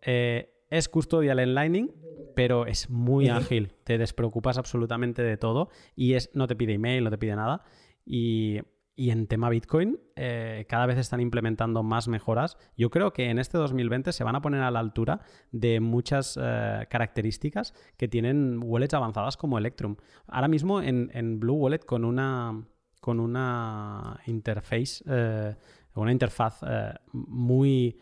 [0.03, 1.91] eh, es custodial en Lightning,
[2.35, 3.73] pero es muy ágil.
[3.85, 7.65] Te despreocupas absolutamente de todo y es, no te pide email, no te pide nada.
[8.05, 8.61] Y,
[8.99, 12.59] y en tema Bitcoin, eh, cada vez están implementando más mejoras.
[12.77, 15.21] Yo creo que en este 2020 se van a poner a la altura
[15.53, 19.95] de muchas eh, características que tienen wallets avanzadas como Electrum.
[20.27, 22.61] Ahora mismo en, Blue Wallet con una,
[23.01, 25.55] con una interface, eh,
[25.95, 28.01] una interfaz eh, muy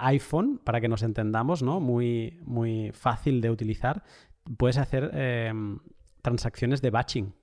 [0.00, 1.78] iPhone, para que nos entendamos, ¿no?
[1.78, 4.02] Muy, muy fácil de utilizar,
[4.56, 5.12] puedes hacer
[6.22, 7.39] transacciones de batching.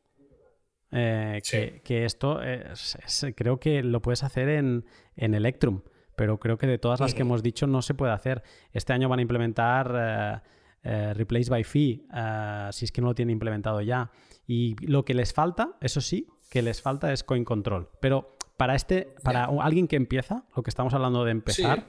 [0.91, 1.57] Eh, Sí.
[1.57, 4.85] que, que esto es- es- creo que lo puedes hacer en,
[5.15, 5.81] en Electrum,
[6.15, 8.41] pero creo que de todas las que hemos dicho no se puede hacer.
[8.71, 10.39] Este año van a implementar eh,
[10.83, 14.09] eh, Replace by Fee, eh, si es que no lo tienen implementado ya.
[14.47, 17.89] Y lo que les falta, eso sí, que les falta es Coin Control.
[17.99, 21.85] Pero para este, para alguien que empieza, lo que estamos hablando de empezar,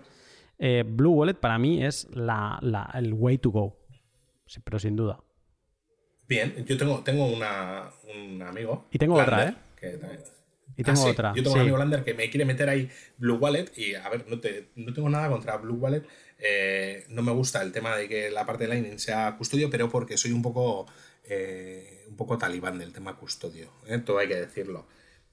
[0.59, 3.79] eh, Blue Wallet para mí es la, la- el way to go.
[4.65, 5.21] Pero sin duda.
[6.29, 8.87] Bien, yo tengo, tengo una, un amigo.
[8.91, 9.55] Y tengo otra, ¿eh?
[9.81, 10.21] que también-
[10.77, 11.29] Y tengo Ah, sí, otra.
[11.35, 11.55] Yo tengo sí.
[11.57, 14.69] un amigo Lander que me quiere meter ahí Blue Wallet y a ver, no, te-
[14.77, 16.05] no tengo nada contra Blue Wallet.
[16.41, 19.89] eh, no me gusta el tema de que la parte de Lightning sea custodio, pero
[19.89, 20.87] porque soy un poco
[21.25, 23.73] eh, un poco talibán del tema custodio.
[23.89, 23.99] ¿eh?
[23.99, 24.87] Todo hay que decirlo.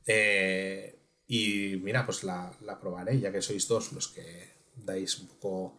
[0.08, 0.98] Eh,
[1.28, 5.78] y mira, pues la, la probaré, ya que sois dos los que dais un poco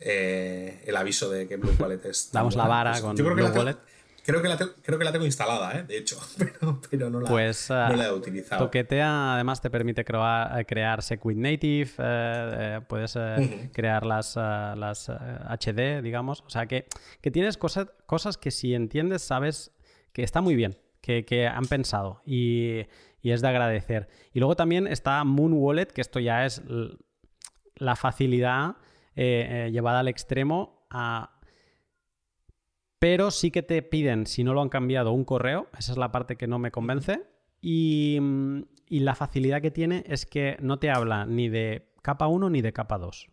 [0.00, 2.30] eh, el aviso de que Blue Wallet es.
[2.32, 3.76] Damos la vara Pues con yo creo que Blue la Wallet.
[4.28, 5.84] Creo que, la tengo, creo que la tengo instalada, ¿eh?
[5.84, 8.66] de hecho, pero, pero no, la, Pues no la he utilizado.
[8.66, 13.16] Toquetea además te permite crear, eh, crear Segwit Native, eh, eh, puedes
[13.72, 16.42] crear las, las HD, digamos.
[16.46, 16.86] O sea que,
[17.22, 19.72] que tienes cosas, cosas que si entiendes sabes
[20.12, 22.82] que está muy bien, que, que han pensado y,
[23.22, 24.10] y es de agradecer.
[24.34, 26.62] Y luego también está Moon Wallet, que esto ya es
[27.76, 28.76] la facilidad
[29.20, 31.37] eh, eh, llevada al extremo a
[32.98, 35.68] pero sí que te piden, si no lo han cambiado, un correo.
[35.78, 37.22] Esa es la parte que no me convence.
[37.60, 42.50] Y, mm, la facilidad que tiene es que no te habla ni de capa 1
[42.50, 43.28] ni de capa 2.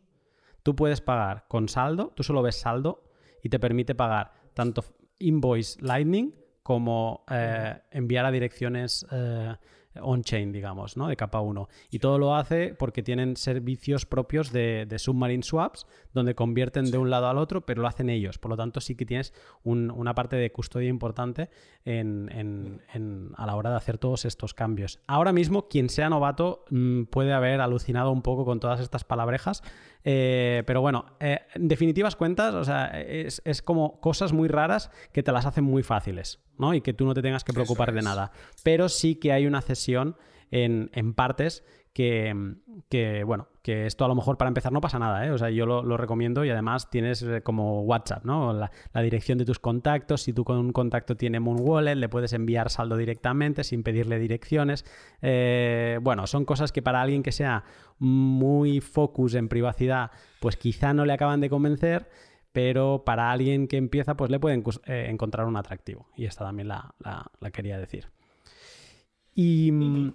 [0.63, 3.03] Tú puedes pagar con saldo, tú solo ves saldo
[3.41, 4.83] y te permite pagar tanto
[5.19, 9.55] invoice Lightning como eh, enviar a direcciones eh,
[10.01, 11.07] on-chain, digamos, ¿no?
[11.07, 11.67] De capa 1.
[11.91, 16.97] Y todo lo hace porque tienen servicios propios de, de submarine swaps, donde convierten de
[16.97, 18.38] un lado al otro, pero lo hacen ellos.
[18.38, 21.49] Por lo tanto, sí que tienes un- una parte de custodia importante
[21.85, 24.99] en- en- en- a la hora de hacer todos estos cambios.
[25.07, 29.61] Ahora mismo, quien sea novato mm, puede haber alucinado un poco con todas estas palabrejas,
[30.03, 34.91] eh, pero bueno, eh, en definitivas cuentas, o sea, es, es como cosas muy raras
[35.11, 36.73] que te las hacen muy fáciles, ¿no?
[36.73, 38.32] Y que tú no te tengas que preocupar de nada.
[38.64, 40.15] Pero sí que hay una cesión
[40.52, 41.64] en, en partes
[41.94, 42.56] que,
[42.90, 45.32] que, bueno, que esto a lo mejor para empezar no pasa nada, ¿eh?
[45.32, 48.52] O sea, yo lo, lo recomiendo y además tienes eh, como WhatsApp, ¿no?
[48.52, 52.10] La, la dirección de tus contactos, si tú con un contacto tiene Moon Wallet, le
[52.10, 54.86] puedes enviar saldo directamente sin pedirle direcciones.
[55.22, 57.64] Eh, bueno, son cosas que para alguien que sea
[57.98, 60.11] muy focus en privacidad,
[60.41, 62.10] pues quizá no le acaban de convencer,
[62.56, 66.07] pero para alguien que empieza, pues le pueden eh, encontrar un atractivo.
[66.15, 68.07] Y esta también la, la- la quería decir.
[69.34, 70.14] Y, mm,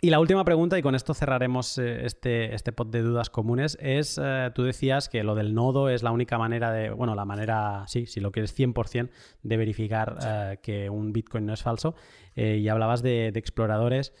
[0.00, 3.76] y la última pregunta, y con esto cerraremos eh, este, este pod de dudas comunes,
[3.82, 7.26] es, eh, tú decías que lo del nodo es la única manera de, bueno, la
[7.26, 9.10] manera, sí, si lo quieres 100%
[9.42, 11.94] de verificar que un Bitcoin no es falso,
[12.34, 14.14] y hablabas de, de exploradores.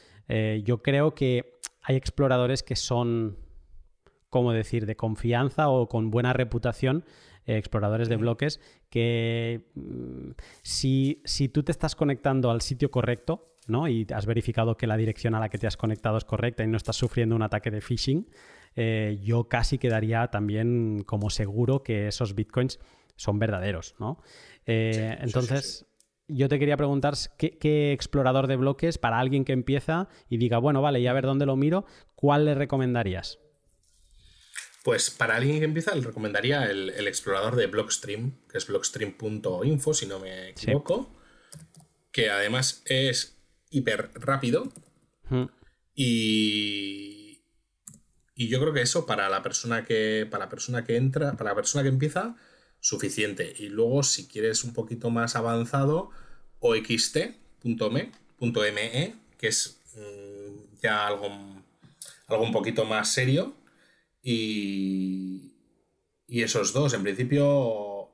[0.64, 3.38] Yo creo que hay exploradores que son,
[4.36, 7.06] ¿cómo decir?, de confianza o con buena reputación,
[7.46, 8.60] eh, exploradores de bloques,
[8.90, 13.88] que mm, si, si tú te estás conectando al sitio correcto, ¿no?
[13.88, 16.66] Y has verificado que la dirección a la que te has conectado es correcta y
[16.66, 18.28] no estás sufriendo un ataque de phishing,
[18.74, 22.78] eh, yo casi quedaría también como seguro que esos bitcoins
[23.16, 24.20] son verdaderos, ¿no?
[24.66, 25.86] Eh, entonces,
[26.28, 30.82] yo te quería preguntar ¿qué, explorador de bloques para alguien que empieza y diga, bueno,
[30.82, 33.38] vale, y a ver dónde lo miro, ¿cuál le recomendarías?
[34.86, 40.06] Pues para alguien que empieza, le recomendaría el, explorador de Blockstream, que es blockstream.info, si
[40.06, 41.12] no me equivoco,
[42.12, 43.36] que además es
[43.68, 44.72] hiper rápido.
[45.92, 47.40] Y,
[48.36, 51.50] y yo creo que eso para la persona que, para la persona que entra, para
[51.50, 52.36] la persona que empieza,
[52.78, 53.54] suficiente.
[53.58, 56.10] Y luego, si quieres un poquito más avanzado,
[56.60, 61.26] oxt.me, .me, que es mm, ya algo,
[62.28, 63.65] algo un poquito más serio.
[64.28, 65.54] Y,
[66.26, 68.10] y esos dos, en principio,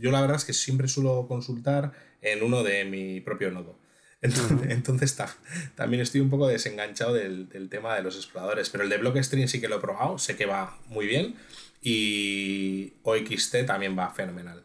[0.00, 3.78] yo la verdad es que siempre suelo consultar en uno de mi propio nodo.
[4.20, 5.16] Entonces,
[5.76, 9.60] también estoy un poco desenganchado del, tema de los exploradores, pero el de Blockstream sí
[9.60, 11.36] que lo he probado, sé que va muy bien
[11.80, 14.64] y OXT también va fenomenal,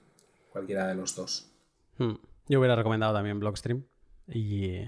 [0.49, 1.51] cualquiera de los dos.
[1.99, 2.15] Hmm.
[2.47, 3.83] Yo hubiera recomendado también Blockstream
[4.27, 4.87] y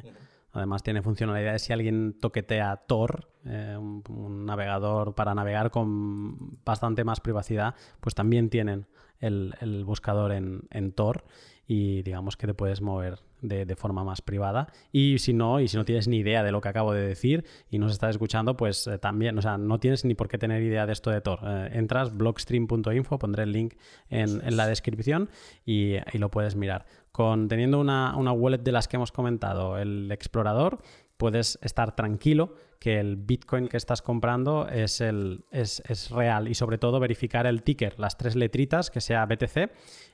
[0.54, 7.20] además tiene funcionalidades si alguien toquetea Tor, eh, un, navegador para navegar con bastante más
[7.20, 8.88] privacidad, pues también tienen
[9.20, 11.26] el, buscador en, en Tor
[11.68, 14.68] y digamos que te puedes mover de, forma más privada.
[14.92, 17.46] Y si no, y si no tienes ni idea de lo que acabo de decir
[17.70, 20.62] y nos estás escuchando, pues eh, también, o sea, no tienes ni por qué tener
[20.62, 21.40] idea de esto de Tor.
[21.44, 23.76] Eh, entras blogstream.info, pondré el link
[24.10, 25.30] en, la descripción
[25.66, 26.86] y, lo puedes mirar.
[27.12, 30.80] Con, teniendo una, una wallet de las que hemos comentado, el explorador,
[31.22, 36.80] puedes estar tranquilo que el Bitcoin que estás comprando es, el, es, real y sobre
[36.80, 39.70] todo verificar el ticker, las tres letritas, que sea BTC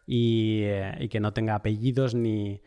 [0.06, 2.62] y, eh, que no tenga apellidos ni,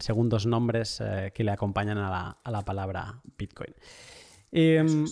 [0.00, 3.74] segundos nombres eh, que le acompañan a la, palabra Bitcoin.
[4.50, 5.06] Em,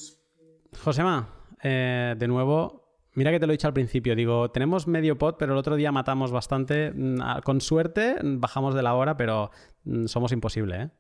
[0.84, 1.26] Josema,
[1.62, 2.80] eh, de nuevo,
[3.14, 5.74] Mira que te lo he dicho al principio, digo, tenemos medio pot, pero el otro
[5.74, 6.92] día matamos bastante.
[6.92, 9.50] Mm, con suerte bajamos de la hora, pero
[9.84, 10.90] mm, somos imposible, ¿eh?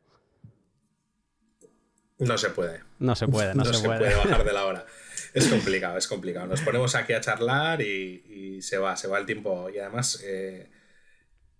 [2.20, 2.80] No se puede.
[2.98, 4.14] No se puede, no, se, puede.
[4.14, 4.86] bajar de la hora.
[5.32, 6.46] Es complicado, es complicado.
[6.46, 9.70] Nos ponemos aquí a charlar y, se va, se va el tiempo.
[9.70, 10.68] Y además eh,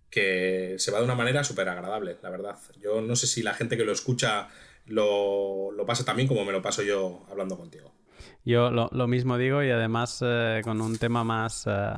[0.09, 2.57] que se va de una manera súper agradable, la verdad.
[2.79, 4.49] Yo no sé si la gente que lo escucha
[4.85, 7.93] lo, pasa también como me lo paso yo hablando contigo.
[8.43, 11.65] Yo lo, mismo digo y además eh, con un tema más...
[11.67, 11.93] Eh,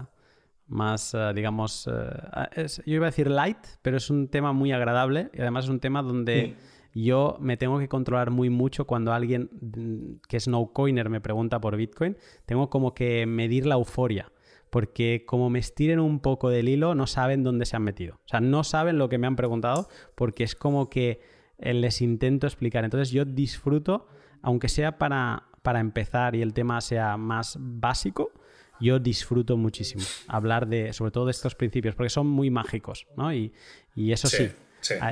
[0.65, 5.65] más, digamos, yo iba a decir light, pero es un tema muy agradable y además
[5.65, 6.55] es un tema donde
[7.01, 11.21] yo me tengo que controlar muy mucho cuando alguien mm, que es no coiner me
[11.21, 12.17] pregunta por Bitcoin.
[12.45, 14.31] Tengo como que medir la euforia.
[14.69, 18.15] Porque como me estiren un poco del hilo, no saben dónde se han metido.
[18.25, 21.21] O sea, no saben lo que me han preguntado porque es como que
[21.59, 22.83] eh, les intento explicar.
[22.83, 24.07] Entonces yo disfruto,
[24.41, 28.31] aunque sea para, para empezar y el tema sea más básico,
[28.79, 33.31] yo disfruto muchísimo hablar de, sobre todo de estos principios, porque son muy mágicos, ¿no?
[33.31, 33.53] Y,
[33.95, 34.49] eso sí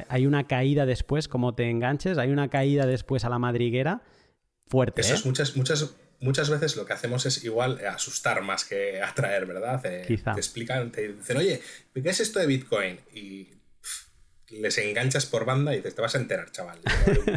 [0.07, 4.01] hay una caída después, como te enganches, hay una caída después a la madriguera
[4.67, 5.01] fuerte.
[5.01, 5.17] Eso ¿eh?
[5.17, 9.81] es muchas, muchas, muchas veces lo que hacemos es igual asustar más que atraer, ¿verdad?
[9.81, 11.61] Te explican, te dicen, oye,
[11.93, 12.99] ¿qué es esto de Bitcoin?
[13.13, 13.49] Y
[14.49, 16.79] les enganchas por banda y te, te vas a enterar, chaval.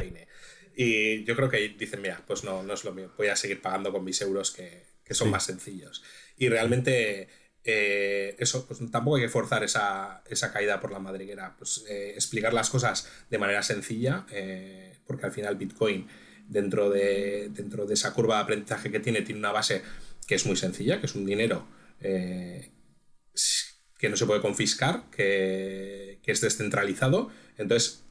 [0.77, 3.61] y yo creo que dicen, mira, pues no, no es lo mío, voy a seguir
[3.61, 6.03] pagando con mis euros que, son más sencillos.
[6.37, 7.29] Y realmente
[7.65, 10.23] eh, eso, pues tampoco hay que forzar esa,
[10.53, 11.55] caída por la madriguera.
[11.57, 16.07] Pues eh, explicar las cosas de manera sencilla, eh, porque al final Bitcoin,
[16.47, 19.83] dentro de, dentro de esa curva de aprendizaje que tiene, tiene una base
[20.27, 21.67] que es muy sencilla, que es un dinero
[23.99, 27.31] que no se puede confiscar, que, es descentralizado.
[27.57, 28.05] Entonces,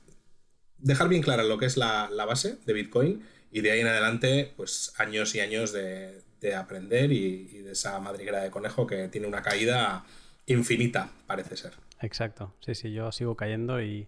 [0.80, 3.88] dejar bien clara lo que es la, la base de Bitcoin y de ahí en
[3.88, 9.08] adelante, pues años y años de, de aprender y, de esa madriguera de conejo que
[9.08, 10.06] tiene una caída
[10.46, 11.74] infinita, parece ser.
[12.02, 14.08] Exacto, sí, sí, yo sigo cayendo y,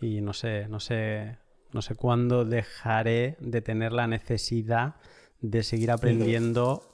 [0.00, 1.38] no sé, no sé,
[1.72, 4.96] no sé cuándo dejaré de tener la necesidad
[5.40, 6.91] de seguir aprendiendo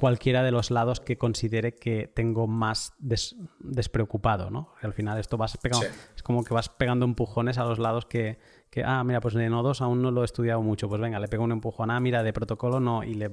[0.00, 4.74] cualquiera de los lados que considere que tengo más despreocupado, ¿no?
[4.82, 5.86] Al final esto vas pegando,
[6.16, 8.38] es como que vas pegando empujones a los lados que,
[8.70, 11.28] que, ah, mira, pues de nodos aún no lo he estudiado mucho, pues venga, le
[11.28, 13.30] pego un empujón, ah, mira, de protocolo no, y le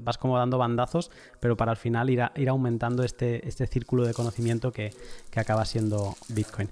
[0.00, 1.10] vas como dando bandazos,
[1.40, 4.92] pero para al final ir, ir aumentando este, este círculo de conocimiento que,
[5.34, 6.70] acaba siendo Bitcoin.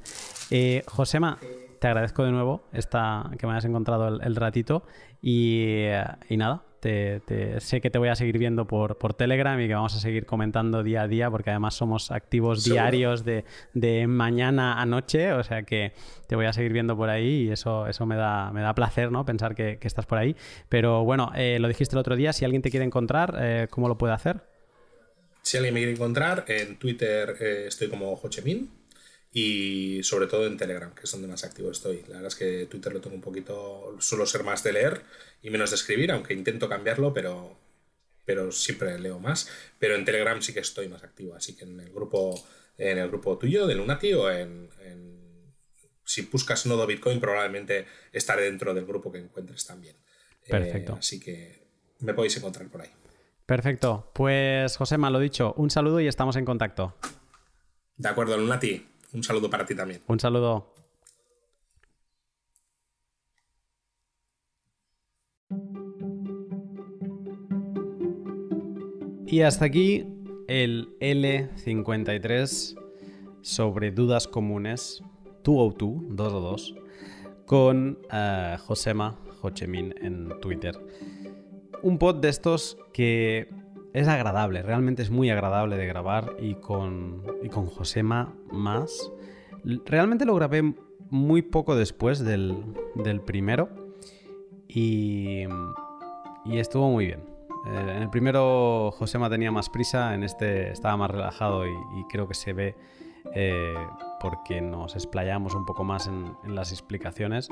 [0.51, 1.39] Eh, Josema,
[1.81, 4.85] te agradezco de nuevo esta, que me hayas encontrado el, ratito
[5.20, 5.89] y,
[6.31, 10.01] nada, sé que te voy a seguir viendo por, por, Telegram y que vamos a
[10.01, 15.33] seguir comentando día a día porque además somos activos diarios de, de, mañana a noche,
[15.33, 15.93] o sea que
[16.27, 19.13] te voy a seguir viendo por ahí y eso, eso me, da, me da placer,
[19.13, 19.25] ¿no?
[19.25, 20.35] Pensar que, estás por ahí.
[20.69, 23.89] Pero bueno, eh, lo dijiste el otro día, si alguien te quiere encontrar, eh, ¿cómo
[23.89, 24.41] lo puede hacer?
[25.43, 28.82] Si alguien me quiere encontrar, en Twitter eh, estoy como Hochemin
[29.33, 32.03] y sobre todo en Telegram, que es donde más activo estoy.
[32.03, 35.03] La verdad es que Twitter lo tengo un poquito, suelo ser más de leer
[35.41, 37.57] y menos de escribir, aunque intento cambiarlo, pero,
[38.27, 39.49] pero siempre leo más.
[39.79, 42.47] Pero en Telegram sí que estoy más activo, así que en el grupo,
[42.77, 44.69] en el grupo tuyo de Lunati o en,
[46.05, 49.97] si buscas Nodo Bitcoin probablemente estaré dentro del grupo que encuentres también.
[50.47, 50.93] Perfecto.
[50.93, 51.69] Eh, así que
[52.01, 52.91] me podéis encontrar por ahí.
[53.47, 54.11] Perfecto.
[54.13, 56.95] Pues Josema, lo dicho, un saludo y estamos en contacto.
[57.97, 58.91] De acuerdo, Lunati.
[59.12, 60.01] Un saludo para ti también.
[60.06, 60.72] Un saludo.
[69.26, 70.05] Y hasta aquí
[70.47, 72.76] el L53
[73.40, 75.02] sobre dudas comunes
[75.43, 76.74] 202, 202
[77.47, 80.78] con uh, Josema Hochemin en Twitter.
[81.82, 83.48] Un pod de estos que
[83.93, 89.12] es agradable, realmente es muy agradable de grabar y con, y con Josema más.
[89.85, 90.74] Realmente lo grabé
[91.10, 92.64] muy poco después del,
[93.27, 93.69] primero
[94.66, 95.44] y,
[96.44, 97.20] y, estuvo muy bien.
[97.66, 101.73] Eh, en el primero Josema tenía más prisa, en este estaba más relajado y,
[102.09, 102.74] creo que se ve
[103.35, 103.74] eh,
[104.20, 107.51] porque nos explayamos un poco más en, las explicaciones.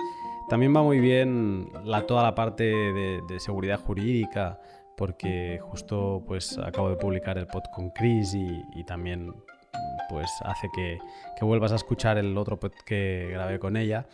[0.49, 4.59] También va muy bien la, toda la parte de seguridad jurídica
[5.01, 9.33] porque justo pues acabo de publicar el pod con Chris y, también
[10.11, 10.99] pues hace que,
[11.41, 14.07] vuelvas a escuchar el otro pod que grabé con ella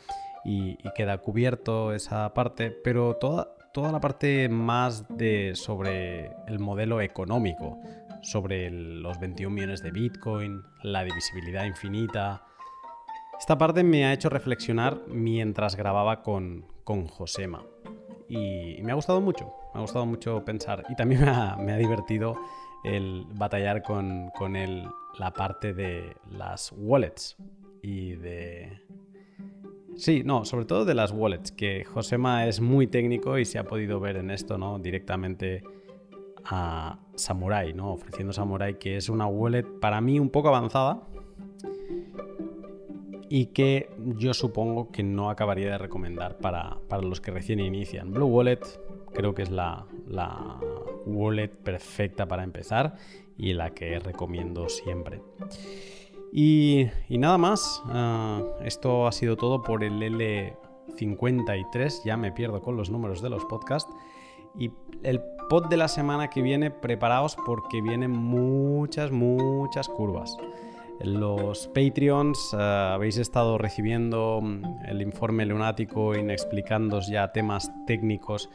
[0.45, 7.01] y, queda cubierto esa parte, pero toda, toda la parte más de sobre el modelo
[7.01, 7.81] económico,
[8.23, 12.45] sobre los 21 millones de Bitcoin, la divisibilidad infinita.
[13.37, 17.65] Esta parte me ha hecho reflexionar mientras grababa con, con Josema
[18.29, 21.21] y me ha gustado mucho, me ha gustado mucho pensar y también
[21.61, 22.37] me ha, divertido
[22.85, 24.55] el batallar con, con
[25.19, 27.37] la parte de las wallets
[27.83, 28.81] y de...
[29.97, 33.65] Sí, no, sobre todo de las wallets, que Josema es muy técnico y se ha
[33.65, 34.79] podido ver en esto, ¿no?
[34.79, 35.63] Directamente
[36.45, 37.93] a Samurai, ¿no?
[37.93, 41.03] Ofreciendo Samurai, que es una wallet para mí un poco avanzada,
[43.29, 48.13] y que yo supongo que no acabaría de recomendar para, los que recién inician.
[48.13, 48.61] Blue Wallet
[49.13, 49.87] creo que es la,
[51.07, 52.97] wallet perfecta para empezar
[53.37, 55.23] y la que recomiendo siempre.
[56.33, 62.77] Y, nada más, ah, esto ha sido todo por el L53, ya me pierdo con
[62.77, 63.93] los números de los podcasts.
[64.59, 64.71] Y
[65.03, 70.37] el pod de la semana que viene, preparaos porque vienen muchas, muchas curvas.
[71.01, 78.49] Los Patreons eh, habéis estado recibiendo mm, el informe lunático y explicándoos ya temas técnicos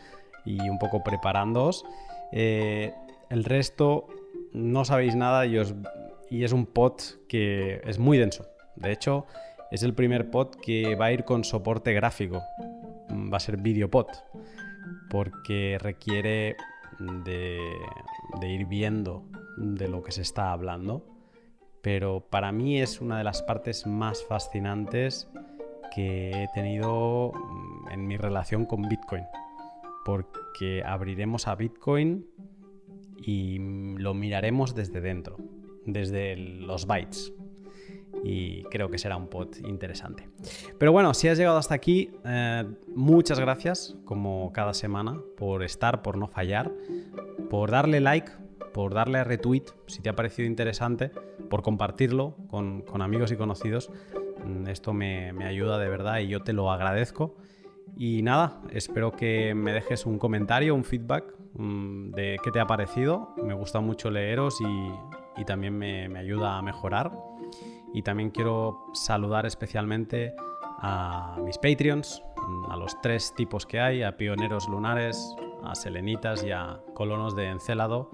[0.45, 1.85] y un poco preparándoos.
[2.31, 2.93] Eh,
[3.30, 4.07] el resto
[4.53, 6.93] no sabéis nada y, es un pod
[7.27, 8.47] que es muy denso.
[8.76, 9.27] De hecho,
[9.69, 12.41] es el primer pod que va a ir con soporte gráfico.
[13.11, 13.57] Va a ser
[13.89, 14.07] pod
[15.09, 16.55] porque requiere
[17.26, 19.26] de ir viendo
[19.57, 21.11] de lo que se está hablando
[21.82, 25.28] pero para mí es una de las partes más fascinantes
[25.94, 29.24] que he tenido mm, en mi relación con Bitcoin,
[30.06, 32.26] porque abriremos a Bitcoin
[33.18, 33.60] y
[33.98, 35.38] lo miraremos desde dentro,
[35.86, 37.34] desde los bytes.
[38.24, 40.30] Y creo que será un pod interesante.
[40.78, 46.03] Pero bueno, si has llegado hasta aquí, eh, muchas gracias, como cada semana, por estar,
[46.03, 46.72] por no fallar,
[47.49, 48.32] por darle like,
[48.74, 51.12] por darle a retweet si te ha parecido interesante,
[51.50, 53.92] por compartirlo con, amigos y conocidos.
[54.46, 57.36] Mm, esto me, ayuda de verdad y yo te lo agradezco.
[57.98, 62.68] Y nada, espero que me dejes un comentario, un feedback mm, de qué te ha
[62.68, 63.36] parecido.
[63.44, 67.12] Me gusta mucho leeros y, también me, me, ayuda a mejorar.
[67.94, 70.36] Y también quiero saludar especialmente
[70.78, 76.44] a mis Patreons, mm, a los tres tipos que hay, a Pioneros Lunares, a Selenitas
[76.44, 78.12] y a Colonos de Encélado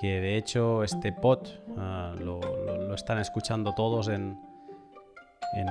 [0.00, 1.46] que de hecho este pod
[1.76, 2.40] ah, lo,
[2.94, 4.40] están escuchando todos en,
[5.54, 5.66] en,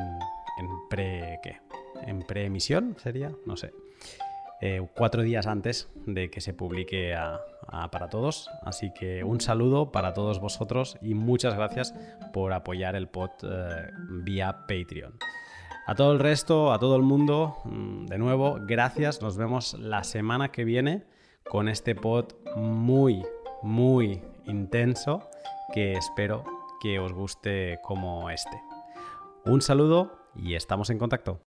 [0.90, 1.58] pre ¿qué?
[2.06, 3.74] en preemisión sería no sé
[4.62, 7.16] eh, cuatro días antes de que se publique
[7.92, 11.96] para todos así que un saludo para todos vosotros y muchas gracias
[12.34, 13.90] por apoyar el pod eh,
[14.24, 15.18] vía Patreon
[15.88, 19.24] a todo el resto, a todo el mundo, mm, de nuevo, gracias.
[19.24, 21.04] Nos vemos la semana que viene
[21.50, 22.26] con este pod
[22.56, 23.24] muy,
[23.62, 25.30] muy intenso
[25.74, 26.44] que espero
[26.82, 28.62] que os guste como este.
[29.46, 31.42] Un saludo y estamos en contacto.